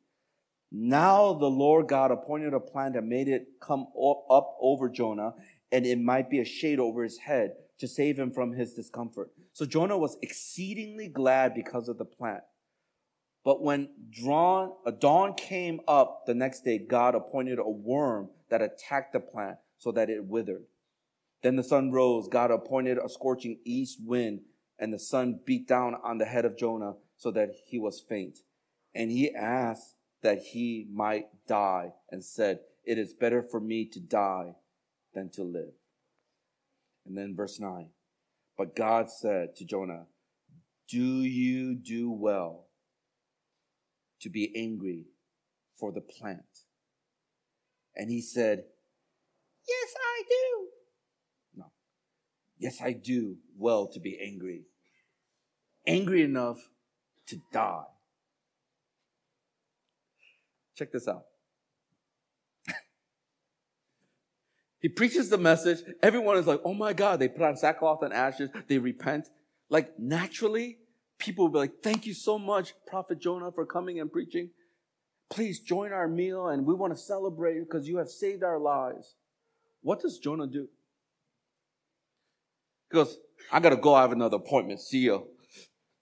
Now 0.72 1.34
the 1.34 1.50
Lord 1.50 1.88
God 1.88 2.12
appointed 2.12 2.54
a 2.54 2.60
plant 2.60 2.96
and 2.96 3.08
made 3.08 3.28
it 3.28 3.48
come 3.62 3.88
up 4.30 4.58
over 4.60 4.90
Jonah, 4.90 5.34
and 5.72 5.86
it 5.86 6.00
might 6.00 6.30
be 6.30 6.40
a 6.40 6.46
shade 6.46 6.80
over 6.80 7.04
his 7.04 7.18
head 7.18 7.54
to 7.80 7.88
save 7.88 8.18
him 8.18 8.32
from 8.32 8.52
his 8.52 8.74
discomfort. 8.74 9.32
So 9.54 9.66
Jonah 9.66 9.98
was 9.98 10.18
exceedingly 10.22 11.08
glad 11.08 11.54
because 11.54 11.88
of 11.88 11.98
the 11.98 12.06
plant. 12.06 12.44
But 13.46 13.62
when 13.62 13.90
drawn, 14.10 14.74
a 14.86 14.92
dawn 14.92 15.34
came 15.34 15.80
up 15.88 16.26
the 16.26 16.34
next 16.34 16.66
day, 16.66 16.80
God 16.80 17.16
appointed 17.16 17.60
a 17.60 17.70
worm 17.70 18.30
that 18.50 18.62
attacked 18.62 19.14
the 19.14 19.20
plant 19.20 19.58
so 19.78 19.92
that 19.94 20.10
it 20.10 20.26
withered. 20.26 20.64
Then 21.44 21.56
the 21.56 21.64
sun 21.64 21.92
rose. 21.92 22.28
God 22.28 22.52
appointed 22.52 22.98
a 22.98 23.08
scorching 23.08 23.60
east 23.64 24.00
wind, 24.04 24.42
and 24.80 24.94
the 24.94 25.00
sun 25.00 25.40
beat 25.46 25.68
down 25.68 25.96
on 26.04 26.18
the 26.18 26.26
head 26.26 26.46
of 26.46 26.58
Jonah 26.58 26.96
so 27.16 27.32
that 27.32 27.52
he 27.66 27.80
was 27.80 28.02
faint. 28.02 28.40
And 28.94 29.12
he 29.12 29.34
asked 29.34 29.96
that 30.28 30.40
he 30.40 30.86
might 30.92 31.28
die 31.48 31.94
and 32.12 32.22
said, 32.22 32.60
It 32.84 32.98
is 32.98 33.14
better 33.14 33.42
for 33.42 33.62
me 33.62 33.86
to 33.86 34.00
die 34.02 34.56
than 35.14 35.30
to 35.30 35.44
live. 35.44 35.72
And 37.06 37.18
then 37.18 37.34
verse 37.34 37.62
9. 37.62 37.88
But 38.58 38.76
God 38.76 39.10
said 39.10 39.56
to 39.56 39.64
Jonah, 39.64 40.08
Do 40.90 41.22
you 41.22 41.76
do 41.76 42.12
well 42.12 42.66
to 44.20 44.30
be 44.30 44.52
angry 44.54 45.06
for 45.78 45.94
the 45.94 46.02
plant? 46.02 46.66
And 47.96 48.12
he 48.12 48.20
said, 48.20 48.66
Yes, 49.66 49.94
I 49.98 50.24
do. 50.28 50.68
No. 51.56 51.66
Yes, 52.60 52.82
I 52.82 52.92
do 52.92 53.38
well 53.58 53.88
to 53.88 54.02
be 54.02 54.20
angry. 54.22 54.64
Angry 55.88 56.22
enough 56.22 56.70
to 57.28 57.40
die. 57.54 57.86
Check 60.78 60.92
this 60.92 61.08
out. 61.08 61.24
he 64.80 64.90
preaches 64.90 65.30
the 65.30 65.38
message. 65.38 65.80
Everyone 66.04 66.38
is 66.38 66.46
like, 66.46 66.62
oh 66.64 66.76
my 66.76 66.94
God. 66.94 67.20
They 67.20 67.28
put 67.28 67.42
on 67.42 67.58
sackcloth 67.58 68.04
and 68.04 68.14
ashes. 68.14 68.50
They 68.68 68.78
repent. 68.78 69.28
Like 69.70 69.98
naturally, 69.98 70.78
people 71.18 71.46
will 71.46 71.52
be 71.52 71.60
like, 71.60 71.82
thank 71.82 72.06
you 72.06 72.14
so 72.14 72.38
much, 72.38 72.74
Prophet 72.86 73.20
Jonah, 73.20 73.52
for 73.52 73.66
coming 73.66 74.00
and 74.00 74.12
preaching. 74.12 74.52
Please 75.30 75.60
join 75.60 75.92
our 75.92 76.08
meal 76.08 76.48
and 76.48 76.66
we 76.66 76.74
want 76.74 76.96
to 76.96 77.00
celebrate 77.00 77.60
because 77.60 77.88
you 77.88 77.98
have 77.98 78.10
saved 78.10 78.44
our 78.44 78.60
lives. 78.60 79.16
What 79.82 80.00
does 80.00 80.20
Jonah 80.20 80.48
do? 80.48 80.68
He 82.90 82.96
goes, 82.96 83.18
I 83.52 83.60
got 83.60 83.72
to 83.72 83.78
go. 83.78 83.94
I 83.94 84.02
have 84.02 84.12
another 84.12 84.38
appointment. 84.38 84.80
See 84.80 85.00
you. 85.00 85.28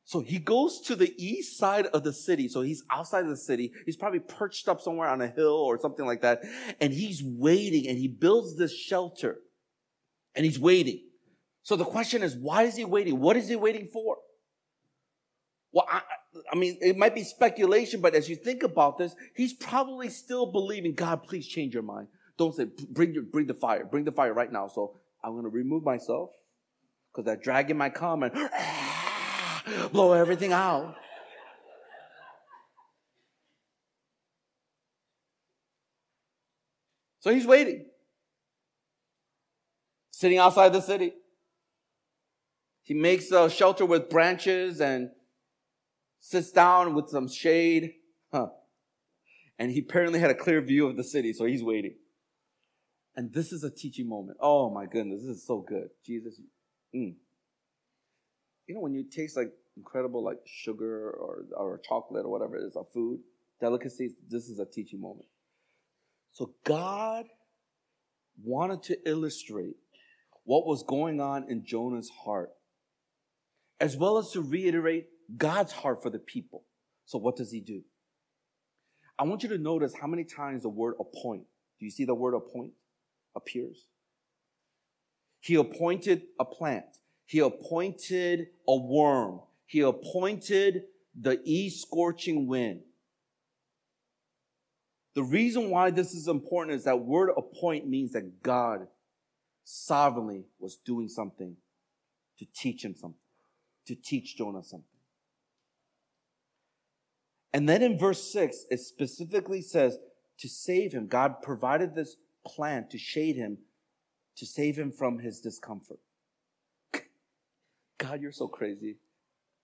So 0.07 0.19
he 0.19 0.37
goes 0.37 0.81
to 0.81 0.95
the 0.95 1.13
east 1.17 1.57
side 1.57 1.87
of 1.87 2.03
the 2.03 2.13
city. 2.13 2.47
So 2.47 2.61
he's 2.61 2.83
outside 2.91 3.23
of 3.23 3.29
the 3.29 3.37
city. 3.37 3.71
He's 3.85 3.97
probably 3.97 4.19
perched 4.19 4.69
up 4.69 4.79
somewhere 4.79 5.09
on 5.09 5.19
a 5.19 5.27
hill 5.27 5.55
or 5.55 5.79
something 5.79 6.05
like 6.05 6.21
that. 6.21 6.41
And 6.79 6.93
he's 6.93 7.23
waiting 7.23 7.87
and 7.89 7.97
he 7.97 8.07
builds 8.07 8.55
this 8.55 8.73
shelter 8.73 9.39
and 10.35 10.45
he's 10.45 10.59
waiting. 10.59 11.01
So 11.63 11.75
the 11.75 11.85
question 11.85 12.21
is, 12.21 12.35
why 12.35 12.63
is 12.63 12.75
he 12.75 12.85
waiting? 12.85 13.19
What 13.19 13.35
is 13.35 13.49
he 13.49 13.55
waiting 13.55 13.87
for? 13.91 14.17
Well, 15.71 15.87
I, 15.91 16.01
I 16.51 16.55
mean, 16.55 16.77
it 16.81 16.95
might 16.95 17.15
be 17.15 17.23
speculation, 17.23 17.99
but 17.99 18.13
as 18.13 18.29
you 18.29 18.35
think 18.35 18.61
about 18.61 18.99
this, 18.99 19.15
he's 19.35 19.53
probably 19.53 20.09
still 20.09 20.51
believing, 20.51 20.93
God, 20.93 21.23
please 21.23 21.47
change 21.47 21.73
your 21.73 21.83
mind. 21.83 22.07
Don't 22.37 22.53
say, 22.53 22.67
bring, 22.91 23.15
your, 23.15 23.23
bring 23.23 23.47
the 23.47 23.55
fire, 23.55 23.83
bring 23.83 24.03
the 24.03 24.11
fire 24.11 24.33
right 24.33 24.51
now. 24.51 24.67
So 24.67 24.99
I'm 25.23 25.31
going 25.31 25.45
to 25.45 25.49
remove 25.49 25.83
myself 25.83 26.29
because 27.11 27.25
that 27.25 27.41
dragon 27.41 27.77
might 27.77 27.95
come 27.95 28.21
and 28.21 28.31
blow 29.91 30.13
everything 30.13 30.53
out. 30.53 30.95
So 37.19 37.33
he's 37.33 37.47
waiting, 37.47 37.87
sitting 40.11 40.37
outside 40.37 40.73
the 40.73 40.81
city. 40.81 41.13
He 42.83 42.93
makes 42.93 43.31
a 43.31 43.49
shelter 43.49 43.83
with 43.83 44.11
branches 44.11 44.79
and 44.79 45.09
sits 46.19 46.51
down 46.51 46.93
with 46.93 47.09
some 47.09 47.27
shade. 47.27 47.93
Huh. 48.31 48.49
And 49.57 49.71
he 49.71 49.79
apparently 49.79 50.19
had 50.19 50.29
a 50.29 50.35
clear 50.35 50.61
view 50.61 50.85
of 50.85 50.97
the 50.97 51.03
city, 51.03 51.33
so 51.33 51.45
he's 51.45 51.63
waiting. 51.63 51.95
And 53.15 53.33
this 53.33 53.51
is 53.51 53.63
a 53.63 53.71
teaching 53.71 54.07
moment. 54.07 54.37
Oh 54.39 54.69
my 54.69 54.85
goodness, 54.85 55.21
this 55.21 55.37
is 55.37 55.47
so 55.47 55.65
good. 55.67 55.89
Jesus. 56.05 56.39
Mm 56.95 57.15
you 58.67 58.75
know, 58.75 58.81
when 58.81 58.93
you 58.93 59.03
taste 59.03 59.37
like 59.37 59.51
incredible 59.77 60.23
like 60.23 60.39
sugar 60.45 61.09
or, 61.11 61.45
or 61.55 61.81
chocolate 61.87 62.25
or 62.25 62.29
whatever 62.29 62.57
it 62.57 62.63
is, 62.63 62.75
a 62.75 62.83
food, 62.93 63.19
delicacies, 63.59 64.13
this 64.29 64.49
is 64.49 64.59
a 64.59 64.65
teaching 64.65 65.01
moment. 65.01 65.27
So 66.31 66.53
God 66.63 67.25
wanted 68.43 68.83
to 68.83 68.97
illustrate 69.05 69.75
what 70.43 70.65
was 70.65 70.83
going 70.83 71.19
on 71.19 71.49
in 71.49 71.65
Jonah's 71.65 72.09
heart, 72.09 72.51
as 73.79 73.97
well 73.97 74.17
as 74.17 74.31
to 74.31 74.41
reiterate 74.41 75.07
God's 75.37 75.71
heart 75.71 76.03
for 76.03 76.09
the 76.09 76.19
people. 76.19 76.63
So 77.05 77.17
what 77.17 77.35
does 77.35 77.51
he 77.51 77.61
do? 77.61 77.81
I 79.17 79.23
want 79.23 79.43
you 79.43 79.49
to 79.49 79.57
notice 79.57 79.93
how 79.99 80.07
many 80.07 80.23
times 80.23 80.63
the 80.63 80.69
word 80.69 80.95
appoint, 80.99 81.43
do 81.79 81.85
you 81.85 81.91
see 81.91 82.05
the 82.05 82.15
word 82.15 82.33
appoint 82.33 82.73
appears? 83.35 83.87
He 85.39 85.55
appointed 85.55 86.23
a 86.39 86.45
plant. 86.45 86.85
He 87.25 87.39
appointed 87.39 88.47
a 88.67 88.77
worm. 88.77 89.41
He 89.65 89.81
appointed 89.81 90.83
the 91.19 91.41
east 91.43 91.81
scorching 91.81 92.47
wind. 92.47 92.81
The 95.15 95.23
reason 95.23 95.69
why 95.69 95.91
this 95.91 96.13
is 96.13 96.27
important 96.27 96.75
is 96.75 96.83
that 96.83 96.99
word 96.99 97.31
appoint 97.35 97.87
means 97.87 98.11
that 98.11 98.43
God 98.43 98.87
sovereignly 99.63 100.43
was 100.59 100.75
doing 100.75 101.07
something 101.07 101.55
to 102.37 102.45
teach 102.53 102.83
him 102.83 102.93
something, 102.93 103.19
to 103.87 103.95
teach 103.95 104.37
Jonah 104.37 104.61
something. 104.61 104.85
And 107.53 107.69
then 107.69 107.81
in 107.81 107.97
verse 107.97 108.31
6, 108.33 108.65
it 108.69 108.81
specifically 108.81 109.61
says 109.61 109.97
to 110.39 110.49
save 110.49 110.91
him. 110.91 111.07
God 111.07 111.41
provided 111.41 111.95
this 111.95 112.17
plan 112.45 112.87
to 112.89 112.97
shade 112.97 113.37
him, 113.37 113.59
to 114.35 114.45
save 114.45 114.77
him 114.77 114.91
from 114.91 115.19
his 115.19 115.39
discomfort. 115.39 115.99
God, 117.97 118.21
you're 118.21 118.31
so 118.31 118.47
crazy. 118.47 118.97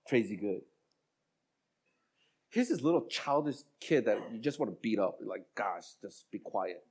crazy 0.08 0.36
good. 0.36 0.62
Here's 2.50 2.70
this 2.70 2.82
little 2.82 3.06
childish 3.08 3.58
kid 3.80 4.06
that 4.06 4.18
you 4.32 4.40
just 4.40 4.60
want 4.60 4.72
to 4.72 4.78
beat 4.82 5.00
up. 5.00 5.18
You're 5.20 5.30
like, 5.30 5.46
gosh, 5.56 5.86
just 6.02 6.30
be 6.32 6.40
quiet. 6.40 6.84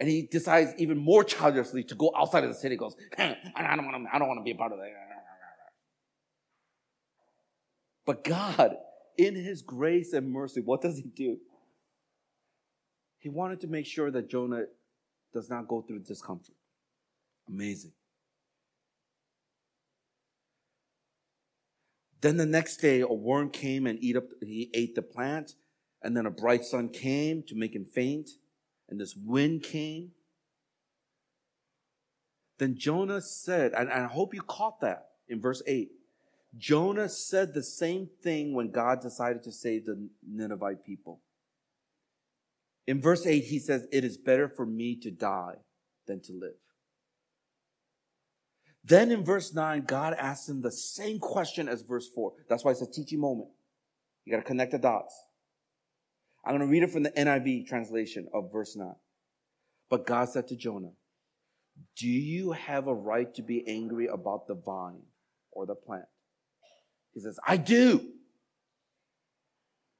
And 0.00 0.08
he 0.08 0.22
decides 0.22 0.72
even 0.78 0.98
more 0.98 1.24
childishly 1.24 1.82
to 1.84 1.94
go 1.94 2.12
outside 2.16 2.44
of 2.44 2.50
the 2.50 2.56
city. 2.56 2.74
He 2.74 2.78
goes, 2.78 2.94
I 3.16 3.74
don't 3.74 3.86
want 3.86 4.04
to, 4.04 4.14
I 4.14 4.18
don't 4.18 4.28
want 4.28 4.38
to 4.38 4.44
be 4.44 4.52
a 4.52 4.54
part 4.54 4.72
of 4.72 4.78
that. 4.78 4.92
But 8.06 8.24
God, 8.24 8.76
in 9.16 9.34
his 9.34 9.62
grace 9.62 10.12
and 10.12 10.30
mercy, 10.30 10.60
what 10.60 10.80
does 10.80 10.96
he 10.96 11.10
do? 11.14 11.38
He 13.18 13.28
wanted 13.28 13.60
to 13.62 13.66
make 13.66 13.86
sure 13.86 14.10
that 14.10 14.30
Jonah 14.30 14.64
does 15.32 15.50
not 15.50 15.66
go 15.66 15.82
through 15.82 16.00
discomfort. 16.00 16.54
Amazing. 17.48 17.92
Then 22.20 22.36
the 22.36 22.46
next 22.46 22.78
day, 22.78 23.00
a 23.00 23.06
worm 23.06 23.50
came 23.50 23.86
and 23.86 23.98
eat 24.02 24.16
up, 24.16 24.24
he 24.42 24.70
ate 24.74 24.94
the 24.94 25.02
plant. 25.02 25.54
And 26.02 26.16
then 26.16 26.26
a 26.26 26.30
bright 26.30 26.64
sun 26.64 26.88
came 26.88 27.42
to 27.44 27.54
make 27.54 27.74
him 27.74 27.84
faint. 27.84 28.30
And 28.88 29.00
this 29.00 29.16
wind 29.16 29.62
came. 29.62 30.12
Then 32.58 32.76
Jonah 32.76 33.20
said, 33.20 33.72
and 33.72 33.90
I 33.90 34.04
hope 34.06 34.34
you 34.34 34.42
caught 34.42 34.80
that 34.80 35.08
in 35.28 35.40
verse 35.40 35.62
8. 35.66 35.90
Jonah 36.56 37.08
said 37.08 37.52
the 37.52 37.62
same 37.62 38.08
thing 38.22 38.54
when 38.54 38.70
God 38.70 39.00
decided 39.00 39.42
to 39.44 39.52
save 39.52 39.86
the 39.86 40.08
Ninevite 40.26 40.84
people. 40.84 41.20
In 42.86 43.02
verse 43.02 43.26
8, 43.26 43.44
he 43.44 43.58
says, 43.58 43.86
It 43.92 44.02
is 44.02 44.16
better 44.16 44.48
for 44.48 44.64
me 44.64 44.96
to 44.96 45.10
die 45.10 45.56
than 46.06 46.20
to 46.22 46.32
live. 46.32 46.54
Then 48.88 49.12
in 49.12 49.22
verse 49.22 49.52
9, 49.52 49.84
God 49.86 50.14
asks 50.18 50.48
him 50.48 50.62
the 50.62 50.72
same 50.72 51.18
question 51.18 51.68
as 51.68 51.82
verse 51.82 52.08
4. 52.08 52.32
That's 52.48 52.64
why 52.64 52.70
it's 52.70 52.80
a 52.80 52.90
teaching 52.90 53.20
moment. 53.20 53.50
You 54.24 54.32
got 54.32 54.38
to 54.38 54.44
connect 54.44 54.72
the 54.72 54.78
dots. 54.78 55.14
I'm 56.44 56.56
going 56.56 56.66
to 56.66 56.72
read 56.72 56.82
it 56.82 56.90
from 56.90 57.02
the 57.02 57.10
NIV 57.10 57.66
translation 57.66 58.28
of 58.32 58.50
verse 58.50 58.76
9. 58.76 58.94
But 59.90 60.06
God 60.06 60.30
said 60.30 60.48
to 60.48 60.56
Jonah, 60.56 60.92
Do 61.98 62.08
you 62.08 62.52
have 62.52 62.86
a 62.86 62.94
right 62.94 63.32
to 63.34 63.42
be 63.42 63.66
angry 63.68 64.06
about 64.06 64.46
the 64.46 64.54
vine 64.54 65.02
or 65.52 65.66
the 65.66 65.74
plant? 65.74 66.06
He 67.12 67.20
says, 67.20 67.38
I 67.46 67.58
do. 67.58 68.06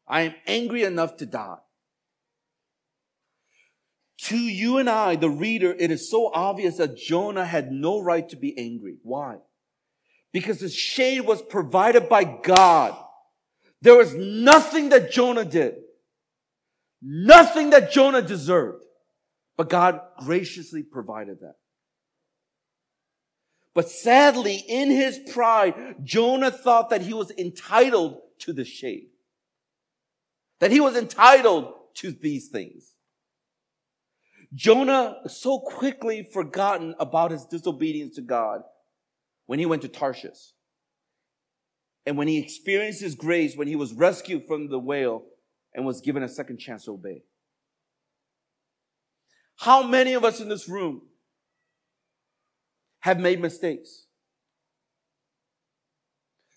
I 0.07 0.23
am 0.23 0.35
angry 0.47 0.85
enough 0.85 1.19
to 1.19 1.27
die. 1.27 1.59
To 4.29 4.37
you 4.37 4.77
and 4.77 4.91
I, 4.91 5.17
the 5.17 5.31
reader, 5.31 5.75
it 5.79 5.91
is 5.91 6.11
so 6.11 6.31
obvious 6.35 6.77
that 6.77 6.99
Jonah 6.99 7.47
had 7.47 7.73
no 7.73 8.03
right 8.03 8.29
to 8.29 8.37
be 8.37 8.59
angry. 8.59 8.97
Why? 9.03 9.37
Because 10.33 10.61
the 10.61 10.69
shade 10.69 11.23
was 11.23 11.41
provided 11.41 12.11
by 12.11 12.25
God. 12.25 12.95
There 13.81 13.97
was 13.97 14.15
nothing 14.15 14.91
that 14.91 15.11
Jonah 15.11 15.47
did. 15.47 15.77
Nothing 17.01 17.71
that 17.71 17.91
Jonah 17.91 18.21
deserved. 18.21 18.85
But 19.57 19.71
God 19.71 20.03
graciously 20.23 20.83
provided 20.83 21.41
that. 21.41 21.55
But 23.73 23.89
sadly, 23.89 24.57
in 24.57 24.91
his 24.91 25.19
pride, 25.33 26.05
Jonah 26.05 26.51
thought 26.51 26.91
that 26.91 27.01
he 27.01 27.15
was 27.15 27.31
entitled 27.39 28.19
to 28.41 28.53
the 28.53 28.67
shade. 28.67 29.07
That 30.61 30.71
he 30.71 30.81
was 30.81 30.97
entitled 30.97 31.73
to 31.95 32.13
these 32.13 32.49
things. 32.49 32.93
Jonah 34.55 35.17
so 35.27 35.59
quickly 35.59 36.23
forgotten 36.23 36.95
about 36.99 37.31
his 37.31 37.45
disobedience 37.45 38.15
to 38.17 38.23
God 38.23 38.63
when 39.47 39.59
he 39.59 39.67
went 39.67 39.83
to 39.83 39.89
Tarshish. 39.89 40.53
And 42.07 42.17
when 42.17 42.29
he 42.29 42.39
experienced 42.39 43.03
his 43.03 43.15
grace, 43.15 43.57
when 43.57 43.69
he 43.69 43.77
was 43.77 43.93
rescued 43.93 44.47
from 44.47 44.71
the 44.71 44.79
whale 44.79 45.25
and 45.75 45.85
was 45.85 46.01
given 46.01 46.23
a 46.23 46.29
second 46.29 46.59
chance 46.59 46.85
to 46.85 46.93
obey. 46.93 47.23
How 49.57 49.83
many 49.83 50.15
of 50.15 50.25
us 50.25 50.41
in 50.41 50.49
this 50.49 50.69
room 50.69 51.03
have 53.01 53.21
made 53.21 53.41
mistakes? 53.41 54.07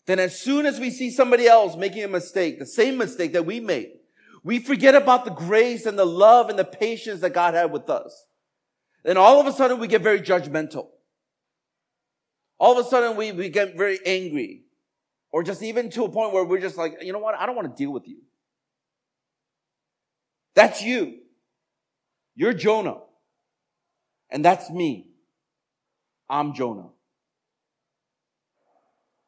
Then 0.05 0.19
as 0.19 0.39
soon 0.39 0.65
as 0.65 0.79
we 0.79 0.89
see 0.89 1.11
somebody 1.11 1.47
else 1.47 1.75
making 1.75 2.03
a 2.03 2.07
mistake, 2.07 2.59
the 2.59 2.65
same 2.65 2.97
mistake 2.97 3.33
that 3.33 3.45
we 3.45 3.59
made, 3.59 3.91
we 4.43 4.59
forget 4.59 4.95
about 4.95 5.25
the 5.25 5.31
grace 5.31 5.85
and 5.85 5.97
the 5.97 6.05
love 6.05 6.49
and 6.49 6.57
the 6.57 6.65
patience 6.65 7.21
that 7.21 7.31
God 7.31 7.53
had 7.53 7.71
with 7.71 7.89
us. 7.89 8.25
And 9.05 9.17
all 9.17 9.39
of 9.39 9.47
a 9.47 9.51
sudden 9.51 9.79
we 9.79 9.87
get 9.87 10.01
very 10.01 10.21
judgmental. 10.21 10.87
All 12.59 12.77
of 12.77 12.85
a 12.85 12.89
sudden 12.89 13.17
we, 13.17 13.31
we 13.31 13.49
get 13.49 13.75
very 13.75 13.99
angry. 14.05 14.63
Or 15.31 15.43
just 15.43 15.63
even 15.63 15.89
to 15.91 16.03
a 16.03 16.09
point 16.09 16.33
where 16.33 16.43
we're 16.43 16.59
just 16.59 16.77
like, 16.77 16.97
you 17.01 17.13
know 17.13 17.19
what? 17.19 17.35
I 17.35 17.45
don't 17.45 17.55
want 17.55 17.75
to 17.75 17.83
deal 17.83 17.91
with 17.91 18.07
you. 18.07 18.17
That's 20.55 20.81
you. 20.81 21.19
You're 22.35 22.53
Jonah. 22.53 22.97
And 24.29 24.43
that's 24.43 24.69
me. 24.69 25.07
I'm 26.29 26.53
Jonah. 26.53 26.89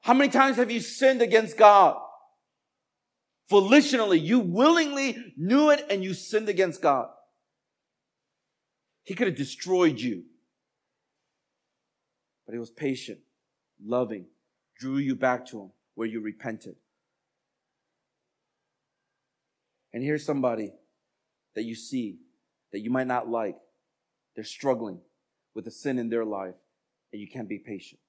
How 0.02 0.14
many 0.14 0.30
times 0.30 0.58
have 0.58 0.72
you 0.72 0.80
sinned 0.80 1.22
against 1.22 1.58
God? 1.58 1.98
Volitionally, 3.52 4.24
you 4.24 4.40
willingly 4.40 5.34
knew 5.38 5.70
it 5.70 5.86
and 5.90 6.04
you 6.04 6.14
sinned 6.14 6.50
against 6.50 6.82
God. 6.82 7.10
He 9.04 9.14
could 9.14 9.28
have 9.28 9.36
destroyed 9.36 10.00
you. 10.00 10.24
But 12.46 12.54
he 12.54 12.60
was 12.60 12.70
patient, 12.70 13.20
loving, 13.84 14.26
drew 14.80 14.98
you 14.98 15.16
back 15.16 15.46
to 15.48 15.62
him 15.62 15.72
where 15.96 16.08
you 16.08 16.22
repented. 16.22 16.76
And 19.94 20.04
here's 20.04 20.26
somebody 20.26 20.72
that 21.56 21.64
you 21.64 21.76
see 21.76 22.18
that 22.72 22.80
you 22.80 22.90
might 22.90 23.08
not 23.08 23.30
like. 23.30 23.56
They're 24.36 24.44
struggling 24.44 25.00
with 25.54 25.68
a 25.68 25.72
sin 25.72 26.00
in 26.00 26.10
their 26.10 26.26
life 26.26 26.56
and 27.12 27.22
you 27.22 27.28
can't 27.28 27.48
be 27.48 27.60
patient. 27.60 28.00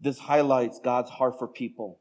This 0.00 0.18
highlights 0.18 0.78
God's 0.78 1.10
heart 1.10 1.38
for 1.38 1.48
people 1.48 2.00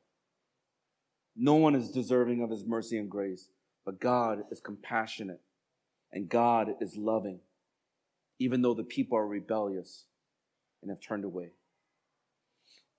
no 1.36 1.55
one 1.55 1.75
is 1.75 1.91
deserving 1.91 2.41
of 2.41 2.49
his 2.49 2.65
mercy 2.65 2.97
and 2.97 3.09
grace, 3.09 3.49
but 3.86 3.99
God 3.99 4.43
is 4.51 4.59
compassionate 4.59 5.41
and 6.11 6.29
God 6.29 6.75
is 6.79 6.95
loving, 6.95 7.39
even 8.39 8.61
though 8.61 8.73
the 8.73 8.84
people 8.84 9.17
are 9.17 9.27
rebellious 9.27 10.05
and 10.81 10.91
have 10.91 11.01
turned 11.01 11.25
away. 11.25 11.51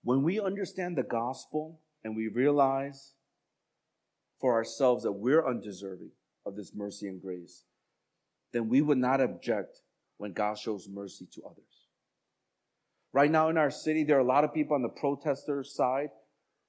When 0.03 0.23
we 0.23 0.41
understand 0.41 0.97
the 0.97 1.03
gospel 1.03 1.81
and 2.03 2.17
we 2.17 2.29
realize 2.29 3.13
for 4.41 4.53
ourselves 4.55 5.05
that 5.05 5.13
we're 5.13 5.47
undeserving 5.47 6.11
of 6.45 6.57
this 6.57 6.75
mercy 6.75 7.09
and 7.09 7.23
grace, 7.23 7.65
then 8.53 8.69
we 8.69 8.83
would 8.83 8.99
not 8.99 9.21
object 9.21 9.81
when 10.19 10.33
God 10.33 10.59
shows 10.59 10.89
mercy 10.89 11.27
to 11.35 11.43
others. 11.45 11.65
Right 13.13 13.31
now 13.31 13.49
in 13.49 13.57
our 13.57 13.71
city, 13.71 14.05
there 14.05 14.17
are 14.17 14.21
a 14.21 14.25
lot 14.25 14.45
of 14.45 14.53
people 14.53 14.75
on 14.75 14.83
the 14.83 14.89
protester 14.89 15.63
side 15.63 16.11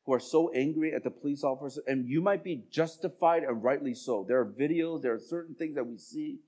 who 0.05 0.13
are 0.13 0.19
so 0.19 0.51
angry 0.53 0.93
at 0.93 1.03
the 1.03 1.09
police 1.09 1.43
officer, 1.43 1.81
and 1.87 2.07
you 2.07 2.21
might 2.21 2.43
be 2.43 2.63
justified 2.69 3.43
and 3.43 3.63
rightly 3.63 3.95
so. 3.95 4.23
There 4.27 4.39
are 4.39 4.45
videos, 4.45 5.01
there 5.01 5.13
are 5.13 5.19
certain 5.19 5.55
things 5.55 5.75
that 5.75 5.85
we 5.85 5.97
see. 5.97 6.39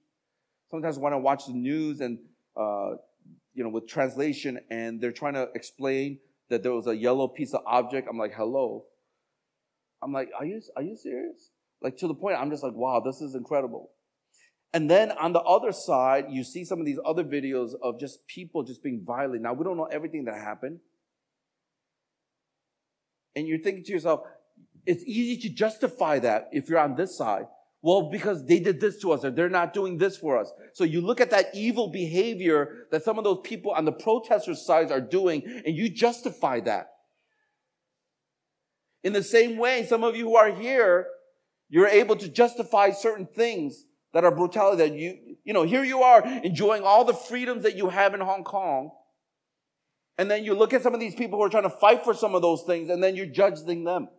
Sometimes 0.70 1.00
when 1.00 1.14
I 1.14 1.16
watch 1.16 1.48
the 1.48 1.54
news 1.54 2.02
and, 2.02 2.20
uh, 2.56 2.92
you 3.54 3.64
know, 3.64 3.70
with 3.70 3.88
translation, 3.88 4.60
and 4.70 5.02
they're 5.02 5.12
trying 5.12 5.34
to 5.34 5.50
explain 5.56 6.20
that 6.50 6.62
there 6.62 6.74
was 6.74 6.88
a 6.88 6.96
yellow 6.96 7.28
piece 7.28 7.54
of 7.54 7.62
object, 7.66 8.08
I'm 8.10 8.18
like, 8.18 8.34
hello. 8.34 8.86
I'm 10.04 10.14
like, 10.14 10.30
are 10.38 10.46
you, 10.46 10.62
are 10.76 10.84
you 10.84 10.96
serious? 10.96 11.50
Like 11.82 11.98
to 11.98 12.08
the 12.08 12.14
point, 12.14 12.38
I'm 12.40 12.52
just 12.52 12.64
like, 12.64 12.74
wow, 12.74 13.00
this 13.00 13.22
is 13.22 13.34
incredible. 13.34 13.90
And 14.74 14.90
then 14.90 15.12
on 15.14 15.34
the 15.34 15.42
other 15.42 15.72
side, 15.72 16.26
you 16.30 16.44
see 16.44 16.64
some 16.64 16.80
of 16.80 16.86
these 16.86 17.00
other 17.04 17.24
videos 17.24 17.72
of 17.82 18.00
just 18.00 18.28
people 18.28 18.64
just 18.64 18.84
being 18.84 19.04
violent. 19.06 19.42
Now, 19.42 19.54
we 19.54 19.64
don't 19.64 19.78
know 19.78 19.86
everything 19.86 20.26
that 20.26 20.36
happened 20.36 20.80
and 23.38 23.48
you're 23.48 23.60
thinking 23.60 23.84
to 23.84 23.92
yourself, 23.92 24.22
it's 24.88 25.04
easy 25.06 25.40
to 25.48 25.54
justify 25.54 26.18
that 26.20 26.50
if 26.52 26.68
you're 26.68 26.80
on 26.80 26.96
this 26.96 27.16
side. 27.16 27.46
Well, 27.84 28.10
because 28.10 28.44
they 28.46 28.60
did 28.60 28.82
this 28.82 29.00
to 29.02 29.12
us 29.12 29.24
or 29.24 29.30
they're 29.30 29.48
not 29.48 29.74
doing 29.74 30.00
this 30.00 30.18
for 30.18 30.40
us. 30.40 30.52
So 30.74 30.84
you 30.84 31.02
look 31.02 31.22
at 31.22 31.30
that 31.30 31.54
evil 31.54 31.90
behavior 31.90 32.88
that 32.92 33.04
some 33.04 33.20
of 33.20 33.24
those 33.24 33.42
people 33.44 33.72
on 33.72 33.86
the 33.86 33.92
protester 33.92 34.56
sides 34.56 34.92
are 34.92 35.00
doing 35.00 35.44
and 35.66 35.76
you 35.76 35.88
justify 35.88 36.60
that. 36.62 36.90
In 39.04 39.14
the 39.14 39.22
same 39.22 39.58
way, 39.58 39.86
some 39.86 40.04
of 40.04 40.16
you 40.16 40.30
who 40.30 40.36
are 40.36 40.52
here, 40.52 41.06
you're 41.70 41.88
able 41.88 42.16
to 42.16 42.28
justify 42.28 42.90
certain 42.90 43.28
things 43.28 43.86
that 44.14 44.24
are 44.24 44.32
brutality 44.32 44.78
that 44.78 44.98
you, 44.98 45.38
you 45.44 45.54
know, 45.54 45.64
here 45.64 45.84
you 45.84 46.02
are 46.02 46.26
enjoying 46.44 46.82
all 46.82 47.06
the 47.06 47.14
freedoms 47.14 47.62
that 47.64 47.78
you 47.78 47.90
have 47.90 48.16
in 48.16 48.20
Hong 48.20 48.44
Kong. 48.44 48.90
And 50.18 50.32
then 50.32 50.44
you 50.44 50.56
look 50.56 50.74
at 50.74 50.82
some 50.82 50.94
of 50.94 51.00
these 51.00 51.16
people 51.16 51.38
who 51.38 51.46
are 51.46 51.50
trying 51.50 51.64
to 51.64 51.70
fight 51.70 52.04
for 52.04 52.14
some 52.14 52.34
of 52.34 52.42
those 52.42 52.64
things, 52.64 52.90
and 52.90 53.04
then 53.04 53.16
you're 53.16 53.28
judging 53.28 53.84
them. 53.84 54.10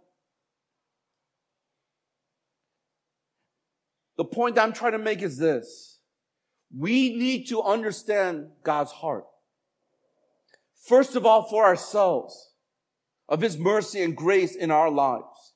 The 4.16 4.24
point 4.24 4.58
I'm 4.58 4.72
trying 4.72 4.92
to 4.92 4.98
make 4.98 5.22
is 5.22 5.38
this. 5.38 5.98
We 6.76 7.16
need 7.16 7.48
to 7.48 7.62
understand 7.62 8.48
God's 8.62 8.92
heart. 8.92 9.24
First 10.86 11.16
of 11.16 11.24
all, 11.24 11.42
for 11.48 11.64
ourselves, 11.64 12.52
of 13.28 13.40
His 13.40 13.58
mercy 13.58 14.02
and 14.02 14.16
grace 14.16 14.54
in 14.54 14.70
our 14.70 14.90
lives. 14.90 15.54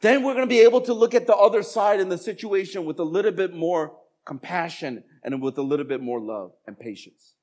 Then 0.00 0.24
we're 0.24 0.34
going 0.34 0.46
to 0.46 0.54
be 0.54 0.60
able 0.60 0.80
to 0.82 0.92
look 0.92 1.14
at 1.14 1.26
the 1.26 1.36
other 1.36 1.62
side 1.62 2.00
in 2.00 2.08
the 2.08 2.18
situation 2.18 2.84
with 2.84 2.98
a 2.98 3.04
little 3.04 3.30
bit 3.30 3.54
more 3.54 3.96
compassion 4.26 5.04
and 5.22 5.40
with 5.40 5.58
a 5.58 5.62
little 5.62 5.86
bit 5.86 6.00
more 6.00 6.20
love 6.20 6.52
and 6.66 6.78
patience. 6.78 7.34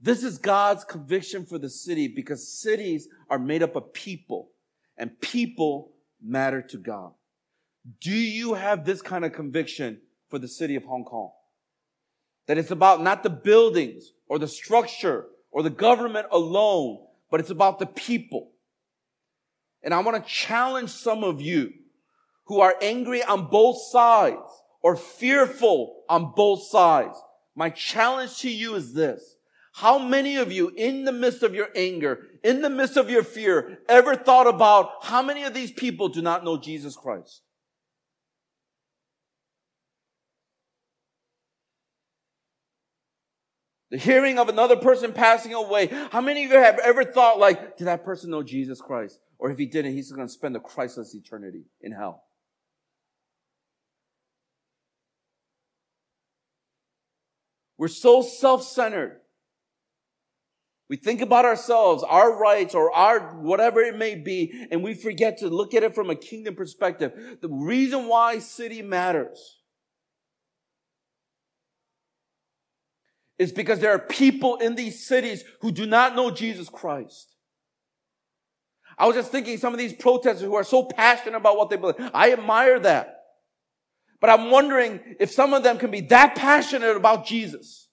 This 0.00 0.22
is 0.22 0.38
God's 0.38 0.84
conviction 0.84 1.46
for 1.46 1.58
the 1.58 1.70
city 1.70 2.08
because 2.08 2.46
cities 2.60 3.08
are 3.30 3.38
made 3.38 3.62
up 3.62 3.76
of 3.76 3.92
people 3.92 4.50
and 4.98 5.20
people 5.20 5.92
matter 6.22 6.62
to 6.62 6.78
God. 6.78 7.12
Do 8.00 8.12
you 8.12 8.54
have 8.54 8.84
this 8.84 9.00
kind 9.00 9.24
of 9.24 9.32
conviction 9.32 10.00
for 10.28 10.38
the 10.38 10.48
city 10.48 10.76
of 10.76 10.84
Hong 10.84 11.04
Kong? 11.04 11.30
That 12.46 12.58
it's 12.58 12.70
about 12.70 13.02
not 13.02 13.22
the 13.22 13.30
buildings 13.30 14.12
or 14.28 14.38
the 14.38 14.48
structure 14.48 15.26
or 15.50 15.62
the 15.62 15.70
government 15.70 16.26
alone, 16.30 17.06
but 17.30 17.40
it's 17.40 17.50
about 17.50 17.78
the 17.78 17.86
people. 17.86 18.50
And 19.82 19.94
I 19.94 20.00
want 20.00 20.22
to 20.22 20.30
challenge 20.30 20.90
some 20.90 21.24
of 21.24 21.40
you 21.40 21.72
who 22.44 22.60
are 22.60 22.74
angry 22.82 23.22
on 23.22 23.48
both 23.48 23.80
sides 23.90 24.62
or 24.82 24.96
fearful 24.96 26.04
on 26.08 26.32
both 26.34 26.64
sides. 26.64 27.16
My 27.54 27.70
challenge 27.70 28.38
to 28.40 28.50
you 28.50 28.74
is 28.74 28.92
this. 28.92 29.35
How 29.76 29.98
many 29.98 30.36
of 30.36 30.50
you 30.50 30.72
in 30.74 31.04
the 31.04 31.12
midst 31.12 31.42
of 31.42 31.54
your 31.54 31.68
anger, 31.76 32.28
in 32.42 32.62
the 32.62 32.70
midst 32.70 32.96
of 32.96 33.10
your 33.10 33.22
fear, 33.22 33.78
ever 33.90 34.16
thought 34.16 34.46
about 34.46 35.04
how 35.04 35.20
many 35.20 35.42
of 35.42 35.52
these 35.52 35.70
people 35.70 36.08
do 36.08 36.22
not 36.22 36.44
know 36.44 36.56
Jesus 36.56 36.96
Christ? 36.96 37.42
The 43.90 43.98
hearing 43.98 44.38
of 44.38 44.48
another 44.48 44.76
person 44.76 45.12
passing 45.12 45.52
away. 45.52 45.88
How 46.10 46.22
many 46.22 46.46
of 46.46 46.52
you 46.52 46.56
have 46.56 46.78
ever 46.78 47.04
thought 47.04 47.38
like, 47.38 47.76
did 47.76 47.84
that 47.84 48.02
person 48.02 48.30
know 48.30 48.42
Jesus 48.42 48.80
Christ? 48.80 49.20
Or 49.38 49.50
if 49.50 49.58
he 49.58 49.66
didn't, 49.66 49.92
he's 49.92 50.10
going 50.10 50.26
to 50.26 50.32
spend 50.32 50.56
a 50.56 50.60
Christless 50.60 51.14
eternity 51.14 51.64
in 51.82 51.92
hell. 51.92 52.24
We're 57.76 57.88
so 57.88 58.22
self-centered. 58.22 59.20
We 60.88 60.96
think 60.96 61.20
about 61.20 61.44
ourselves, 61.44 62.04
our 62.04 62.38
rights, 62.38 62.74
or 62.74 62.92
our 62.92 63.34
whatever 63.36 63.80
it 63.80 63.96
may 63.96 64.14
be, 64.14 64.68
and 64.70 64.84
we 64.84 64.94
forget 64.94 65.38
to 65.38 65.48
look 65.48 65.74
at 65.74 65.82
it 65.82 65.94
from 65.94 66.10
a 66.10 66.14
kingdom 66.14 66.54
perspective. 66.54 67.38
The 67.40 67.48
reason 67.48 68.06
why 68.06 68.38
city 68.38 68.82
matters 68.82 69.58
is 73.38 73.52
because 73.52 73.80
there 73.80 73.92
are 73.92 73.98
people 73.98 74.56
in 74.56 74.76
these 74.76 75.06
cities 75.06 75.44
who 75.60 75.72
do 75.72 75.86
not 75.86 76.14
know 76.14 76.30
Jesus 76.30 76.68
Christ. 76.68 77.34
I 78.96 79.06
was 79.06 79.16
just 79.16 79.30
thinking 79.30 79.58
some 79.58 79.74
of 79.74 79.78
these 79.78 79.92
protesters 79.92 80.42
who 80.42 80.54
are 80.54 80.64
so 80.64 80.84
passionate 80.84 81.36
about 81.36 81.58
what 81.58 81.68
they 81.68 81.76
believe. 81.76 81.96
I 82.14 82.32
admire 82.32 82.78
that. 82.80 83.24
But 84.20 84.30
I'm 84.30 84.50
wondering 84.50 85.00
if 85.20 85.30
some 85.30 85.52
of 85.52 85.62
them 85.62 85.78
can 85.78 85.90
be 85.90 86.00
that 86.02 86.34
passionate 86.34 86.96
about 86.96 87.26
Jesus. 87.26 87.88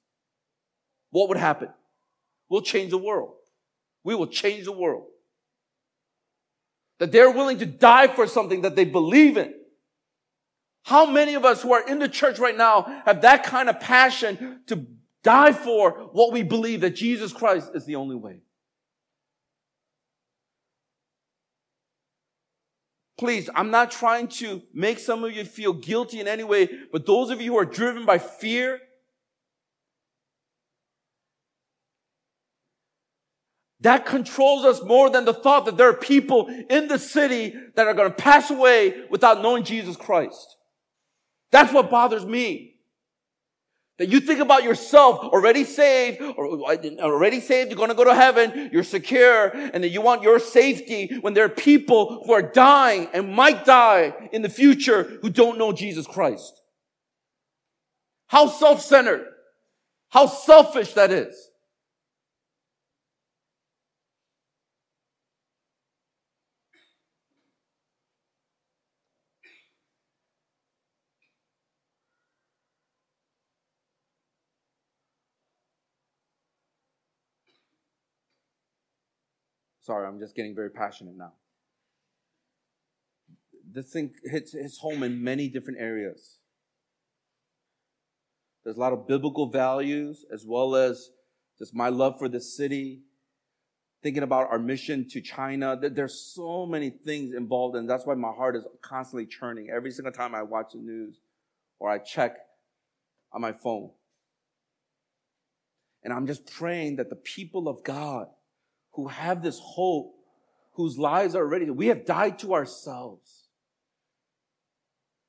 What 1.09 1.27
would 1.27 1.37
happen? 1.37 1.69
We'll 2.53 2.61
change 2.61 2.91
the 2.91 2.99
world. 2.99 3.33
We 4.03 4.13
will 4.13 4.27
change 4.27 4.65
the 4.65 4.71
world. 4.71 5.07
That 6.99 7.11
they're 7.11 7.31
willing 7.31 7.57
to 7.57 7.65
die 7.65 8.05
for 8.05 8.27
something 8.27 8.61
that 8.61 8.75
they 8.75 8.85
believe 8.85 9.37
in. 9.37 9.55
How 10.83 11.07
many 11.07 11.33
of 11.33 11.45
us 11.45 11.63
who 11.63 11.73
are 11.73 11.83
in 11.87 11.97
the 11.97 12.07
church 12.07 12.37
right 12.37 12.55
now 12.55 13.01
have 13.05 13.23
that 13.23 13.43
kind 13.43 13.69
of 13.69 13.79
passion 13.79 14.59
to 14.67 14.85
die 15.23 15.51
for 15.51 16.09
what 16.11 16.31
we 16.31 16.43
believe 16.43 16.81
that 16.81 16.91
Jesus 16.91 17.33
Christ 17.33 17.71
is 17.73 17.85
the 17.85 17.95
only 17.95 18.15
way. 18.15 18.41
Please, 23.17 23.49
I'm 23.55 23.71
not 23.71 23.89
trying 23.89 24.27
to 24.27 24.61
make 24.75 24.99
some 24.99 25.23
of 25.23 25.31
you 25.31 25.43
feel 25.43 25.73
guilty 25.73 26.19
in 26.19 26.27
any 26.27 26.43
way, 26.43 26.69
but 26.91 27.07
those 27.07 27.31
of 27.31 27.41
you 27.41 27.53
who 27.53 27.57
are 27.57 27.65
driven 27.65 28.05
by 28.05 28.19
fear, 28.19 28.79
that 33.83 34.05
controls 34.05 34.65
us 34.65 34.81
more 34.81 35.09
than 35.09 35.25
the 35.25 35.33
thought 35.33 35.65
that 35.65 35.77
there 35.77 35.89
are 35.89 35.93
people 35.93 36.47
in 36.69 36.87
the 36.87 36.97
city 36.97 37.53
that 37.75 37.85
are 37.85 37.93
going 37.93 38.09
to 38.09 38.15
pass 38.15 38.49
away 38.49 39.03
without 39.09 39.41
knowing 39.41 39.63
Jesus 39.63 39.95
Christ. 39.95 40.57
That's 41.51 41.71
what 41.71 41.91
bothers 41.91 42.25
me. 42.25 42.71
That 43.99 44.09
you 44.09 44.21
think 44.21 44.39
about 44.39 44.63
yourself 44.63 45.19
already 45.19 45.63
saved, 45.63 46.19
or 46.19 46.47
already 46.47 47.39
saved, 47.39 47.69
you're 47.69 47.77
going 47.77 47.89
to 47.89 47.95
go 47.95 48.05
to 48.05 48.15
heaven, 48.15 48.69
you're 48.73 48.83
secure, 48.83 49.49
and 49.49 49.83
that 49.83 49.89
you 49.89 50.01
want 50.01 50.23
your 50.23 50.39
safety 50.39 51.19
when 51.21 51.35
there 51.35 51.45
are 51.45 51.49
people 51.49 52.23
who 52.25 52.33
are 52.33 52.41
dying 52.41 53.07
and 53.13 53.33
might 53.33 53.65
die 53.65 54.29
in 54.31 54.41
the 54.41 54.49
future 54.49 55.19
who 55.21 55.29
don't 55.29 55.59
know 55.59 55.71
Jesus 55.71 56.07
Christ. 56.07 56.59
How 58.27 58.47
self-centered, 58.47 59.27
how 60.09 60.25
selfish 60.25 60.93
that 60.93 61.11
is. 61.11 61.49
Sorry, 79.83 80.07
I'm 80.07 80.17
just 80.17 80.33
getting 80.33 80.55
very 80.55 80.69
passionate 80.69 81.17
now. 81.17 81.33
This 83.69 83.91
thing 83.91 84.13
hits, 84.23 84.53
hits 84.53 84.77
home 84.77 85.03
in 85.03 85.21
many 85.21 85.49
different 85.49 85.79
areas. 85.79 86.37
There's 88.63 88.77
a 88.77 88.79
lot 88.79 88.93
of 88.93 89.07
biblical 89.07 89.47
values 89.47 90.25
as 90.33 90.45
well 90.45 90.75
as 90.77 91.09
just 91.59 91.75
my 91.75 91.89
love 91.89 92.17
for 92.17 92.29
the 92.29 92.39
city, 92.39 93.01
thinking 94.01 94.23
about 94.23 94.49
our 94.49 94.59
mission 94.59 95.05
to 95.09 95.19
China. 95.19 95.77
There's 95.77 96.33
so 96.33 96.65
many 96.65 96.89
things 96.89 97.33
involved, 97.33 97.75
and 97.75 97.89
that's 97.89 98.05
why 98.05 98.15
my 98.15 98.31
heart 98.31 98.55
is 98.55 98.65
constantly 98.81 99.25
churning 99.25 99.69
every 99.69 99.91
single 99.91 100.13
time 100.13 100.33
I 100.33 100.43
watch 100.43 100.71
the 100.73 100.79
news 100.79 101.19
or 101.79 101.89
I 101.89 101.97
check 101.97 102.37
on 103.33 103.41
my 103.41 103.51
phone. 103.51 103.91
And 106.05 106.13
I'm 106.13 106.25
just 106.25 106.49
praying 106.49 106.95
that 106.97 107.09
the 107.09 107.17
people 107.17 107.67
of 107.67 107.83
God 107.83 108.27
who 108.93 109.07
have 109.07 109.41
this 109.41 109.59
hope, 109.59 110.13
whose 110.73 110.97
lives 110.97 111.35
are 111.35 111.45
ready. 111.45 111.69
We 111.69 111.87
have 111.87 112.05
died 112.05 112.39
to 112.39 112.53
ourselves. 112.53 113.47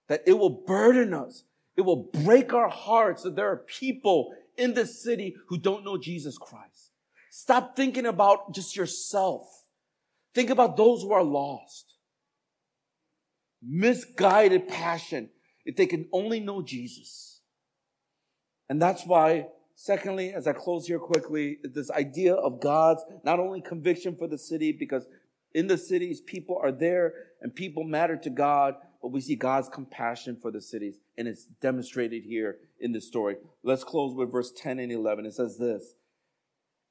That 0.08 0.22
it 0.26 0.38
will 0.38 0.64
burden 0.66 1.14
us. 1.14 1.44
It 1.76 1.82
will 1.82 2.10
break 2.12 2.52
our 2.52 2.68
hearts 2.68 3.22
that 3.22 3.36
there 3.36 3.50
are 3.50 3.56
people 3.56 4.34
in 4.56 4.74
this 4.74 5.02
city 5.02 5.34
who 5.48 5.58
don't 5.58 5.84
know 5.84 5.98
Jesus 5.98 6.38
Christ. 6.38 6.92
Stop 7.30 7.74
thinking 7.74 8.06
about 8.06 8.54
just 8.54 8.76
yourself. 8.76 9.42
Think 10.34 10.50
about 10.50 10.76
those 10.76 11.02
who 11.02 11.12
are 11.12 11.24
lost. 11.24 11.94
Misguided 13.62 14.68
passion 14.68 15.30
if 15.64 15.74
they 15.76 15.86
can 15.86 16.06
only 16.12 16.38
know 16.38 16.62
Jesus. 16.62 17.40
And 18.68 18.80
that's 18.80 19.04
why 19.04 19.48
Secondly, 19.77 20.33
as 20.33 20.47
I 20.47 20.53
close 20.53 20.87
here 20.87 20.99
quickly, 20.99 21.59
this 21.62 21.91
idea 21.91 22.35
of 22.35 22.61
God's 22.61 23.05
not 23.25 23.41
only 23.41 23.61
conviction 23.61 24.16
for 24.16 24.29
the 24.29 24.39
city, 24.39 24.72
because 24.72 25.07
in 25.53 25.66
the 25.66 25.79
cities, 25.79 26.20
people 26.20 26.59
are 26.62 26.72
there 26.72 27.12
and 27.41 27.55
people 27.55 27.85
matter 27.85 28.16
to 28.16 28.31
God, 28.31 28.75
but 29.03 29.12
we 29.12 29.20
see 29.20 29.37
God's 29.37 29.68
compassion 29.68 30.39
for 30.41 30.51
the 30.51 30.61
cities, 30.61 30.99
and 31.18 31.29
it's 31.29 31.45
demonstrated 31.45 32.25
here 32.25 32.57
in 32.81 32.93
this 32.93 33.07
story. 33.07 33.37
Let's 33.62 33.85
close 33.85 34.14
with 34.14 34.33
verse 34.33 34.53
10 34.57 34.79
and 34.79 34.91
11. 34.91 35.27
It 35.27 35.35
says 35.35 35.59
this 35.59 35.95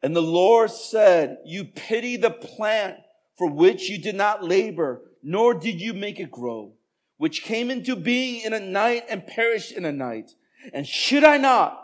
And 0.01 0.15
the 0.15 0.21
Lord 0.21 0.69
said, 0.69 1.39
You 1.45 1.65
pity 1.65 2.17
the 2.17 2.29
plant 2.29 2.97
for 3.37 3.49
which 3.49 3.89
you 3.89 3.97
did 3.97 4.15
not 4.15 4.43
labor, 4.43 5.01
nor 5.23 5.53
did 5.53 5.81
you 5.81 5.93
make 5.93 6.19
it 6.19 6.31
grow, 6.31 6.73
which 7.17 7.43
came 7.43 7.71
into 7.71 7.95
being 7.95 8.41
in 8.41 8.53
a 8.53 8.59
night 8.59 9.05
and 9.09 9.25
perished 9.25 9.71
in 9.71 9.85
a 9.85 9.91
night. 9.91 10.31
And 10.73 10.87
should 10.87 11.23
I 11.23 11.37
not? 11.37 11.82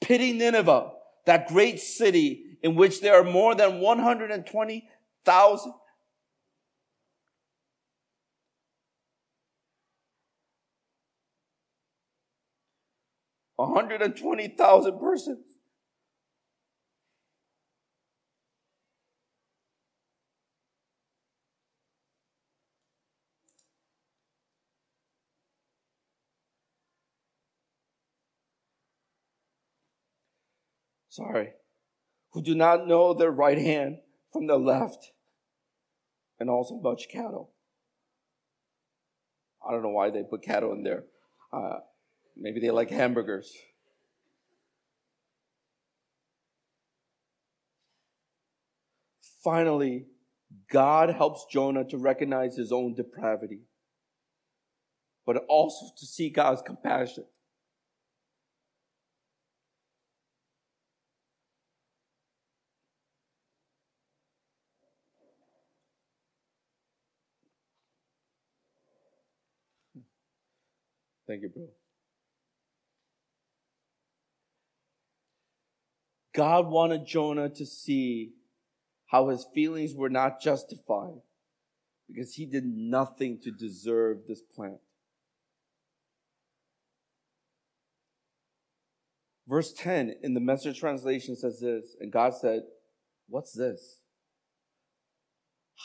Pity 0.00 0.32
Nineveh, 0.32 0.90
that 1.26 1.48
great 1.48 1.80
city 1.80 2.58
in 2.62 2.74
which 2.74 3.00
there 3.00 3.18
are 3.20 3.24
more 3.24 3.54
than 3.54 3.80
120,000 3.80 5.72
120,000 13.56 15.00
persons. 15.00 15.45
Sorry. 31.16 31.54
who 32.32 32.42
do 32.42 32.54
not 32.54 32.86
know 32.86 33.14
their 33.14 33.30
right 33.30 33.56
hand 33.56 34.00
from 34.30 34.46
their 34.46 34.58
left, 34.58 35.12
and 36.38 36.50
also 36.50 36.74
much 36.74 37.08
cattle. 37.10 37.52
I 39.66 39.72
don't 39.72 39.82
know 39.82 39.88
why 39.88 40.10
they 40.10 40.22
put 40.22 40.42
cattle 40.42 40.74
in 40.74 40.82
there. 40.82 41.04
Uh, 41.50 41.78
maybe 42.36 42.60
they 42.60 42.70
like 42.70 42.90
hamburgers. 42.90 43.50
Finally, 49.42 50.04
God 50.70 51.08
helps 51.08 51.46
Jonah 51.50 51.84
to 51.84 51.96
recognize 51.96 52.56
his 52.56 52.72
own 52.72 52.94
depravity, 52.94 53.62
but 55.24 55.38
also 55.48 55.86
to 55.96 56.04
see 56.04 56.28
God's 56.28 56.60
compassion. 56.60 57.24
Thank 71.26 71.42
you, 71.42 71.48
bro. 71.48 71.68
God 76.34 76.66
wanted 76.68 77.06
Jonah 77.06 77.48
to 77.48 77.64
see 77.66 78.32
how 79.06 79.28
his 79.28 79.46
feelings 79.54 79.94
were 79.94 80.10
not 80.10 80.40
justified 80.40 81.20
because 82.06 82.34
he 82.34 82.44
did 82.44 82.64
nothing 82.64 83.40
to 83.42 83.50
deserve 83.50 84.26
this 84.28 84.42
plant. 84.42 84.80
Verse 89.48 89.72
10 89.72 90.16
in 90.22 90.34
the 90.34 90.40
message 90.40 90.78
translation 90.78 91.36
says 91.36 91.60
this, 91.60 91.96
and 92.00 92.12
God 92.12 92.34
said, 92.34 92.62
What's 93.28 93.52
this? 93.52 94.00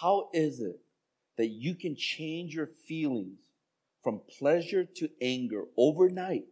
How 0.01 0.29
is 0.33 0.59
it 0.59 0.79
that 1.37 1.47
you 1.47 1.75
can 1.75 1.95
change 1.95 2.53
your 2.53 2.67
feelings 2.87 3.39
from 4.03 4.21
pleasure 4.39 4.85
to 4.85 5.09
anger 5.21 5.65
overnight 5.77 6.45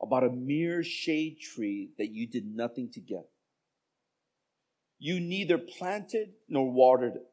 about 0.00 0.24
a 0.24 0.30
mere 0.30 0.82
shade 0.82 1.38
tree 1.40 1.90
that 1.98 2.10
you 2.10 2.26
did 2.26 2.46
nothing 2.46 2.90
to 2.92 3.00
get? 3.00 3.28
You 4.98 5.20
neither 5.20 5.58
planted 5.58 6.34
nor 6.48 6.70
watered 6.70 7.16
it. 7.16 7.26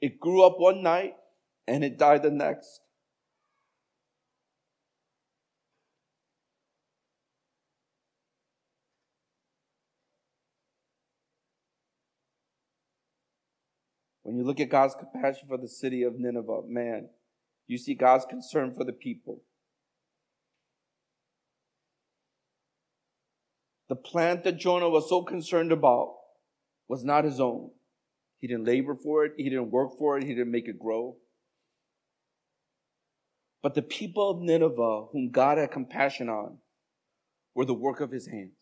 It 0.00 0.20
grew 0.20 0.44
up 0.44 0.58
one 0.58 0.82
night 0.82 1.14
and 1.66 1.84
it 1.84 1.98
died 1.98 2.22
the 2.22 2.30
next. 2.30 2.80
When 14.22 14.36
you 14.36 14.44
look 14.44 14.60
at 14.60 14.68
God's 14.68 14.94
compassion 14.94 15.48
for 15.48 15.58
the 15.58 15.68
city 15.68 16.02
of 16.02 16.18
Nineveh, 16.18 16.62
man, 16.68 17.08
you 17.66 17.78
see 17.78 17.94
God's 17.94 18.24
concern 18.24 18.72
for 18.74 18.84
the 18.84 18.92
people. 18.92 19.42
The 23.88 23.96
plant 23.96 24.44
that 24.44 24.58
Jonah 24.58 24.88
was 24.88 25.08
so 25.08 25.22
concerned 25.22 25.72
about 25.72 26.14
was 26.88 27.04
not 27.04 27.24
his 27.24 27.40
own. 27.40 27.70
He 28.38 28.46
didn't 28.46 28.64
labor 28.64 28.94
for 28.94 29.24
it, 29.24 29.32
he 29.36 29.44
didn't 29.44 29.70
work 29.70 29.98
for 29.98 30.16
it, 30.16 30.24
he 30.24 30.34
didn't 30.34 30.50
make 30.50 30.68
it 30.68 30.78
grow. 30.78 31.16
But 33.62 33.74
the 33.74 33.82
people 33.82 34.30
of 34.30 34.40
Nineveh, 34.40 35.06
whom 35.12 35.30
God 35.30 35.58
had 35.58 35.70
compassion 35.70 36.28
on, 36.28 36.58
were 37.54 37.64
the 37.64 37.74
work 37.74 38.00
of 38.00 38.10
his 38.10 38.26
hands. 38.26 38.52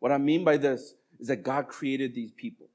What 0.00 0.12
I 0.12 0.18
mean 0.18 0.44
by 0.44 0.56
this 0.56 0.94
is 1.18 1.28
that 1.28 1.42
God 1.42 1.68
created 1.68 2.14
these 2.14 2.32
people. 2.32 2.68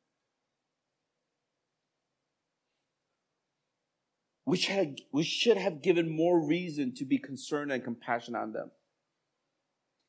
Which, 4.51 5.27
should 5.29 5.55
have 5.55 5.81
given 5.81 6.13
more 6.13 6.45
reason 6.45 6.93
to 6.93 7.05
be 7.05 7.17
concerned 7.17 7.71
and 7.71 7.85
compassionate 7.85 8.41
on 8.41 8.51
them. 8.51 8.69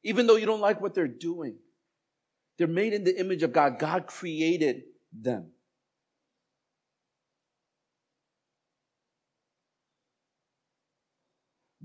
Even 0.02 0.26
though 0.26 0.34
you 0.34 0.46
don't 0.46 0.60
like 0.60 0.80
what 0.80 0.96
they're 0.96 1.06
doing, 1.06 1.54
they're 2.58 2.66
made 2.66 2.92
in 2.92 3.04
the 3.04 3.16
image 3.20 3.44
of 3.44 3.52
God. 3.52 3.78
God 3.78 4.08
created 4.08 4.82
them. 5.12 5.52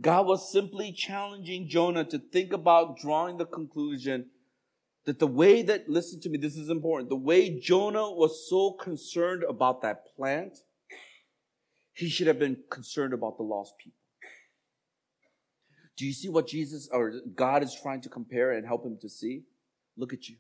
God 0.01 0.25
was 0.25 0.51
simply 0.51 0.91
challenging 0.91 1.69
Jonah 1.69 2.05
to 2.05 2.17
think 2.17 2.53
about 2.53 2.97
drawing 2.97 3.37
the 3.37 3.45
conclusion 3.45 4.31
that 5.05 5.19
the 5.19 5.27
way 5.27 5.61
that, 5.61 5.87
listen 5.87 6.19
to 6.21 6.29
me, 6.29 6.39
this 6.39 6.57
is 6.57 6.71
important, 6.71 7.09
the 7.09 7.15
way 7.15 7.59
Jonah 7.59 8.09
was 8.09 8.49
so 8.49 8.71
concerned 8.71 9.43
about 9.47 9.83
that 9.83 10.07
plant 10.15 10.57
he 11.97 12.09
should 12.09 12.27
have 12.27 12.37
been 12.37 12.57
concerned 12.69 13.11
about 13.11 13.37
the 13.37 13.43
lost 13.43 13.73
people. 13.79 13.97
Do 15.97 16.05
you 16.05 16.13
see 16.13 16.29
what 16.29 16.47
Jesus 16.47 16.87
or 16.91 17.11
God 17.33 17.63
is 17.63 17.75
trying 17.81 18.01
to 18.01 18.09
compare 18.09 18.51
and 18.51 18.67
help 18.67 18.85
him 18.85 18.99
to 19.01 19.09
see? 19.09 19.45
Look 19.97 20.13
at 20.13 20.29
you. 20.29 20.35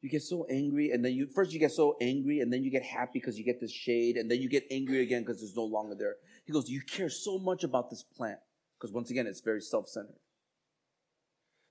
You 0.00 0.08
get 0.08 0.22
so 0.22 0.46
angry, 0.48 0.92
and 0.92 1.04
then 1.04 1.12
you 1.12 1.26
first 1.34 1.52
you 1.52 1.58
get 1.58 1.72
so 1.72 1.96
angry, 2.00 2.38
and 2.38 2.52
then 2.52 2.62
you 2.62 2.70
get 2.70 2.84
happy 2.84 3.18
because 3.18 3.36
you 3.36 3.44
get 3.44 3.60
this 3.60 3.72
shade, 3.72 4.16
and 4.16 4.30
then 4.30 4.40
you 4.40 4.48
get 4.48 4.64
angry 4.70 5.00
again 5.02 5.22
because 5.22 5.42
it's 5.42 5.56
no 5.56 5.64
longer 5.64 5.96
there. 5.98 6.14
He 6.44 6.52
goes, 6.52 6.68
You 6.68 6.82
care 6.82 7.08
so 7.08 7.36
much 7.36 7.64
about 7.64 7.90
this 7.90 8.04
plant, 8.04 8.38
because 8.78 8.94
once 8.94 9.10
again, 9.10 9.26
it's 9.26 9.40
very 9.40 9.60
self 9.60 9.88
centered. 9.88 10.20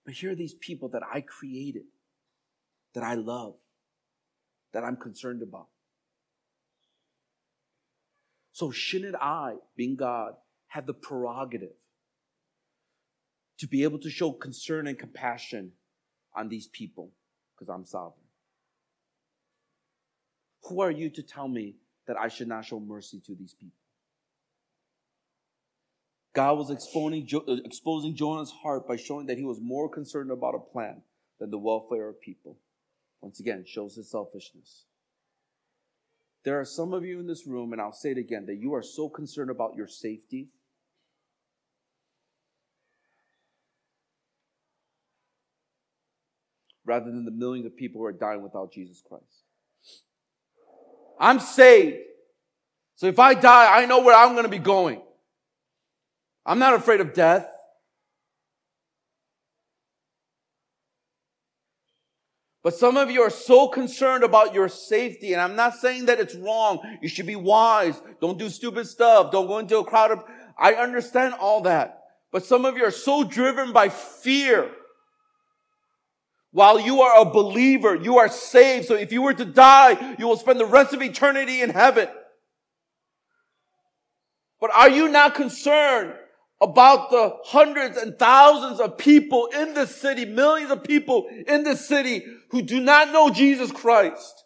But 0.03 0.15
here 0.15 0.31
are 0.31 0.35
these 0.35 0.55
people 0.55 0.89
that 0.89 1.03
I 1.09 1.21
created, 1.21 1.83
that 2.95 3.03
I 3.05 3.13
love, 3.13 3.53
that 4.73 4.83
I'm 4.83 4.97
concerned 4.97 5.41
about. 5.41 5.67
So 8.53 8.69
shouldn't 8.69 9.15
I, 9.15 9.55
being 9.75 9.95
God, 9.95 10.35
have 10.67 10.85
the 10.85 10.93
prerogative 10.93 11.75
to 13.57 13.67
be 13.67 13.83
able 13.83 13.99
to 13.99 14.09
show 14.09 14.31
concern 14.31 14.87
and 14.87 14.97
compassion 14.97 15.71
on 16.35 16.49
these 16.49 16.67
people 16.67 17.11
because 17.53 17.67
I'm 17.67 17.83
sovereign? 17.83 18.13
Who 20.69 20.81
are 20.81 20.91
you 20.91 21.09
to 21.09 21.23
tell 21.23 21.47
me 21.47 21.75
that 22.07 22.15
I 22.15 22.27
should 22.27 22.47
not 22.47 22.65
show 22.65 22.79
mercy 22.79 23.19
to 23.25 23.35
these 23.35 23.55
people? 23.55 23.77
God 26.33 26.57
was 26.57 26.69
exposing, 26.69 27.27
uh, 27.33 27.53
exposing 27.65 28.15
Jonah's 28.15 28.51
heart 28.51 28.87
by 28.87 28.97
showing 28.97 29.25
that 29.27 29.37
he 29.37 29.45
was 29.45 29.59
more 29.61 29.89
concerned 29.89 30.31
about 30.31 30.55
a 30.55 30.59
plan 30.59 31.01
than 31.39 31.49
the 31.49 31.57
welfare 31.57 32.07
of 32.07 32.21
people. 32.21 32.57
Once 33.21 33.39
again, 33.39 33.63
shows 33.65 33.95
his 33.95 34.11
selfishness. 34.11 34.85
There 36.43 36.59
are 36.59 36.65
some 36.65 36.93
of 36.93 37.05
you 37.05 37.19
in 37.19 37.27
this 37.27 37.47
room, 37.47 37.71
and 37.71 37.81
I'll 37.81 37.93
say 37.93 38.11
it 38.11 38.17
again, 38.17 38.45
that 38.47 38.57
you 38.57 38.73
are 38.73 38.83
so 38.83 39.07
concerned 39.07 39.49
about 39.49 39.75
your 39.75 39.87
safety. 39.87 40.49
Rather 46.85 47.05
than 47.05 47.23
the 47.23 47.31
millions 47.31 47.65
of 47.65 47.77
people 47.77 48.01
who 48.01 48.05
are 48.05 48.11
dying 48.11 48.43
without 48.43 48.73
Jesus 48.73 49.01
Christ. 49.07 49.23
I'm 51.17 51.39
saved. 51.39 51.97
So 52.95 53.07
if 53.07 53.19
I 53.19 53.33
die, 53.35 53.81
I 53.81 53.85
know 53.85 54.01
where 54.01 54.15
I'm 54.15 54.33
going 54.33 54.43
to 54.43 54.49
be 54.49 54.59
going. 54.59 55.01
I'm 56.45 56.59
not 56.59 56.73
afraid 56.73 56.99
of 56.99 57.13
death. 57.13 57.47
But 62.63 62.73
some 62.73 62.95
of 62.95 63.11
you 63.11 63.21
are 63.21 63.29
so 63.29 63.67
concerned 63.67 64.23
about 64.23 64.53
your 64.53 64.69
safety, 64.69 65.33
and 65.33 65.41
I'm 65.41 65.57
not 65.57 65.75
saying 65.75 66.05
that 66.05 66.21
it's 66.21 66.33
wrong. 66.33 66.79
You 67.01 67.09
should 67.09 67.25
be 67.25 67.35
wise. 67.35 68.01
Don't 68.21 68.39
do 68.39 68.49
stupid 68.49 68.87
stuff. 68.87 69.31
Don't 69.31 69.47
go 69.47 69.59
into 69.59 69.77
a 69.77 69.83
crowd 69.83 70.11
of, 70.11 70.23
I 70.57 70.73
understand 70.75 71.33
all 71.33 71.61
that. 71.61 72.03
But 72.31 72.45
some 72.45 72.63
of 72.63 72.77
you 72.77 72.85
are 72.85 72.91
so 72.91 73.25
driven 73.25 73.73
by 73.73 73.89
fear. 73.89 74.71
While 76.51 76.79
you 76.79 77.01
are 77.01 77.21
a 77.21 77.25
believer, 77.25 77.95
you 77.95 78.19
are 78.19 78.29
saved. 78.29 78.87
So 78.87 78.95
if 78.95 79.11
you 79.11 79.21
were 79.21 79.33
to 79.33 79.45
die, 79.45 80.15
you 80.17 80.25
will 80.25 80.37
spend 80.37 80.57
the 80.59 80.65
rest 80.65 80.93
of 80.93 81.01
eternity 81.01 81.61
in 81.61 81.69
heaven. 81.69 82.07
But 84.61 84.73
are 84.73 84.89
you 84.89 85.09
not 85.09 85.35
concerned 85.35 86.13
about 86.63 87.11
the 87.11 87.35
hundreds 87.43 87.97
and 87.97 88.17
thousands 88.17 88.79
of 88.79 88.97
people 88.97 89.47
in 89.53 89.73
this 89.73 89.93
city, 89.93 90.23
millions 90.23 90.71
of 90.71 90.83
people 90.83 91.27
in 91.45 91.63
this 91.63 91.85
city 91.85 92.23
who 92.51 92.61
do 92.61 92.79
not 92.79 93.11
know 93.11 93.29
Jesus 93.29 93.69
Christ. 93.69 94.45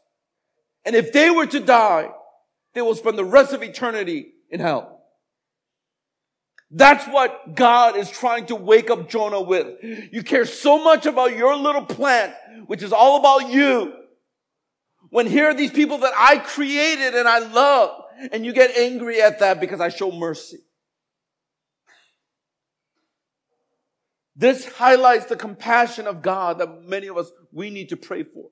And 0.83 0.95
if 0.95 1.13
they 1.13 1.29
were 1.29 1.45
to 1.45 1.59
die, 1.59 2.09
they 2.73 2.81
will 2.81 2.95
spend 2.95 3.19
the 3.19 3.25
rest 3.25 3.53
of 3.53 3.61
eternity 3.61 4.33
in 4.49 4.59
hell. 4.59 5.01
That's 6.71 7.05
what 7.05 7.55
God 7.55 7.95
is 7.95 8.09
trying 8.09 8.47
to 8.47 8.55
wake 8.55 8.89
up 8.89 9.09
Jonah 9.09 9.41
with. 9.41 9.77
You 9.83 10.23
care 10.23 10.45
so 10.45 10.83
much 10.83 11.05
about 11.05 11.37
your 11.37 11.55
little 11.55 11.85
plant, 11.85 12.33
which 12.65 12.81
is 12.81 12.91
all 12.91 13.19
about 13.19 13.51
you. 13.51 13.93
When 15.09 15.27
here 15.27 15.49
are 15.49 15.53
these 15.53 15.71
people 15.71 15.99
that 15.99 16.13
I 16.17 16.39
created 16.39 17.13
and 17.13 17.27
I 17.27 17.39
love, 17.39 18.03
and 18.31 18.43
you 18.43 18.51
get 18.51 18.75
angry 18.75 19.21
at 19.21 19.39
that 19.39 19.61
because 19.61 19.79
I 19.79 19.89
show 19.89 20.11
mercy. 20.11 20.57
This 24.37 24.65
highlights 24.65 25.25
the 25.25 25.35
compassion 25.35 26.05
of 26.05 26.21
God 26.21 26.59
that 26.59 26.83
many 26.83 27.07
of 27.07 27.17
us, 27.17 27.31
we 27.51 27.71
need 27.71 27.89
to 27.89 27.97
pray 27.97 28.23
for. 28.23 28.49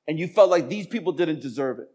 And 0.06 0.18
you 0.18 0.26
felt 0.26 0.50
like 0.50 0.68
these 0.68 0.86
people 0.86 1.12
didn't 1.12 1.40
deserve 1.40 1.78
it. 1.78 1.88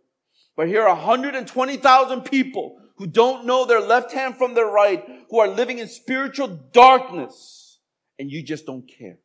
But 0.56 0.68
here 0.68 0.84
are 0.84 0.96
120,000 0.96 2.22
people 2.22 2.78
who 2.98 3.06
don't 3.06 3.46
know 3.46 3.66
their 3.66 3.82
left 3.82 4.12
hand 4.12 4.38
from 4.38 4.56
their 4.56 4.66
right, 4.66 5.04
who 5.30 5.40
are 5.40 5.48
living 5.48 5.78
in 5.78 5.88
spiritual 5.88 6.48
darkness 6.48 7.80
and 8.18 8.32
you 8.32 8.42
just 8.42 8.66
don't 8.66 8.88
care. 8.88 9.20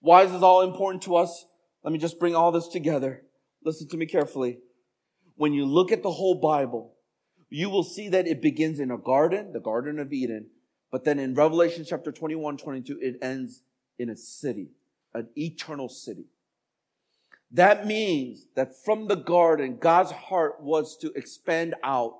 Why 0.00 0.24
is 0.24 0.32
this 0.32 0.42
all 0.42 0.62
important 0.62 1.02
to 1.04 1.16
us? 1.16 1.46
Let 1.82 1.92
me 1.92 1.98
just 1.98 2.18
bring 2.18 2.34
all 2.34 2.52
this 2.52 2.68
together. 2.68 3.22
Listen 3.64 3.88
to 3.88 3.96
me 3.96 4.06
carefully. 4.06 4.58
When 5.36 5.54
you 5.54 5.64
look 5.64 5.92
at 5.92 6.02
the 6.02 6.10
whole 6.10 6.40
Bible, 6.40 6.94
you 7.48 7.70
will 7.70 7.84
see 7.84 8.08
that 8.10 8.26
it 8.26 8.42
begins 8.42 8.80
in 8.80 8.90
a 8.90 8.98
garden, 8.98 9.52
the 9.52 9.60
Garden 9.60 9.98
of 9.98 10.12
Eden, 10.12 10.48
but 10.92 11.04
then 11.04 11.18
in 11.18 11.34
Revelation 11.34 11.84
chapter 11.88 12.12
21, 12.12 12.58
22, 12.58 12.98
it 13.00 13.16
ends 13.22 13.62
in 13.98 14.10
a 14.10 14.16
city, 14.16 14.68
an 15.14 15.26
eternal 15.36 15.88
city. 15.88 16.26
That 17.50 17.86
means 17.86 18.46
that 18.56 18.76
from 18.84 19.08
the 19.08 19.16
garden, 19.16 19.78
God's 19.78 20.12
heart 20.12 20.60
was 20.60 20.96
to 20.98 21.10
expand 21.14 21.74
out 21.82 22.18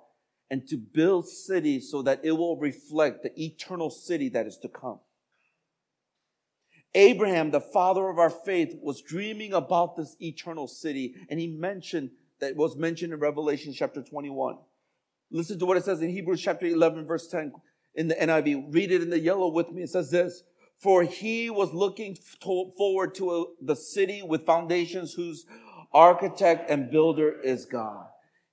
and 0.51 0.67
to 0.69 0.77
build 0.77 1.29
cities 1.29 1.91
so 1.91 2.03
that 2.03 2.21
it 2.25 2.33
will 2.33 2.57
reflect 2.57 3.23
the 3.23 3.43
eternal 3.43 3.91
city 3.91 4.31
that 4.31 4.47
is 4.47 4.57
to 4.59 4.69
come. 4.69 5.01
Abraham, 6.95 7.51
the 7.51 7.61
father 7.61 8.09
of 8.09 8.19
our 8.19 8.31
faith, 8.31 8.77
was 8.83 9.01
dreaming 9.03 9.53
about 9.53 9.97
this 9.97 10.17
eternal 10.21 10.67
city, 10.67 11.15
and 11.29 11.39
he 11.39 11.47
mentioned 11.47 12.11
that 12.41 12.57
was 12.57 12.77
mentioned 12.77 13.13
in 13.13 13.21
Revelation 13.21 13.73
chapter 13.73 14.03
21. 14.03 14.59
Listen 15.31 15.59
to 15.59 15.65
what 15.65 15.79
it 15.79 15.85
says 15.85 16.03
in 16.03 16.11
Hebrews 16.11 16.43
chapter 16.43 16.67
11, 16.67 17.07
verse 17.07 17.29
10 17.29 17.53
in 17.95 18.09
the 18.09 18.15
NIV. 18.15 18.75
Read 18.75 18.91
it 18.91 19.03
in 19.03 19.11
the 19.11 19.19
yellow 19.19 19.49
with 19.49 19.71
me. 19.71 19.83
It 19.83 19.91
says 19.91 20.11
this 20.11 20.43
For 20.79 21.03
he 21.03 21.51
was 21.51 21.73
looking 21.73 22.17
forward 22.77 23.15
to 23.17 23.33
a, 23.33 23.45
the 23.61 23.77
city 23.77 24.23
with 24.23 24.47
foundations 24.47 25.15
whose 25.15 25.47
architect 25.93 26.71
and 26.71 26.91
builder 26.91 27.41
is 27.41 27.67
God 27.67 28.07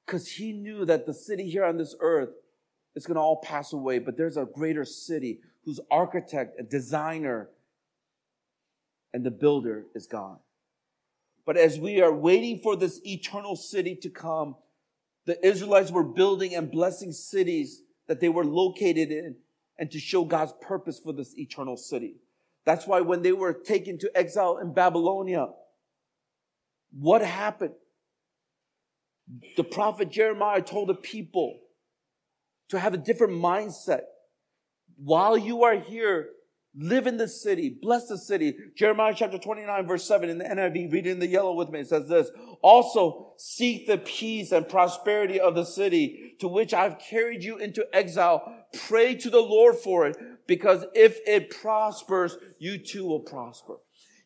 because 0.05 0.27
he 0.27 0.51
knew 0.53 0.85
that 0.85 1.05
the 1.05 1.13
city 1.13 1.49
here 1.49 1.63
on 1.63 1.77
this 1.77 1.95
earth 1.99 2.29
is 2.95 3.05
going 3.05 3.15
to 3.15 3.21
all 3.21 3.41
pass 3.41 3.73
away, 3.73 3.99
but 3.99 4.17
there's 4.17 4.37
a 4.37 4.45
greater 4.45 4.83
city 4.83 5.39
whose 5.63 5.79
architect 5.91 6.57
and 6.57 6.67
designer 6.67 7.49
and 9.13 9.23
the 9.23 9.31
builder 9.31 9.85
is 9.93 10.07
God. 10.07 10.37
But 11.45 11.57
as 11.57 11.79
we 11.79 12.01
are 12.01 12.13
waiting 12.13 12.59
for 12.59 12.75
this 12.75 12.99
eternal 13.05 13.55
city 13.55 13.95
to 13.97 14.09
come, 14.09 14.55
the 15.25 15.43
Israelites 15.45 15.91
were 15.91 16.03
building 16.03 16.55
and 16.55 16.71
blessing 16.71 17.11
cities 17.11 17.83
that 18.09 18.19
they 18.19 18.27
were 18.27 18.43
located 18.43 19.11
in 19.11 19.35
and 19.77 19.89
to 19.91 19.99
show 19.99 20.25
God's 20.25 20.53
purpose 20.59 20.99
for 20.99 21.13
this 21.13 21.37
eternal 21.37 21.77
city. 21.77 22.15
That's 22.65 22.87
why 22.87 23.01
when 23.01 23.21
they 23.21 23.31
were 23.31 23.53
taken 23.53 23.99
to 23.99 24.11
exile 24.17 24.57
in 24.57 24.73
Babylonia, 24.73 25.49
what 26.91 27.21
happened? 27.21 27.75
The 29.55 29.63
prophet 29.63 30.09
Jeremiah 30.09 30.61
told 30.61 30.89
the 30.89 30.95
people 30.95 31.59
to 32.69 32.79
have 32.79 32.95
a 32.95 32.97
different 32.97 33.33
mindset. 33.33 34.01
While 34.97 35.37
you 35.37 35.63
are 35.63 35.79
here, 35.79 36.29
live 36.79 37.05
in 37.05 37.17
the 37.17 37.27
city, 37.27 37.69
bless 37.69 38.07
the 38.07 38.17
city. 38.17 38.55
Jeremiah 38.75 39.13
chapter 39.15 39.37
29 39.37 39.85
verse 39.85 40.05
7 40.05 40.29
in 40.29 40.37
the 40.37 40.45
NIV, 40.45 40.91
read 40.91 41.07
it 41.07 41.11
in 41.11 41.19
the 41.19 41.27
yellow 41.27 41.53
with 41.53 41.69
me. 41.69 41.81
It 41.81 41.89
says 41.89 42.07
this, 42.07 42.29
also 42.61 43.33
seek 43.37 43.85
the 43.85 43.97
peace 43.97 44.51
and 44.51 44.67
prosperity 44.67 45.39
of 45.39 45.55
the 45.55 45.65
city 45.65 46.35
to 46.39 46.47
which 46.47 46.73
I've 46.73 46.99
carried 46.99 47.43
you 47.43 47.57
into 47.57 47.85
exile. 47.93 48.65
Pray 48.87 49.15
to 49.15 49.29
the 49.29 49.41
Lord 49.41 49.75
for 49.75 50.07
it 50.07 50.17
because 50.47 50.85
if 50.95 51.19
it 51.27 51.49
prospers, 51.49 52.37
you 52.57 52.77
too 52.77 53.05
will 53.05 53.19
prosper. 53.19 53.75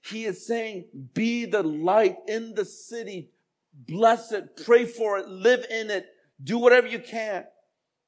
He 0.05 0.25
is 0.25 0.45
saying, 0.45 0.85
be 1.13 1.45
the 1.45 1.63
light 1.63 2.17
in 2.27 2.53
the 2.55 2.65
city 2.65 3.29
bless 3.73 4.31
it, 4.31 4.57
pray 4.65 4.85
for 4.85 5.17
it, 5.17 5.27
live 5.27 5.65
in 5.69 5.89
it, 5.89 6.07
do 6.43 6.57
whatever 6.57 6.87
you 6.87 6.99
can 6.99 7.45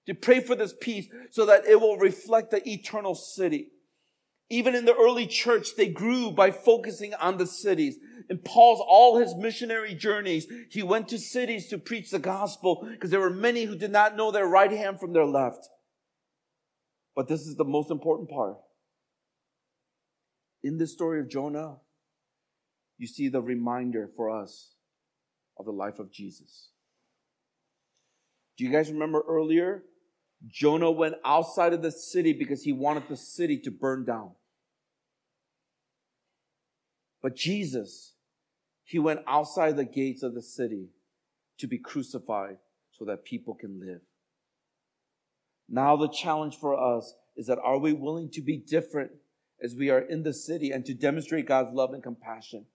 to 0.05 0.13
pray 0.13 0.39
for 0.39 0.55
this 0.55 0.73
peace 0.79 1.07
so 1.31 1.45
that 1.45 1.65
it 1.65 1.79
will 1.79 1.97
reflect 1.97 2.51
the 2.51 2.67
eternal 2.69 3.15
city. 3.15 3.69
Even 4.49 4.75
in 4.75 4.85
the 4.85 4.95
early 4.95 5.25
church, 5.25 5.75
they 5.75 5.87
grew 5.87 6.31
by 6.31 6.51
focusing 6.51 7.13
on 7.15 7.37
the 7.37 7.47
cities. 7.47 7.97
In 8.29 8.37
Paul's, 8.39 8.81
all 8.85 9.17
his 9.17 9.35
missionary 9.35 9.95
journeys, 9.95 10.47
he 10.69 10.83
went 10.83 11.07
to 11.09 11.17
cities 11.17 11.67
to 11.69 11.77
preach 11.77 12.11
the 12.11 12.19
gospel 12.19 12.87
because 12.91 13.09
there 13.09 13.19
were 13.19 13.29
many 13.29 13.63
who 13.65 13.75
did 13.75 13.91
not 13.91 14.15
know 14.15 14.31
their 14.31 14.47
right 14.47 14.71
hand 14.71 14.99
from 14.99 15.13
their 15.13 15.25
left. 15.25 15.67
But 17.15 17.27
this 17.27 17.41
is 17.41 17.55
the 17.55 17.65
most 17.65 17.89
important 17.89 18.29
part. 18.29 18.57
In 20.63 20.77
the 20.77 20.87
story 20.87 21.19
of 21.19 21.29
Jonah, 21.29 21.77
you 22.97 23.07
see 23.07 23.29
the 23.29 23.41
reminder 23.41 24.09
for 24.15 24.29
us 24.29 24.73
of 25.57 25.65
the 25.65 25.71
life 25.71 25.99
of 25.99 26.11
Jesus. 26.11 26.69
Do 28.57 28.63
you 28.63 28.71
guys 28.71 28.91
remember 28.91 29.23
earlier? 29.27 29.83
Jonah 30.47 30.91
went 30.91 31.15
outside 31.23 31.73
of 31.73 31.81
the 31.81 31.91
city 31.91 32.33
because 32.33 32.63
he 32.63 32.73
wanted 32.73 33.07
the 33.09 33.17
city 33.17 33.57
to 33.59 33.71
burn 33.71 34.05
down. 34.05 34.31
But 37.21 37.35
Jesus, 37.35 38.13
he 38.83 38.99
went 38.99 39.21
outside 39.27 39.75
the 39.75 39.85
gates 39.85 40.21
of 40.21 40.35
the 40.35 40.41
city 40.41 40.89
to 41.57 41.67
be 41.67 41.79
crucified 41.79 42.57
so 42.91 43.05
that 43.05 43.25
people 43.25 43.55
can 43.55 43.79
live. 43.79 44.01
Now 45.67 45.95
the 45.95 46.09
challenge 46.09 46.57
for 46.57 46.79
us 46.79 47.15
is 47.35 47.47
that 47.47 47.57
are 47.63 47.79
we 47.79 47.93
willing 47.93 48.29
to 48.31 48.41
be 48.41 48.57
different 48.57 49.11
as 49.63 49.75
we 49.75 49.89
are 49.89 49.99
in 49.99 50.21
the 50.21 50.33
city 50.33 50.71
and 50.71 50.85
to 50.85 50.93
demonstrate 50.93 51.47
God's 51.47 51.73
love 51.73 51.93
and 51.93 52.03
compassion? 52.03 52.65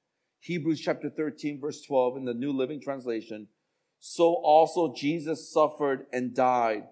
Hebrews 0.41 0.81
chapter 0.81 1.09
13, 1.09 1.61
verse 1.61 1.83
12 1.83 2.17
in 2.17 2.25
the 2.25 2.35
New 2.35 2.53
Living 2.53 2.81
Translation. 2.81 3.47
So 4.01 4.35
also 4.35 4.93
Jesus 4.97 5.53
suffered 5.53 6.07
and 6.13 6.35
died 6.35 6.85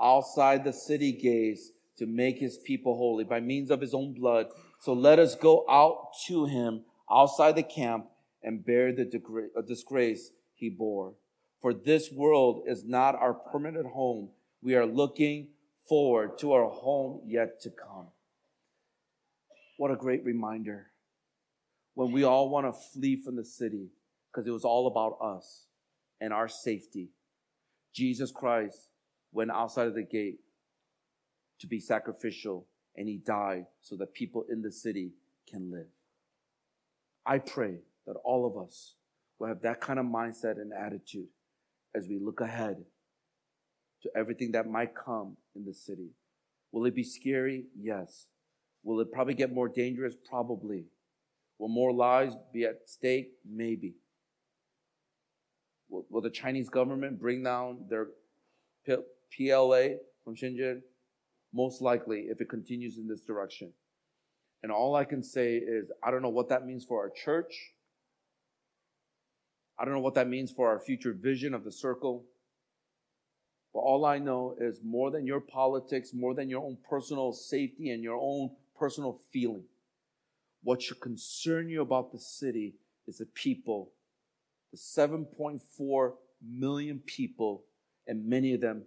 outside 0.00 0.64
the 0.64 0.72
city 0.72 1.12
gates 1.12 1.70
to 1.98 2.06
make 2.06 2.38
his 2.38 2.58
people 2.58 2.96
holy 2.96 3.24
by 3.24 3.40
means 3.40 3.70
of 3.70 3.80
his 3.80 3.94
own 3.94 4.12
blood. 4.12 4.46
So 4.80 4.92
let 4.92 5.18
us 5.18 5.34
go 5.34 5.64
out 5.68 6.12
to 6.26 6.46
him 6.46 6.84
outside 7.10 7.56
the 7.56 7.62
camp 7.62 8.06
and 8.42 8.64
bear 8.64 8.92
the 8.92 9.10
uh, 9.56 9.62
disgrace 9.62 10.32
he 10.54 10.68
bore. 10.68 11.14
For 11.60 11.72
this 11.72 12.10
world 12.10 12.64
is 12.66 12.84
not 12.84 13.14
our 13.14 13.34
permanent 13.34 13.86
home. 13.86 14.30
We 14.62 14.74
are 14.74 14.86
looking 14.86 15.48
forward 15.88 16.38
to 16.38 16.52
our 16.52 16.68
home 16.68 17.20
yet 17.26 17.60
to 17.62 17.70
come. 17.70 18.08
What 19.76 19.90
a 19.90 19.96
great 19.96 20.24
reminder 20.24 20.88
when 21.94 22.12
we 22.12 22.24
all 22.24 22.48
want 22.48 22.66
to 22.66 22.72
flee 22.92 23.20
from 23.22 23.36
the 23.36 23.44
city 23.44 23.90
because 24.30 24.46
it 24.46 24.52
was 24.52 24.64
all 24.64 24.86
about 24.86 25.18
us 25.24 25.66
and 26.20 26.32
our 26.32 26.48
safety. 26.48 27.10
Jesus 27.94 28.30
Christ 28.30 28.88
went 29.32 29.50
outside 29.50 29.88
of 29.88 29.94
the 29.94 30.02
gate 30.02 30.40
to 31.60 31.66
be 31.66 31.80
sacrificial 31.80 32.66
and 32.96 33.08
he 33.08 33.16
died 33.16 33.66
so 33.80 33.96
that 33.96 34.12
people 34.12 34.44
in 34.50 34.62
the 34.62 34.70
city 34.70 35.12
can 35.50 35.70
live. 35.70 35.86
I 37.24 37.38
pray 37.38 37.78
that 38.06 38.16
all 38.24 38.46
of 38.46 38.62
us 38.62 38.94
will 39.38 39.48
have 39.48 39.62
that 39.62 39.80
kind 39.80 39.98
of 39.98 40.06
mindset 40.06 40.60
and 40.60 40.72
attitude 40.72 41.28
as 41.94 42.06
we 42.08 42.18
look 42.18 42.40
ahead 42.40 42.84
to 44.02 44.10
everything 44.16 44.52
that 44.52 44.68
might 44.68 44.94
come 44.94 45.36
in 45.54 45.64
the 45.64 45.72
city. 45.72 46.10
Will 46.72 46.86
it 46.86 46.94
be 46.94 47.04
scary? 47.04 47.66
Yes. 47.78 48.26
Will 48.82 49.00
it 49.00 49.12
probably 49.12 49.34
get 49.34 49.52
more 49.52 49.68
dangerous? 49.68 50.14
Probably. 50.28 50.86
Will 51.58 51.68
more 51.68 51.92
lives 51.92 52.34
be 52.52 52.64
at 52.64 52.80
stake? 52.86 53.32
Maybe. 53.48 53.94
Will, 55.88 56.04
will 56.10 56.22
the 56.22 56.30
Chinese 56.30 56.68
government 56.68 57.20
bring 57.20 57.44
down 57.44 57.84
their 57.88 58.08
PLA 59.36 59.96
from 60.24 60.36
Shenzhen? 60.36 60.82
Most 61.52 61.82
likely, 61.82 62.26
if 62.30 62.40
it 62.40 62.48
continues 62.48 62.96
in 62.96 63.08
this 63.08 63.22
direction. 63.22 63.72
And 64.62 64.70
all 64.70 64.94
I 64.94 65.04
can 65.04 65.22
say 65.22 65.56
is, 65.56 65.90
I 66.02 66.10
don't 66.10 66.22
know 66.22 66.28
what 66.28 66.48
that 66.48 66.66
means 66.66 66.84
for 66.84 67.00
our 67.02 67.10
church. 67.10 67.72
I 69.78 69.84
don't 69.84 69.94
know 69.94 70.00
what 70.00 70.14
that 70.14 70.28
means 70.28 70.52
for 70.52 70.68
our 70.68 70.78
future 70.78 71.12
vision 71.12 71.54
of 71.54 71.64
the 71.64 71.72
circle. 71.72 72.24
But 73.74 73.80
all 73.80 74.04
I 74.04 74.18
know 74.18 74.54
is 74.60 74.80
more 74.84 75.10
than 75.10 75.26
your 75.26 75.40
politics, 75.40 76.12
more 76.14 76.34
than 76.34 76.48
your 76.48 76.62
own 76.62 76.78
personal 76.88 77.32
safety 77.32 77.90
and 77.90 78.02
your 78.02 78.18
own 78.20 78.50
personal 78.78 79.20
feeling, 79.32 79.64
what 80.62 80.82
should 80.82 81.00
concern 81.00 81.68
you 81.68 81.82
about 81.82 82.12
the 82.12 82.18
city 82.18 82.74
is 83.06 83.18
the 83.18 83.26
people, 83.26 83.92
the 84.72 84.78
7.4 84.78 86.12
million 86.44 87.00
people, 87.00 87.64
and 88.06 88.26
many 88.26 88.54
of 88.54 88.60
them 88.60 88.82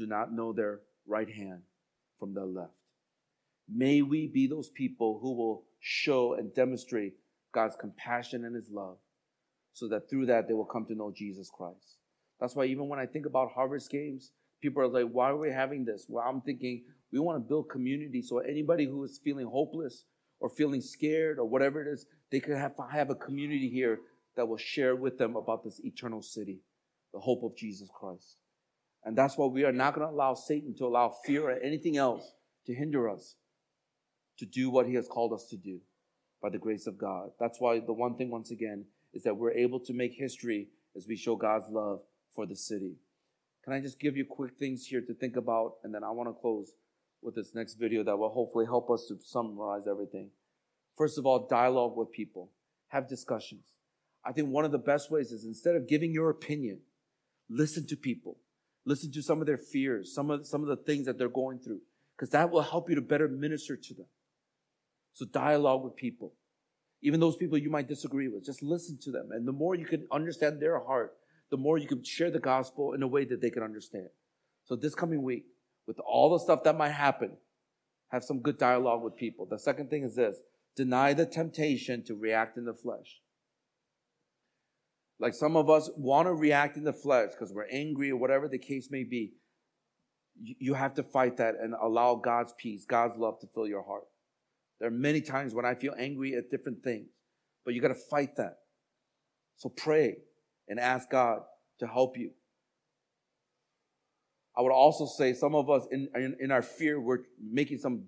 do 0.00 0.06
not 0.06 0.32
know 0.32 0.52
their 0.52 0.80
right 1.06 1.28
hand 1.30 1.60
from 2.18 2.32
their 2.34 2.46
left. 2.46 2.72
May 3.68 4.02
we 4.02 4.26
be 4.26 4.46
those 4.46 4.70
people 4.70 5.18
who 5.20 5.34
will 5.34 5.64
show 5.78 6.34
and 6.34 6.54
demonstrate 6.54 7.14
God's 7.52 7.76
compassion 7.76 8.44
and 8.44 8.56
His 8.56 8.70
love 8.70 8.96
so 9.72 9.88
that 9.88 10.08
through 10.08 10.26
that 10.26 10.48
they 10.48 10.54
will 10.54 10.64
come 10.64 10.86
to 10.86 10.94
know 10.94 11.12
Jesus 11.14 11.50
Christ. 11.50 11.98
That's 12.40 12.56
why 12.56 12.64
even 12.64 12.88
when 12.88 12.98
I 12.98 13.06
think 13.06 13.26
about 13.26 13.52
harvest 13.52 13.90
games, 13.90 14.32
people 14.62 14.82
are 14.82 14.88
like, 14.88 15.12
why 15.12 15.30
are 15.30 15.36
we 15.36 15.50
having 15.50 15.84
this? 15.84 16.06
Well, 16.08 16.24
I'm 16.26 16.40
thinking 16.40 16.84
we 17.12 17.18
want 17.18 17.36
to 17.36 17.48
build 17.48 17.68
community 17.68 18.22
so 18.22 18.38
anybody 18.38 18.86
who 18.86 19.04
is 19.04 19.20
feeling 19.22 19.46
hopeless 19.46 20.04
or 20.40 20.48
feeling 20.48 20.80
scared 20.80 21.38
or 21.38 21.44
whatever 21.44 21.82
it 21.82 21.92
is, 21.92 22.06
they 22.32 22.40
could 22.40 22.56
have, 22.56 22.72
have 22.90 23.10
a 23.10 23.14
community 23.14 23.68
here 23.68 24.00
that 24.36 24.48
will 24.48 24.56
share 24.56 24.96
with 24.96 25.18
them 25.18 25.36
about 25.36 25.62
this 25.62 25.80
eternal 25.84 26.22
city, 26.22 26.60
the 27.12 27.20
hope 27.20 27.42
of 27.42 27.54
Jesus 27.56 27.90
Christ. 27.92 28.38
And 29.04 29.16
that's 29.16 29.36
why 29.36 29.46
we 29.46 29.64
are 29.64 29.72
not 29.72 29.94
going 29.94 30.06
to 30.06 30.12
allow 30.12 30.34
Satan 30.34 30.74
to 30.76 30.86
allow 30.86 31.14
fear 31.24 31.48
or 31.48 31.58
anything 31.58 31.96
else 31.96 32.32
to 32.66 32.74
hinder 32.74 33.08
us 33.08 33.36
to 34.38 34.46
do 34.46 34.70
what 34.70 34.86
he 34.86 34.94
has 34.94 35.08
called 35.08 35.32
us 35.32 35.46
to 35.50 35.56
do 35.56 35.80
by 36.42 36.50
the 36.50 36.58
grace 36.58 36.86
of 36.86 36.98
God. 36.98 37.30
That's 37.38 37.60
why 37.60 37.80
the 37.80 37.92
one 37.92 38.16
thing, 38.16 38.30
once 38.30 38.50
again, 38.50 38.84
is 39.12 39.22
that 39.24 39.36
we're 39.36 39.52
able 39.52 39.80
to 39.80 39.92
make 39.92 40.12
history 40.14 40.68
as 40.96 41.06
we 41.08 41.16
show 41.16 41.36
God's 41.36 41.66
love 41.70 42.00
for 42.34 42.46
the 42.46 42.56
city. 42.56 42.96
Can 43.64 43.72
I 43.72 43.80
just 43.80 44.00
give 44.00 44.16
you 44.16 44.24
quick 44.24 44.56
things 44.58 44.86
here 44.86 45.02
to 45.02 45.14
think 45.14 45.36
about? 45.36 45.74
And 45.84 45.94
then 45.94 46.04
I 46.04 46.10
want 46.10 46.28
to 46.28 46.40
close 46.40 46.72
with 47.22 47.34
this 47.34 47.54
next 47.54 47.74
video 47.74 48.02
that 48.04 48.16
will 48.16 48.30
hopefully 48.30 48.64
help 48.64 48.90
us 48.90 49.06
to 49.08 49.18
summarize 49.22 49.86
everything. 49.86 50.30
First 50.96 51.18
of 51.18 51.26
all, 51.26 51.46
dialogue 51.48 51.96
with 51.96 52.10
people, 52.10 52.50
have 52.88 53.08
discussions. 53.08 53.64
I 54.24 54.32
think 54.32 54.48
one 54.48 54.64
of 54.64 54.72
the 54.72 54.78
best 54.78 55.10
ways 55.10 55.32
is 55.32 55.44
instead 55.44 55.76
of 55.76 55.88
giving 55.88 56.12
your 56.12 56.30
opinion, 56.30 56.80
listen 57.48 57.86
to 57.88 57.96
people, 57.96 58.38
listen 58.84 59.12
to 59.12 59.22
some 59.22 59.40
of 59.40 59.46
their 59.46 59.58
fears, 59.58 60.14
some 60.14 60.30
of, 60.30 60.46
some 60.46 60.62
of 60.62 60.68
the 60.68 60.76
things 60.76 61.06
that 61.06 61.18
they're 61.18 61.28
going 61.28 61.58
through, 61.58 61.80
because 62.16 62.30
that 62.30 62.50
will 62.50 62.62
help 62.62 62.88
you 62.88 62.94
to 62.94 63.00
better 63.00 63.28
minister 63.28 63.76
to 63.76 63.94
them. 63.94 64.06
So 65.12 65.26
dialogue 65.26 65.84
with 65.84 65.96
people. 65.96 66.32
Even 67.02 67.20
those 67.20 67.36
people 67.36 67.58
you 67.58 67.70
might 67.70 67.88
disagree 67.88 68.28
with, 68.28 68.44
just 68.44 68.62
listen 68.62 68.98
to 69.02 69.10
them. 69.10 69.30
And 69.32 69.46
the 69.48 69.52
more 69.52 69.74
you 69.74 69.86
can 69.86 70.06
understand 70.12 70.60
their 70.60 70.78
heart, 70.78 71.14
the 71.50 71.56
more 71.56 71.78
you 71.78 71.88
can 71.88 72.04
share 72.04 72.30
the 72.30 72.38
gospel 72.38 72.92
in 72.92 73.02
a 73.02 73.08
way 73.08 73.24
that 73.24 73.40
they 73.40 73.50
can 73.50 73.62
understand. 73.62 74.08
So 74.64 74.76
this 74.76 74.94
coming 74.94 75.22
week, 75.22 75.46
with 75.86 75.98
all 76.00 76.30
the 76.30 76.38
stuff 76.38 76.62
that 76.64 76.76
might 76.76 76.90
happen, 76.90 77.32
have 78.08 78.22
some 78.22 78.40
good 78.40 78.58
dialogue 78.58 79.02
with 79.02 79.16
people. 79.16 79.46
The 79.46 79.58
second 79.58 79.90
thing 79.90 80.04
is 80.04 80.14
this 80.14 80.38
deny 80.76 81.12
the 81.12 81.26
temptation 81.26 82.04
to 82.04 82.14
react 82.14 82.56
in 82.56 82.64
the 82.64 82.74
flesh. 82.74 83.20
Like 85.20 85.34
some 85.34 85.54
of 85.54 85.68
us 85.68 85.90
want 85.96 86.26
to 86.26 86.32
react 86.32 86.78
in 86.78 86.84
the 86.84 86.94
flesh 86.94 87.30
because 87.32 87.52
we're 87.52 87.68
angry 87.70 88.10
or 88.10 88.16
whatever 88.16 88.48
the 88.48 88.58
case 88.58 88.88
may 88.90 89.04
be. 89.04 89.34
You 90.42 90.72
have 90.72 90.94
to 90.94 91.02
fight 91.02 91.36
that 91.36 91.56
and 91.60 91.74
allow 91.74 92.14
God's 92.14 92.54
peace, 92.56 92.86
God's 92.86 93.18
love 93.18 93.38
to 93.40 93.46
fill 93.54 93.68
your 93.68 93.82
heart. 93.82 94.04
There 94.78 94.88
are 94.88 94.92
many 94.92 95.20
times 95.20 95.52
when 95.52 95.66
I 95.66 95.74
feel 95.74 95.94
angry 95.98 96.34
at 96.34 96.50
different 96.50 96.82
things, 96.82 97.08
but 97.66 97.74
you 97.74 97.82
got 97.82 97.88
to 97.88 97.94
fight 97.94 98.36
that. 98.36 98.60
So 99.56 99.68
pray 99.68 100.16
and 100.68 100.80
ask 100.80 101.10
God 101.10 101.40
to 101.80 101.86
help 101.86 102.16
you. 102.16 102.30
I 104.56 104.62
would 104.62 104.72
also 104.72 105.04
say 105.04 105.34
some 105.34 105.54
of 105.54 105.68
us 105.68 105.86
in, 105.90 106.08
in, 106.14 106.36
in, 106.40 106.50
our 106.50 106.62
fear, 106.62 106.98
we're 106.98 107.24
making 107.42 107.78
some 107.78 108.04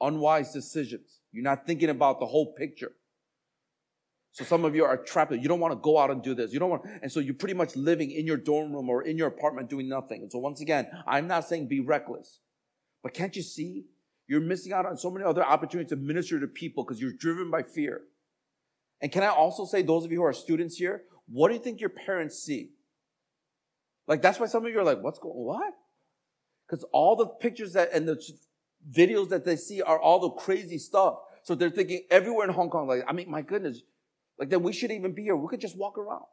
unwise 0.00 0.52
decisions. 0.52 1.20
You're 1.32 1.42
not 1.42 1.66
thinking 1.66 1.88
about 1.88 2.20
the 2.20 2.26
whole 2.26 2.52
picture. 2.52 2.92
So 4.34 4.44
some 4.44 4.64
of 4.64 4.74
you 4.74 4.84
are 4.84 4.96
trapped. 4.96 5.30
You 5.30 5.46
don't 5.46 5.60
want 5.60 5.72
to 5.72 5.80
go 5.80 5.96
out 5.96 6.10
and 6.10 6.20
do 6.20 6.34
this. 6.34 6.52
You 6.52 6.58
don't 6.58 6.68
want, 6.68 6.82
and 7.02 7.10
so 7.10 7.20
you're 7.20 7.34
pretty 7.34 7.54
much 7.54 7.76
living 7.76 8.10
in 8.10 8.26
your 8.26 8.36
dorm 8.36 8.72
room 8.72 8.90
or 8.90 9.02
in 9.02 9.16
your 9.16 9.28
apartment 9.28 9.70
doing 9.70 9.88
nothing. 9.88 10.22
And 10.22 10.32
so 10.32 10.40
once 10.40 10.60
again, 10.60 10.88
I'm 11.06 11.28
not 11.28 11.48
saying 11.48 11.68
be 11.68 11.78
reckless, 11.78 12.40
but 13.04 13.14
can't 13.14 13.36
you 13.36 13.42
see 13.42 13.84
you're 14.26 14.40
missing 14.40 14.72
out 14.72 14.86
on 14.86 14.96
so 14.96 15.08
many 15.08 15.24
other 15.24 15.44
opportunities 15.44 15.90
to 15.90 15.96
minister 15.96 16.40
to 16.40 16.48
people 16.48 16.82
because 16.82 17.00
you're 17.00 17.12
driven 17.12 17.48
by 17.48 17.62
fear. 17.62 18.02
And 19.00 19.12
can 19.12 19.22
I 19.22 19.28
also 19.28 19.66
say, 19.66 19.82
those 19.82 20.04
of 20.04 20.10
you 20.10 20.18
who 20.18 20.24
are 20.24 20.32
students 20.32 20.76
here, 20.76 21.02
what 21.28 21.48
do 21.48 21.54
you 21.54 21.60
think 21.60 21.80
your 21.80 21.90
parents 21.90 22.36
see? 22.36 22.70
Like, 24.08 24.20
that's 24.20 24.40
why 24.40 24.46
some 24.46 24.66
of 24.66 24.72
you 24.72 24.80
are 24.80 24.84
like, 24.84 25.00
what's 25.00 25.20
going, 25.20 25.36
what? 25.36 25.74
Because 26.66 26.84
all 26.92 27.14
the 27.14 27.26
pictures 27.26 27.74
that, 27.74 27.92
and 27.92 28.08
the 28.08 28.20
videos 28.90 29.28
that 29.28 29.44
they 29.44 29.54
see 29.54 29.80
are 29.80 30.00
all 30.00 30.18
the 30.18 30.30
crazy 30.30 30.78
stuff. 30.78 31.18
So 31.44 31.54
they're 31.54 31.70
thinking 31.70 32.02
everywhere 32.10 32.48
in 32.48 32.52
Hong 32.52 32.70
Kong, 32.70 32.88
like, 32.88 33.04
I 33.06 33.12
mean, 33.12 33.30
my 33.30 33.42
goodness, 33.42 33.82
like 34.38 34.50
then 34.50 34.62
we 34.62 34.72
shouldn't 34.72 34.98
even 34.98 35.14
be 35.14 35.22
here. 35.22 35.36
We 35.36 35.48
could 35.48 35.60
just 35.60 35.76
walk 35.76 35.98
around. 35.98 36.24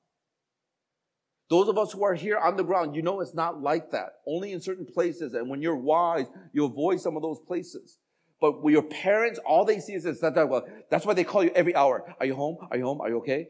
Those 1.50 1.68
of 1.68 1.78
us 1.78 1.92
who 1.92 2.04
are 2.04 2.16
here 2.16 2.38
on 2.38 2.56
the 2.56 2.64
ground, 2.64 2.96
you 2.96 3.02
know 3.02 3.20
it's 3.20 3.34
not 3.34 3.62
like 3.62 3.92
that. 3.92 4.14
Only 4.26 4.54
in 4.54 4.62
certain 4.62 4.86
places. 4.86 5.34
And 5.34 5.50
when 5.50 5.62
you're 5.62 5.76
wise, 5.76 6.28
you 6.54 6.64
avoid 6.64 7.02
some 7.02 7.18
of 7.18 7.22
those 7.22 7.40
places. 7.46 7.98
But 8.40 8.64
with 8.64 8.72
your 8.72 8.84
parents, 8.84 9.38
all 9.46 9.66
they 9.66 9.80
see 9.80 9.94
is 9.94 10.04
this, 10.04 10.20
that, 10.22 10.34
that, 10.36 10.48
well, 10.48 10.66
that's 10.90 11.06
why 11.06 11.14
they 11.14 11.26
call 11.26 11.44
you 11.44 11.52
every 11.54 11.76
hour. 11.76 12.16
Are 12.20 12.26
you 12.26 12.36
home? 12.36 12.58
Are 12.72 12.78
you 12.78 12.86
home? 12.86 13.02
Are 13.02 13.10
you 13.10 13.18
okay? 13.18 13.50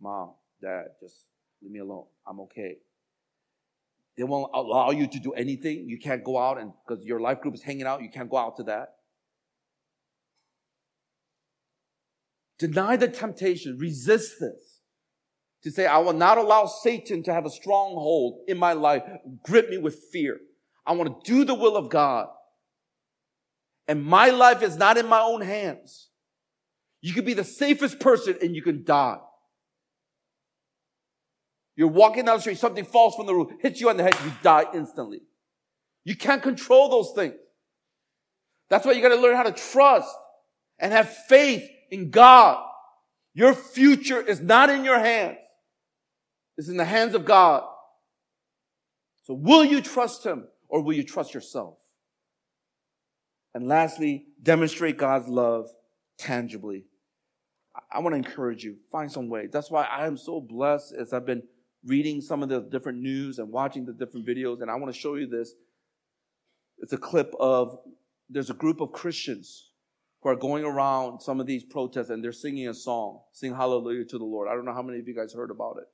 Mom, 0.00 0.32
dad, 0.60 0.86
just 1.00 1.26
leave 1.62 1.70
me 1.70 1.78
alone. 1.78 2.06
I'm 2.26 2.40
okay. 2.40 2.78
They 4.16 4.24
won't 4.24 4.50
allow 4.52 4.90
you 4.90 5.06
to 5.06 5.20
do 5.20 5.32
anything. 5.32 5.88
You 5.88 5.98
can't 5.98 6.24
go 6.24 6.36
out 6.36 6.58
and 6.58 6.72
because 6.86 7.04
your 7.04 7.20
life 7.20 7.40
group 7.40 7.54
is 7.54 7.62
hanging 7.62 7.86
out, 7.86 8.02
you 8.02 8.10
can't 8.10 8.28
go 8.28 8.36
out 8.36 8.56
to 8.56 8.64
that. 8.64 8.94
Deny 12.58 12.96
the 12.96 13.08
temptation. 13.08 13.78
Resist 13.78 14.34
this 14.40 14.80
to 15.62 15.70
say, 15.70 15.86
I 15.86 15.98
will 15.98 16.12
not 16.12 16.38
allow 16.38 16.66
Satan 16.66 17.22
to 17.24 17.32
have 17.32 17.46
a 17.46 17.50
stronghold 17.50 18.40
in 18.46 18.58
my 18.58 18.72
life, 18.72 19.02
grip 19.42 19.70
me 19.70 19.78
with 19.78 20.04
fear. 20.12 20.38
I 20.86 20.92
want 20.92 21.24
to 21.24 21.30
do 21.30 21.44
the 21.44 21.54
will 21.54 21.76
of 21.76 21.90
God. 21.90 22.28
And 23.86 24.04
my 24.04 24.30
life 24.30 24.62
is 24.62 24.76
not 24.76 24.98
in 24.98 25.06
my 25.06 25.20
own 25.20 25.40
hands. 25.40 26.08
You 27.00 27.14
could 27.14 27.24
be 27.24 27.34
the 27.34 27.44
safest 27.44 28.00
person 28.00 28.36
and 28.40 28.54
you 28.54 28.62
can 28.62 28.84
die. 28.84 29.18
You're 31.76 31.88
walking 31.88 32.24
down 32.24 32.36
the 32.36 32.40
street, 32.40 32.58
something 32.58 32.84
falls 32.84 33.14
from 33.14 33.26
the 33.26 33.34
roof, 33.34 33.52
hits 33.60 33.80
you 33.80 33.88
on 33.88 33.96
the 33.96 34.02
head, 34.02 34.16
you 34.24 34.32
die 34.42 34.64
instantly. 34.74 35.20
You 36.04 36.16
can't 36.16 36.42
control 36.42 36.88
those 36.88 37.12
things. 37.14 37.34
That's 38.68 38.84
why 38.84 38.92
you 38.92 39.02
got 39.02 39.10
to 39.10 39.20
learn 39.20 39.36
how 39.36 39.44
to 39.44 39.52
trust 39.52 40.12
and 40.78 40.92
have 40.92 41.08
faith 41.28 41.68
in 41.90 42.10
God. 42.10 42.64
Your 43.34 43.54
future 43.54 44.20
is 44.20 44.40
not 44.40 44.70
in 44.70 44.84
your 44.84 44.98
hands. 44.98 45.38
It's 46.56 46.68
in 46.68 46.76
the 46.76 46.84
hands 46.84 47.14
of 47.14 47.24
God. 47.24 47.62
So 49.22 49.34
will 49.34 49.64
you 49.64 49.80
trust 49.80 50.24
Him 50.24 50.48
or 50.68 50.82
will 50.82 50.94
you 50.94 51.04
trust 51.04 51.34
yourself? 51.34 51.76
And 53.54 53.66
lastly, 53.66 54.26
demonstrate 54.42 54.98
God's 54.98 55.28
love 55.28 55.70
tangibly. 56.18 56.84
I 57.92 58.00
want 58.00 58.12
to 58.14 58.16
encourage 58.16 58.64
you, 58.64 58.76
find 58.90 59.10
some 59.10 59.28
way. 59.28 59.46
That's 59.46 59.70
why 59.70 59.84
I 59.84 60.06
am 60.06 60.16
so 60.16 60.40
blessed 60.40 60.94
as 60.98 61.12
I've 61.12 61.26
been 61.26 61.42
reading 61.84 62.20
some 62.20 62.42
of 62.42 62.48
the 62.48 62.60
different 62.60 62.98
news 62.98 63.38
and 63.38 63.50
watching 63.50 63.84
the 63.84 63.92
different 63.92 64.26
videos. 64.26 64.60
And 64.60 64.70
I 64.70 64.74
want 64.74 64.92
to 64.92 64.98
show 64.98 65.14
you 65.14 65.26
this. 65.26 65.54
It's 66.78 66.92
a 66.92 66.98
clip 66.98 67.34
of 67.38 67.78
there's 68.28 68.50
a 68.50 68.54
group 68.54 68.80
of 68.80 68.92
Christians 68.92 69.67
who 70.20 70.28
are 70.28 70.36
going 70.36 70.64
around 70.64 71.20
some 71.20 71.40
of 71.40 71.46
these 71.46 71.64
protests 71.64 72.10
and 72.10 72.22
they're 72.22 72.32
singing 72.32 72.68
a 72.68 72.74
song, 72.74 73.20
sing 73.32 73.54
hallelujah 73.54 74.04
to 74.04 74.18
the 74.18 74.24
Lord. 74.24 74.48
I 74.48 74.54
don't 74.54 74.64
know 74.64 74.74
how 74.74 74.82
many 74.82 74.98
of 74.98 75.06
you 75.06 75.14
guys 75.14 75.32
heard 75.32 75.50
about 75.50 75.76
it. 75.78 75.88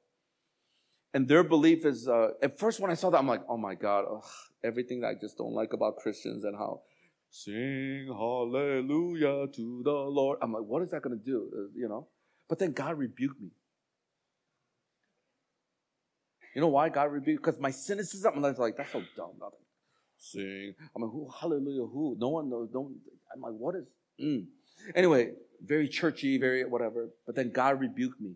And 1.12 1.28
their 1.28 1.44
belief 1.44 1.84
is, 1.84 2.08
uh, 2.08 2.30
at 2.42 2.58
first 2.58 2.80
when 2.80 2.90
I 2.90 2.94
saw 2.94 3.10
that, 3.10 3.18
I'm 3.18 3.28
like, 3.28 3.42
oh 3.48 3.56
my 3.56 3.74
God, 3.74 4.04
ugh, 4.10 4.24
everything 4.64 5.00
that 5.00 5.08
I 5.08 5.14
just 5.20 5.38
don't 5.38 5.52
like 5.52 5.72
about 5.72 5.96
Christians 5.96 6.44
and 6.44 6.56
how 6.56 6.80
sing 7.30 8.06
hallelujah 8.08 9.46
to 9.48 9.82
the 9.84 9.92
Lord. 9.92 10.38
I'm 10.42 10.52
like, 10.52 10.64
what 10.64 10.82
is 10.82 10.90
that 10.90 11.02
going 11.02 11.18
to 11.18 11.24
do? 11.24 11.50
Uh, 11.54 11.78
you 11.78 11.88
know? 11.88 12.08
But 12.48 12.58
then 12.58 12.72
God 12.72 12.98
rebuked 12.98 13.40
me. 13.40 13.50
You 16.54 16.60
know 16.60 16.68
why 16.68 16.88
God 16.88 17.10
rebuked? 17.12 17.44
Because 17.44 17.60
my 17.60 17.70
cynicism, 17.70 18.32
I'm 18.36 18.42
like, 18.42 18.76
that's 18.76 18.92
so 18.92 19.02
dumb. 19.16 19.32
Nothing. 19.40 19.58
Sing. 20.18 20.74
I'm 20.94 21.02
like, 21.02 21.10
who, 21.10 21.28
hallelujah, 21.40 21.86
who? 21.86 22.16
No 22.18 22.28
one 22.28 22.48
knows. 22.48 22.70
Don't. 22.72 22.94
I'm 23.34 23.40
like, 23.40 23.52
what 23.52 23.74
is? 23.74 23.88
Mm. 24.20 24.46
Anyway, 24.94 25.32
very 25.64 25.88
churchy, 25.88 26.38
very 26.38 26.64
whatever. 26.64 27.08
But 27.26 27.34
then 27.34 27.50
God 27.50 27.80
rebuked 27.80 28.20
me. 28.20 28.34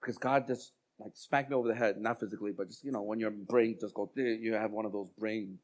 Because 0.00 0.18
God 0.18 0.46
just 0.46 0.72
like 0.98 1.12
smacked 1.14 1.50
me 1.50 1.56
over 1.56 1.68
the 1.68 1.74
head, 1.74 1.96
not 1.98 2.20
physically, 2.20 2.52
but 2.56 2.68
just, 2.68 2.84
you 2.84 2.92
know, 2.92 3.02
when 3.02 3.20
your 3.20 3.30
brain 3.30 3.76
just 3.80 3.94
goes, 3.94 4.08
you 4.14 4.54
have 4.54 4.70
one 4.70 4.86
of 4.86 4.92
those 4.92 5.10
brain 5.18 5.58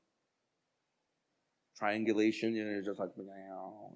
triangulation, 1.78 2.55
you 2.55 2.64
know, 2.64 2.70
you're 2.70 2.82
just 2.82 3.00
like, 3.00 3.11
you 3.16 3.24
know. 3.24 3.92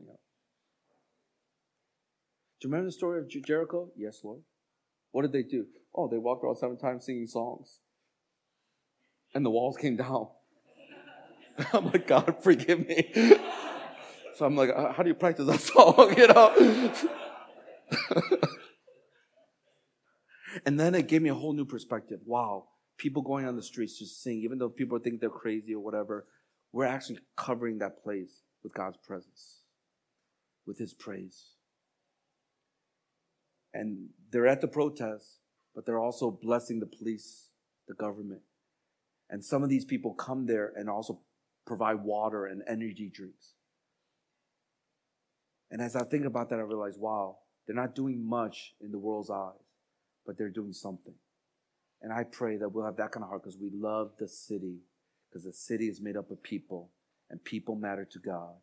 Do 2.61 2.69
you 2.69 2.73
remember 2.73 2.89
the 2.89 2.93
story 2.93 3.21
of 3.21 3.29
Jericho? 3.29 3.91
Yes, 3.97 4.21
Lord. 4.25 4.41
What 5.13 5.23
did 5.23 5.33
they 5.33 5.43
do? 5.43 5.67
Oh, 5.95 6.09
they 6.09 6.19
walked 6.19 6.45
around 6.45 6.57
seven 6.57 6.79
times 6.79 7.05
singing 7.05 7.27
songs. 7.27 7.81
And 9.35 9.45
the 9.45 9.51
walls 9.51 9.77
came 9.77 9.97
down. 9.97 10.29
I'm 11.73 11.87
like, 11.87 12.07
God, 12.07 12.37
forgive 12.43 12.87
me. 12.87 13.13
so 14.37 14.45
I'm 14.45 14.55
like, 14.55 14.71
uh, 14.75 14.93
how 14.93 15.03
do 15.03 15.09
you 15.09 15.15
practice 15.15 15.47
that 15.47 15.61
song? 15.61 16.15
You 16.17 16.29
know? 16.29 16.93
and 20.67 20.79
then 20.79 20.95
it 20.95 21.09
gave 21.09 21.23
me 21.23 21.31
a 21.31 21.35
whole 21.35 21.55
new 21.55 21.65
perspective. 21.65 22.21
Wow, 22.27 22.69
people 22.99 23.23
going 23.23 23.47
on 23.47 23.57
the 23.57 23.63
streets 23.63 23.99
to 23.99 24.07
sing, 24.07 24.43
even 24.43 24.59
though 24.59 24.69
people 24.69 24.99
think 24.99 25.21
they're 25.21 25.31
crazy 25.31 25.75
or 25.75 25.81
whatever, 25.81 26.27
we're 26.73 26.85
actually 26.85 27.19
covering 27.37 27.79
that 27.79 28.03
place 28.03 28.43
with 28.63 28.75
God's 28.75 28.99
presence, 28.99 29.63
with 30.67 30.79
His 30.79 30.93
praise. 30.93 31.53
And 33.73 34.11
they're 34.31 34.47
at 34.47 34.61
the 34.61 34.69
protest, 34.69 35.39
but 35.75 35.87
they're 35.87 35.99
also 35.99 36.31
blessing 36.31 36.81
the 36.81 36.87
police, 36.87 37.49
the 37.89 37.95
government. 37.95 38.43
And 39.31 39.45
some 39.45 39.63
of 39.63 39.69
these 39.69 39.85
people 39.85 40.15
come 40.15 40.47
there 40.47 40.73
and 40.77 40.89
also 40.89 41.21
provide 41.67 42.03
water 42.03 42.47
and 42.47 42.63
energy 42.69 43.11
drinks. 43.13 43.56
And 45.77 45.85
as 45.85 45.95
I 45.95 46.05
think 46.05 46.25
about 46.25 46.49
that, 46.49 46.59
I 46.59 46.63
realize, 46.63 46.97
wow, 46.97 47.37
they're 47.67 47.77
not 47.77 47.95
doing 47.95 48.27
much 48.27 48.73
in 48.81 48.93
the 48.93 48.99
world's 48.99 49.29
eyes, 49.29 49.53
but 50.25 50.39
they're 50.39 50.49
doing 50.49 50.73
something. 50.73 51.13
And 52.01 52.11
I 52.11 52.25
pray 52.25 52.57
that 52.57 52.71
we'll 52.71 52.87
have 52.87 52.97
that 52.97 53.13
kind 53.13 53.23
of 53.23 53.29
heart 53.29 53.43
because 53.43 53.59
we 53.59 53.69
love 53.69 54.13
the 54.19 54.27
city, 54.27 54.79
because 55.29 55.45
the 55.45 55.53
city 55.53 55.89
is 55.89 56.01
made 56.01 56.17
up 56.17 56.31
of 56.31 56.43
people, 56.43 56.89
and 57.29 57.45
people 57.45 57.77
matter 57.77 58.07
to 58.11 58.19
God. 58.19 58.55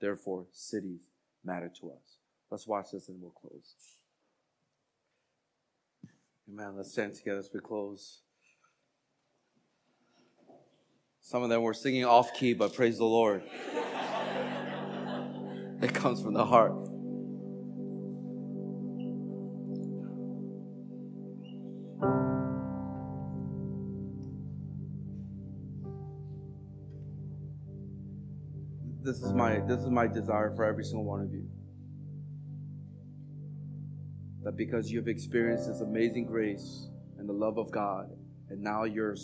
Therefore, 0.00 0.46
cities 0.52 1.00
matter 1.44 1.72
to 1.80 1.90
us. 1.90 2.18
Let's 2.52 2.68
watch 2.68 2.92
this 2.92 3.08
and 3.08 3.20
we'll 3.20 3.32
close. 3.32 3.74
Amen. 6.48 6.76
Let's 6.76 6.92
stand 6.92 7.16
together 7.16 7.40
as 7.40 7.50
we 7.52 7.58
close. 7.58 8.20
Some 11.20 11.42
of 11.42 11.48
them 11.48 11.62
were 11.62 11.74
singing 11.74 12.04
off 12.04 12.32
key, 12.32 12.54
but 12.54 12.74
praise 12.74 12.96
the 12.96 13.04
Lord. 13.06 13.42
It 15.82 15.94
comes 15.94 16.22
from 16.22 16.34
the 16.34 16.44
heart. 16.44 16.72
This 29.02 29.22
is 29.22 29.32
my 29.32 29.60
this 29.60 29.80
is 29.80 29.88
my 29.88 30.06
desire 30.06 30.54
for 30.54 30.64
every 30.64 30.84
single 30.84 31.04
one 31.04 31.22
of 31.22 31.32
you. 31.32 31.48
That 34.42 34.56
because 34.56 34.90
you've 34.90 35.08
experienced 35.08 35.66
this 35.68 35.80
amazing 35.80 36.26
grace 36.26 36.88
and 37.18 37.28
the 37.28 37.32
love 37.32 37.58
of 37.58 37.70
God, 37.70 38.10
and 38.50 38.62
now 38.62 38.84
your 38.84 39.16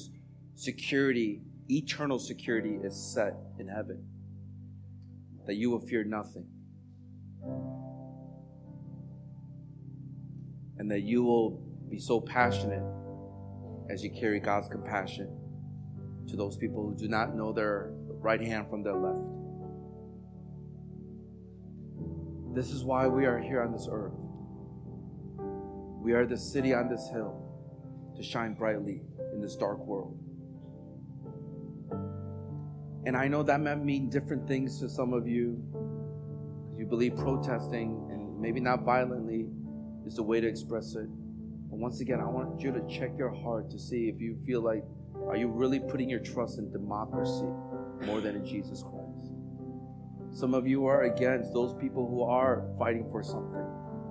security 0.55 1.43
eternal 1.69 2.19
security 2.19 2.79
is 2.83 2.97
set 2.97 3.35
in 3.59 3.69
heaven. 3.69 4.16
That 5.47 5.55
you 5.55 5.71
will 5.71 5.81
fear 5.81 6.05
nothing. 6.05 6.47
And 10.79 10.91
that 10.91 11.03
you 11.03 11.23
will 11.23 11.63
be 11.89 11.99
so 11.99 12.21
passionate 12.21 12.83
as 13.89 14.03
you 14.03 14.11
carry 14.11 14.41
God's 14.41 14.69
compassion 14.69 15.29
to 16.29 16.37
those 16.37 16.57
people 16.57 16.83
who 16.83 16.97
do 16.97 17.09
not 17.09 17.35
know 17.35 17.53
their 17.53 17.93
right 18.21 18.41
hand 18.41 18.69
from 18.69 18.83
their 18.83 18.97
left. 18.97 19.25
This 22.55 22.71
is 22.71 22.85
why 22.85 23.07
we 23.07 23.27
are 23.27 23.39
here 23.39 23.63
on 23.63 23.71
this 23.71 23.89
earth. 23.91 24.15
We 26.01 26.13
are 26.15 26.27
the 26.27 26.37
city 26.37 26.75
on 26.75 26.89
this 26.89 27.09
hill 27.13 27.43
to 28.17 28.23
shine 28.23 28.55
brightly 28.55 29.03
in 29.33 29.41
this 29.41 29.57
dark 29.57 29.79
world. 29.79 30.19
And 33.07 33.17
I 33.17 33.29
know 33.29 33.45
that 33.45 33.61
might 33.61 33.85
mean 33.85 34.11
different 34.11 34.49
things 34.49 34.81
to 34.81 34.89
some 34.89 35.13
of 35.13 35.29
you. 35.29 35.63
You 36.77 36.87
believe 36.87 37.15
protesting 37.15 38.05
and 38.11 38.41
maybe 38.41 38.59
not 38.59 38.83
violently 38.83 39.47
is 40.05 40.17
the 40.17 40.25
way 40.25 40.41
to 40.41 40.49
express 40.49 40.97
it. 40.97 41.07
But 41.71 41.79
once 41.79 42.01
again, 42.01 42.21
I 42.21 42.25
want 42.25 42.61
you 42.61 42.73
to 42.73 42.81
check 42.89 43.13
your 43.17 43.33
heart 43.33 43.71
to 43.71 43.79
see 43.79 44.09
if 44.09 44.21
you 44.21 44.37
feel 44.45 44.61
like, 44.61 44.83
are 45.29 45.37
you 45.37 45.47
really 45.47 45.79
putting 45.79 46.11
your 46.11 46.19
trust 46.19 46.59
in 46.59 46.73
democracy 46.73 47.47
more 48.07 48.21
than 48.21 48.35
in 48.35 48.45
Jesus 48.45 48.83
Christ? 48.83 49.31
Some 50.33 50.53
of 50.53 50.67
you 50.67 50.87
are 50.87 51.05
against 51.05 51.55
those 51.55 51.75
people 51.75 52.09
who 52.09 52.25
are 52.25 52.65
fighting 52.77 53.09
for 53.13 53.23
something. 53.23 53.67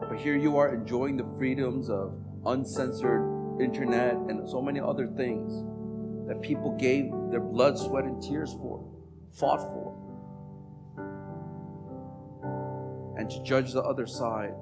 But 0.08 0.20
here 0.20 0.38
you 0.38 0.56
are 0.56 0.74
enjoying 0.74 1.18
the 1.18 1.28
freedoms 1.38 1.90
of 1.90 2.14
uncensored 2.46 3.62
internet 3.62 4.14
and 4.30 4.50
so 4.50 4.62
many 4.62 4.80
other 4.80 5.08
things 5.08 5.66
that 6.28 6.42
people 6.42 6.72
gave 6.78 7.12
their 7.30 7.40
blood, 7.40 7.78
sweat, 7.78 8.06
and 8.06 8.22
tears 8.22 8.54
for, 8.54 8.84
fought 9.32 9.60
for. 9.60 9.94
And 13.18 13.30
to 13.30 13.42
judge 13.44 13.72
the 13.72 13.84
other 13.84 14.08
side, 14.08 14.54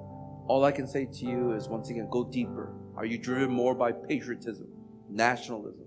all 0.46 0.64
I 0.64 0.72
can 0.72 0.86
say 0.86 1.06
to 1.06 1.24
you 1.24 1.52
is 1.52 1.68
once 1.68 1.90
again, 1.90 2.08
go 2.10 2.24
deeper. 2.24 2.72
Are 2.96 3.04
you 3.04 3.18
driven 3.18 3.50
more 3.50 3.74
by 3.74 3.92
patriotism, 3.92 4.68
nationalism? 5.08 5.86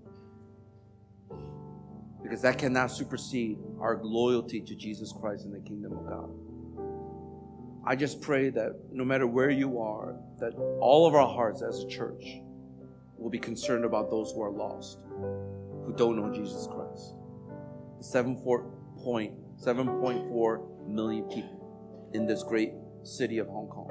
Because 2.22 2.42
that 2.42 2.58
cannot 2.58 2.90
supersede 2.90 3.58
our 3.80 4.00
loyalty 4.02 4.60
to 4.60 4.74
Jesus 4.74 5.12
Christ 5.12 5.44
and 5.44 5.54
the 5.54 5.60
kingdom 5.60 5.92
of 5.92 6.06
God. 6.06 6.30
I 7.86 7.96
just 7.96 8.20
pray 8.20 8.50
that 8.50 8.72
no 8.92 9.04
matter 9.04 9.26
where 9.26 9.48
you 9.48 9.80
are, 9.80 10.16
that 10.40 10.52
all 10.80 11.06
of 11.06 11.14
our 11.14 11.26
hearts 11.26 11.62
as 11.62 11.84
a 11.84 11.88
church 11.88 12.42
will 13.16 13.30
be 13.30 13.38
concerned 13.38 13.84
about 13.84 14.10
those 14.10 14.32
who 14.32 14.42
are 14.42 14.50
lost 14.50 14.98
who 15.88 15.96
don't 15.96 16.16
know 16.16 16.30
Jesus 16.32 16.66
Christ. 16.66 17.14
7.4 18.00 20.86
million 20.86 21.24
people 21.24 22.10
in 22.12 22.26
this 22.26 22.42
great 22.42 22.74
city 23.04 23.38
of 23.38 23.46
Hong 23.48 23.68
Kong. 23.68 23.90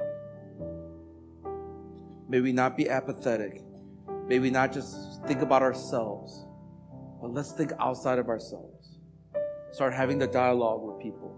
May 2.28 2.40
we 2.40 2.52
not 2.52 2.76
be 2.76 2.88
apathetic. 2.88 3.62
May 4.26 4.38
we 4.38 4.50
not 4.50 4.72
just 4.72 5.26
think 5.26 5.42
about 5.42 5.62
ourselves, 5.62 6.46
but 7.20 7.32
let's 7.32 7.50
think 7.52 7.72
outside 7.80 8.20
of 8.20 8.28
ourselves. 8.28 9.00
Start 9.72 9.92
having 9.92 10.18
the 10.18 10.28
dialogue 10.28 10.82
with 10.82 11.00
people. 11.02 11.34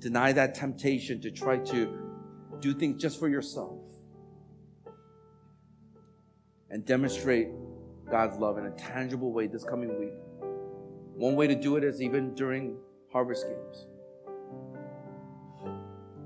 Deny 0.00 0.32
that 0.32 0.56
temptation 0.56 1.20
to 1.20 1.30
try 1.30 1.58
to 1.58 1.96
do 2.58 2.74
things 2.74 3.00
just 3.00 3.20
for 3.20 3.28
yourself. 3.28 3.78
And 6.70 6.84
demonstrate 6.84 7.50
God's 8.12 8.36
love 8.36 8.58
in 8.58 8.66
a 8.66 8.70
tangible 8.72 9.32
way 9.32 9.46
this 9.46 9.64
coming 9.64 9.98
week. 9.98 10.12
One 11.14 11.34
way 11.34 11.46
to 11.46 11.54
do 11.54 11.76
it 11.76 11.82
is 11.82 12.02
even 12.02 12.34
during 12.34 12.76
harvest 13.10 13.46
games. 13.46 13.86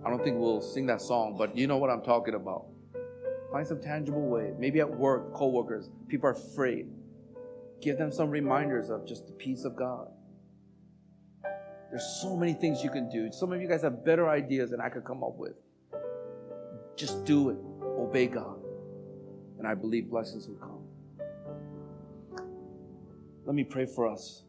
I 0.04 0.10
don't 0.10 0.22
think 0.24 0.36
we'll 0.36 0.60
sing 0.60 0.86
that 0.86 1.00
song, 1.00 1.36
but 1.38 1.56
you 1.56 1.68
know 1.68 1.76
what 1.76 1.88
I'm 1.90 2.02
talking 2.02 2.34
about. 2.34 2.66
Find 3.52 3.64
some 3.64 3.80
tangible 3.80 4.28
way. 4.28 4.52
Maybe 4.58 4.80
at 4.80 4.90
work, 4.90 5.32
coworkers, 5.32 5.88
people 6.08 6.28
are 6.28 6.32
afraid. 6.32 6.88
Give 7.80 7.96
them 7.96 8.10
some 8.10 8.30
reminders 8.30 8.90
of 8.90 9.06
just 9.06 9.28
the 9.28 9.32
peace 9.32 9.64
of 9.64 9.76
God. 9.76 10.08
There's 11.90 12.18
so 12.20 12.36
many 12.36 12.52
things 12.52 12.82
you 12.82 12.90
can 12.90 13.08
do. 13.08 13.30
Some 13.30 13.52
of 13.52 13.62
you 13.62 13.68
guys 13.68 13.82
have 13.82 14.04
better 14.04 14.28
ideas 14.28 14.70
than 14.70 14.80
I 14.80 14.88
could 14.88 15.04
come 15.04 15.22
up 15.22 15.36
with. 15.36 15.54
Just 16.96 17.24
do 17.24 17.50
it. 17.50 17.58
Obey 17.96 18.26
God. 18.26 18.58
And 19.58 19.68
I 19.68 19.74
believe 19.74 20.10
blessings 20.10 20.48
will 20.48 20.56
come. 20.56 20.75
Let 23.46 23.54
me 23.54 23.62
pray 23.62 23.86
for 23.86 24.08
us. 24.08 24.42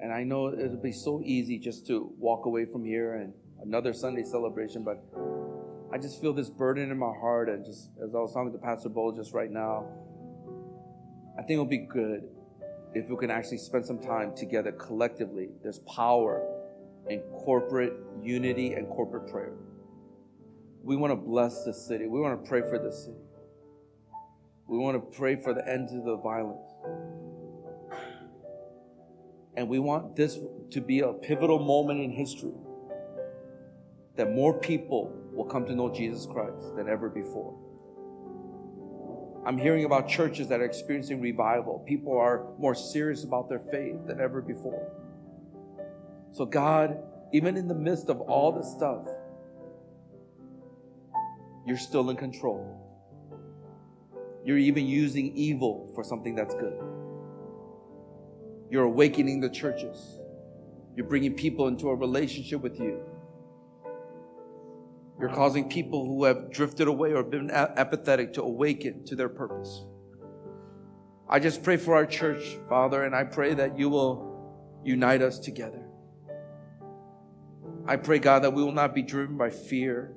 And 0.00 0.12
I 0.12 0.22
know 0.22 0.52
it'll 0.52 0.76
be 0.76 0.92
so 0.92 1.20
easy 1.24 1.58
just 1.58 1.84
to 1.88 2.12
walk 2.16 2.46
away 2.46 2.64
from 2.64 2.84
here 2.84 3.14
and 3.16 3.32
another 3.60 3.92
Sunday 3.92 4.22
celebration, 4.22 4.84
but 4.84 5.02
I 5.92 5.98
just 5.98 6.20
feel 6.20 6.32
this 6.32 6.48
burden 6.48 6.88
in 6.92 6.96
my 6.96 7.12
heart. 7.20 7.48
And 7.48 7.64
just 7.64 7.90
as 8.00 8.14
I 8.14 8.18
was 8.18 8.32
talking 8.32 8.52
to 8.52 8.58
Pastor 8.58 8.88
Bo 8.88 9.10
just 9.16 9.34
right 9.34 9.50
now, 9.50 9.84
I 11.36 11.42
think 11.42 11.54
it'll 11.54 11.64
be 11.64 11.78
good 11.78 12.22
if 12.94 13.08
we 13.08 13.16
can 13.16 13.32
actually 13.32 13.58
spend 13.58 13.84
some 13.84 13.98
time 13.98 14.32
together 14.36 14.70
collectively. 14.70 15.48
There's 15.60 15.80
power 15.80 16.57
in 17.08 17.20
corporate 17.44 17.94
unity 18.22 18.74
and 18.74 18.88
corporate 18.88 19.30
prayer. 19.30 19.52
We 20.82 20.96
want 20.96 21.12
to 21.12 21.16
bless 21.16 21.64
the 21.64 21.74
city. 21.74 22.06
We 22.06 22.20
want 22.20 22.42
to 22.42 22.48
pray 22.48 22.62
for 22.62 22.78
the 22.78 22.92
city. 22.92 23.18
We 24.66 24.78
want 24.78 24.96
to 24.96 25.18
pray 25.18 25.36
for 25.36 25.54
the 25.54 25.66
end 25.66 25.88
to 25.88 26.02
the 26.02 26.16
violence. 26.16 26.70
And 29.56 29.68
we 29.68 29.78
want 29.78 30.14
this 30.14 30.38
to 30.70 30.80
be 30.80 31.00
a 31.00 31.12
pivotal 31.12 31.58
moment 31.58 32.00
in 32.00 32.10
history 32.10 32.54
that 34.16 34.32
more 34.32 34.58
people 34.58 35.12
will 35.32 35.44
come 35.44 35.64
to 35.66 35.74
know 35.74 35.92
Jesus 35.92 36.26
Christ 36.26 36.76
than 36.76 36.88
ever 36.88 37.08
before. 37.08 37.56
I'm 39.46 39.56
hearing 39.56 39.84
about 39.84 40.08
churches 40.08 40.48
that 40.48 40.60
are 40.60 40.64
experiencing 40.64 41.20
revival. 41.20 41.82
People 41.86 42.18
are 42.18 42.46
more 42.58 42.74
serious 42.74 43.24
about 43.24 43.48
their 43.48 43.62
faith 43.70 43.96
than 44.06 44.20
ever 44.20 44.42
before. 44.42 44.92
So, 46.38 46.46
God, 46.46 47.02
even 47.32 47.56
in 47.56 47.66
the 47.66 47.74
midst 47.74 48.08
of 48.08 48.20
all 48.20 48.52
this 48.52 48.70
stuff, 48.70 49.08
you're 51.66 51.76
still 51.76 52.10
in 52.10 52.16
control. 52.16 52.80
You're 54.44 54.58
even 54.58 54.86
using 54.86 55.36
evil 55.36 55.90
for 55.96 56.04
something 56.04 56.36
that's 56.36 56.54
good. 56.54 56.80
You're 58.70 58.84
awakening 58.84 59.40
the 59.40 59.50
churches. 59.50 60.20
You're 60.94 61.08
bringing 61.08 61.34
people 61.34 61.66
into 61.66 61.88
a 61.88 61.96
relationship 61.96 62.60
with 62.60 62.78
you. 62.78 63.00
You're 65.18 65.30
causing 65.30 65.68
people 65.68 66.06
who 66.06 66.22
have 66.22 66.52
drifted 66.52 66.86
away 66.86 67.14
or 67.14 67.24
been 67.24 67.50
apathetic 67.50 68.34
to 68.34 68.42
awaken 68.42 69.04
to 69.06 69.16
their 69.16 69.28
purpose. 69.28 69.84
I 71.28 71.40
just 71.40 71.64
pray 71.64 71.78
for 71.78 71.96
our 71.96 72.06
church, 72.06 72.58
Father, 72.68 73.02
and 73.02 73.12
I 73.12 73.24
pray 73.24 73.54
that 73.54 73.76
you 73.76 73.88
will 73.88 74.80
unite 74.84 75.20
us 75.20 75.40
together. 75.40 75.87
I 77.88 77.96
pray, 77.96 78.18
God, 78.18 78.44
that 78.44 78.52
we 78.52 78.62
will 78.62 78.70
not 78.70 78.94
be 78.94 79.00
driven 79.00 79.38
by 79.38 79.48
fear, 79.48 80.14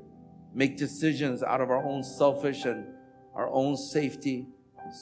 make 0.54 0.76
decisions 0.76 1.42
out 1.42 1.62
of 1.62 1.70
our 1.70 1.82
own 1.82 2.04
selfish 2.04 2.66
and 2.66 2.86
our 3.34 3.50
own 3.50 3.78
safety, 3.78 4.46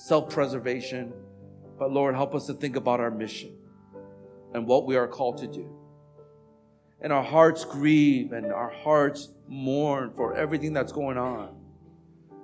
self 0.05 0.30
preservation. 0.30 1.11
But 1.80 1.91
Lord, 1.91 2.13
help 2.13 2.36
us 2.36 2.45
to 2.45 2.53
think 2.53 2.76
about 2.76 2.99
our 2.99 3.09
mission 3.09 3.57
and 4.53 4.67
what 4.67 4.86
we 4.86 4.97
are 4.97 5.07
called 5.07 5.39
to 5.39 5.47
do. 5.47 5.67
And 7.01 7.11
our 7.11 7.24
hearts 7.24 7.65
grieve 7.65 8.34
and 8.34 8.45
our 8.53 8.70
hearts 8.70 9.30
mourn 9.47 10.13
for 10.15 10.36
everything 10.36 10.72
that's 10.72 10.91
going 10.91 11.17
on. 11.17 11.55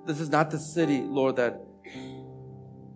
This 0.07 0.19
is 0.19 0.29
not 0.29 0.49
the 0.49 0.57
city, 0.57 1.01
Lord, 1.01 1.35
that 1.35 1.61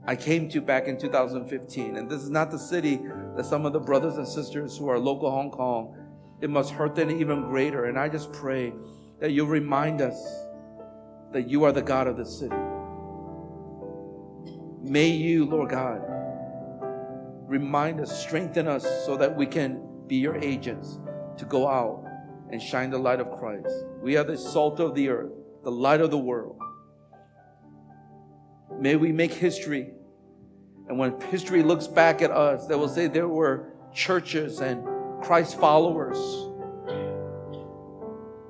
I 0.07 0.15
came 0.15 0.49
to 0.49 0.61
back 0.61 0.87
in 0.87 0.97
2015. 0.97 1.95
And 1.95 2.09
this 2.09 2.23
is 2.23 2.31
not 2.31 2.49
the 2.49 2.57
city 2.57 2.99
that 3.35 3.45
some 3.45 3.67
of 3.67 3.73
the 3.73 3.79
brothers 3.79 4.17
and 4.17 4.27
sisters 4.27 4.75
who 4.75 4.87
are 4.87 4.97
local 4.97 5.29
Hong 5.29 5.51
Kong, 5.51 5.95
it 6.41 6.49
must 6.49 6.71
hurt 6.71 6.95
them 6.95 7.11
even 7.11 7.43
greater. 7.43 7.85
And 7.85 7.99
I 7.99 8.09
just 8.09 8.31
pray 8.31 8.73
that 9.19 9.31
you 9.31 9.45
remind 9.45 10.01
us 10.01 10.17
that 11.33 11.47
you 11.47 11.63
are 11.63 11.71
the 11.71 11.81
God 11.81 12.07
of 12.07 12.17
the 12.17 12.25
city. 12.25 12.55
May 14.81 15.09
you, 15.09 15.45
Lord 15.45 15.69
God, 15.69 16.01
remind 17.45 17.99
us, 17.99 18.21
strengthen 18.21 18.67
us 18.67 18.83
so 19.05 19.17
that 19.17 19.35
we 19.35 19.45
can 19.45 19.81
be 20.07 20.15
your 20.15 20.37
agents 20.37 20.99
to 21.37 21.45
go 21.45 21.67
out 21.67 22.05
and 22.51 22.61
shine 22.61 22.89
the 22.89 22.97
light 22.97 23.19
of 23.19 23.37
Christ. 23.37 23.85
We 24.01 24.17
are 24.17 24.23
the 24.23 24.37
salt 24.37 24.79
of 24.79 24.95
the 24.95 25.09
earth, 25.09 25.31
the 25.63 25.71
light 25.71 26.01
of 26.01 26.09
the 26.09 26.17
world. 26.17 26.57
May 28.79 28.95
we 28.95 29.11
make 29.11 29.33
history. 29.33 29.91
And 30.87 30.97
when 30.97 31.19
history 31.21 31.61
looks 31.61 31.85
back 31.85 32.21
at 32.21 32.31
us, 32.31 32.65
they 32.65 32.75
will 32.75 32.89
say 32.89 33.07
there 33.07 33.27
were 33.27 33.73
churches 33.93 34.61
and 34.61 34.83
Christ 35.21 35.59
followers 35.59 36.17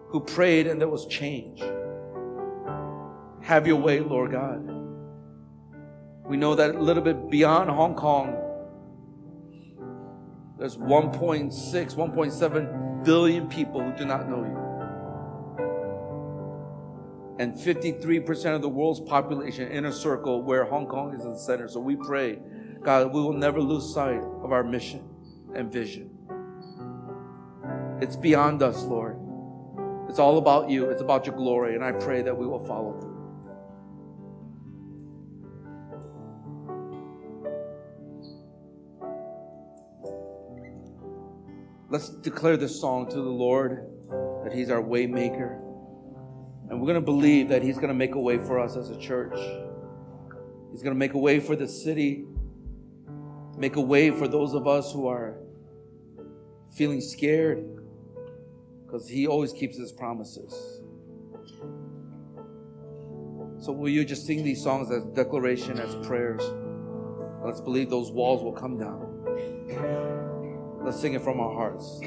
who 0.10 0.20
prayed 0.20 0.68
and 0.68 0.80
there 0.80 0.88
was 0.88 1.06
change. 1.08 1.62
Have 3.42 3.68
your 3.68 3.78
way, 3.78 4.00
Lord 4.00 4.32
God. 4.32 4.66
We 6.26 6.38
know 6.38 6.56
that 6.56 6.76
a 6.76 6.80
little 6.80 7.04
bit 7.04 7.30
beyond 7.30 7.70
Hong 7.70 7.96
Kong, 7.96 8.36
there's 10.58 10.78
1.6, 10.78 11.52
1.7 11.96 13.04
billion 13.06 13.48
people 13.48 13.82
who 13.82 13.96
do 13.98 14.06
not 14.06 14.30
know 14.30 14.44
you 14.44 14.70
and 17.40 17.54
53% 17.54 18.54
of 18.54 18.62
the 18.62 18.68
world's 18.70 19.00
population 19.00 19.72
in 19.72 19.86
a 19.86 19.94
circle 19.94 20.44
where 20.44 20.66
Hong 20.66 20.86
Kong 20.86 21.16
is 21.16 21.24
in 21.24 21.32
the 21.32 21.40
center. 21.40 21.70
So 21.70 21.80
we 21.80 21.96
pray, 21.96 22.38
God, 22.84 23.14
we 23.14 23.22
will 23.22 23.34
never 23.34 23.62
lose 23.62 23.94
sight 23.94 24.22
of 24.44 24.52
our 24.52 24.64
mission 24.64 25.08
and 25.56 25.72
vision. 25.72 26.19
It's 28.02 28.16
beyond 28.16 28.64
us, 28.64 28.84
Lord. 28.84 29.18
It's 30.10 30.20
all 30.20 30.38
about 30.38 30.70
you, 30.70 30.90
it's 30.90 31.02
about 31.02 31.26
your 31.26 31.36
glory, 31.36 31.76
and 31.76 31.84
I 31.84 31.92
pray 31.92 32.22
that 32.22 32.36
we 32.36 32.48
will 32.48 32.66
follow 32.66 33.00
through. 33.00 33.10
Let's 41.90 42.10
declare 42.10 42.56
this 42.56 42.80
song 42.80 43.10
to 43.10 43.16
the 43.16 43.22
Lord 43.22 43.86
that 44.44 44.54
He's 44.54 44.70
our 44.70 44.82
waymaker. 44.82 45.60
And 46.70 46.80
we're 46.80 46.88
going 46.88 46.96
to 46.96 47.02
believe 47.02 47.50
that 47.50 47.62
He's 47.64 47.76
going 47.76 47.90
to 47.90 47.94
make 47.94 48.16
a 48.16 48.20
way 48.20 48.38
for 48.38 48.60
us 48.60 48.76
as 48.76 48.92
a 48.92 48.98
church. 49.00 49.38
He's 50.72 50.82
going 50.82 50.96
to 50.96 51.00
make 51.00 51.14
a 51.16 51.20
way 51.20 51.40
for 51.40 51.56
the 51.56 51.68
city, 51.68 52.26
make 53.58 53.76
a 53.76 53.82
way 53.82 54.12
for 54.12 54.28
those 54.28 54.54
of 54.54 54.68
us 54.68 54.94
who 54.94 55.08
are 55.08 55.38
feeling 56.72 57.02
scared, 57.02 57.79
because 58.90 59.08
He 59.08 59.28
always 59.28 59.54
keeps 59.54 59.78
His 59.78 59.92
promises. 59.92 60.82
So, 63.60 63.72
will 63.72 63.90
you 63.90 64.04
just 64.04 64.26
sing 64.26 64.44
these 64.44 64.64
songs 64.64 64.90
as 64.90 65.06
declaration, 65.08 65.80
as 65.80 65.94
prayers? 66.08 66.42
Let's 67.44 67.62
believe 67.62 67.90
those 67.90 68.12
walls 68.12 68.42
will 68.44 68.54
come 68.54 68.78
down. 68.78 69.06
Let's 70.84 71.00
sing 71.00 71.14
it 71.14 71.22
from 71.22 71.40
our 71.40 71.54
hearts. 71.54 72.02